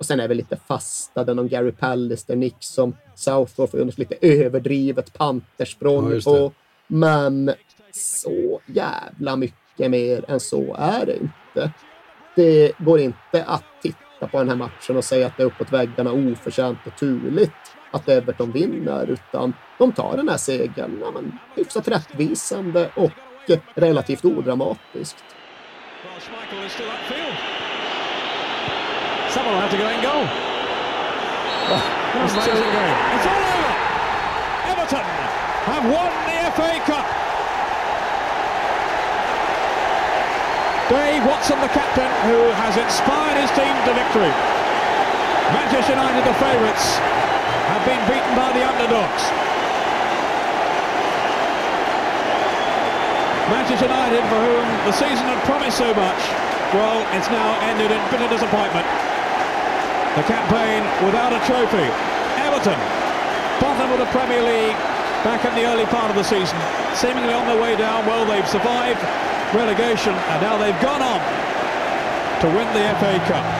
[0.00, 5.12] Och sen är vi lite fastade någon Gary Pallister, Nick som Southall får lite överdrivet
[5.12, 6.52] pantersprång Ja, på.
[6.86, 7.52] Men
[7.92, 11.72] så jävla mycket mer än så är det inte.
[12.36, 15.72] Det går inte att titta på den här matchen och säga att det är uppåt
[15.72, 17.52] väggarna oförtjänt och turligt
[17.90, 23.12] att Everton vinner, utan de tar den här segern ja, men, hyfsat rättvisande och
[23.74, 25.24] relativt odramatiskt.
[26.06, 27.59] Upfield.
[29.30, 30.26] Someone will have to go in goal.
[31.70, 31.78] Oh,
[32.18, 32.98] amazing game.
[33.14, 33.74] It's all over.
[34.74, 35.06] Everton
[35.70, 37.06] have won the FA Cup.
[40.90, 44.34] Dave Watson, the captain, who has inspired his team to victory.
[45.54, 46.98] Manchester United, the favourites,
[47.70, 49.22] have been beaten by the underdogs.
[53.46, 56.18] Manchester United, for whom the season had promised so much,
[56.74, 59.09] well, it's now ended in bitter disappointment.
[60.16, 61.86] The campaign without a trophy.
[62.42, 62.78] Everton,
[63.60, 64.76] bottom of the Premier League,
[65.22, 66.58] back in the early part of the season,
[66.94, 68.04] seemingly on their way down.
[68.06, 68.98] Well, they've survived
[69.54, 71.20] relegation, and now they've gone on
[72.40, 73.59] to win the FA Cup.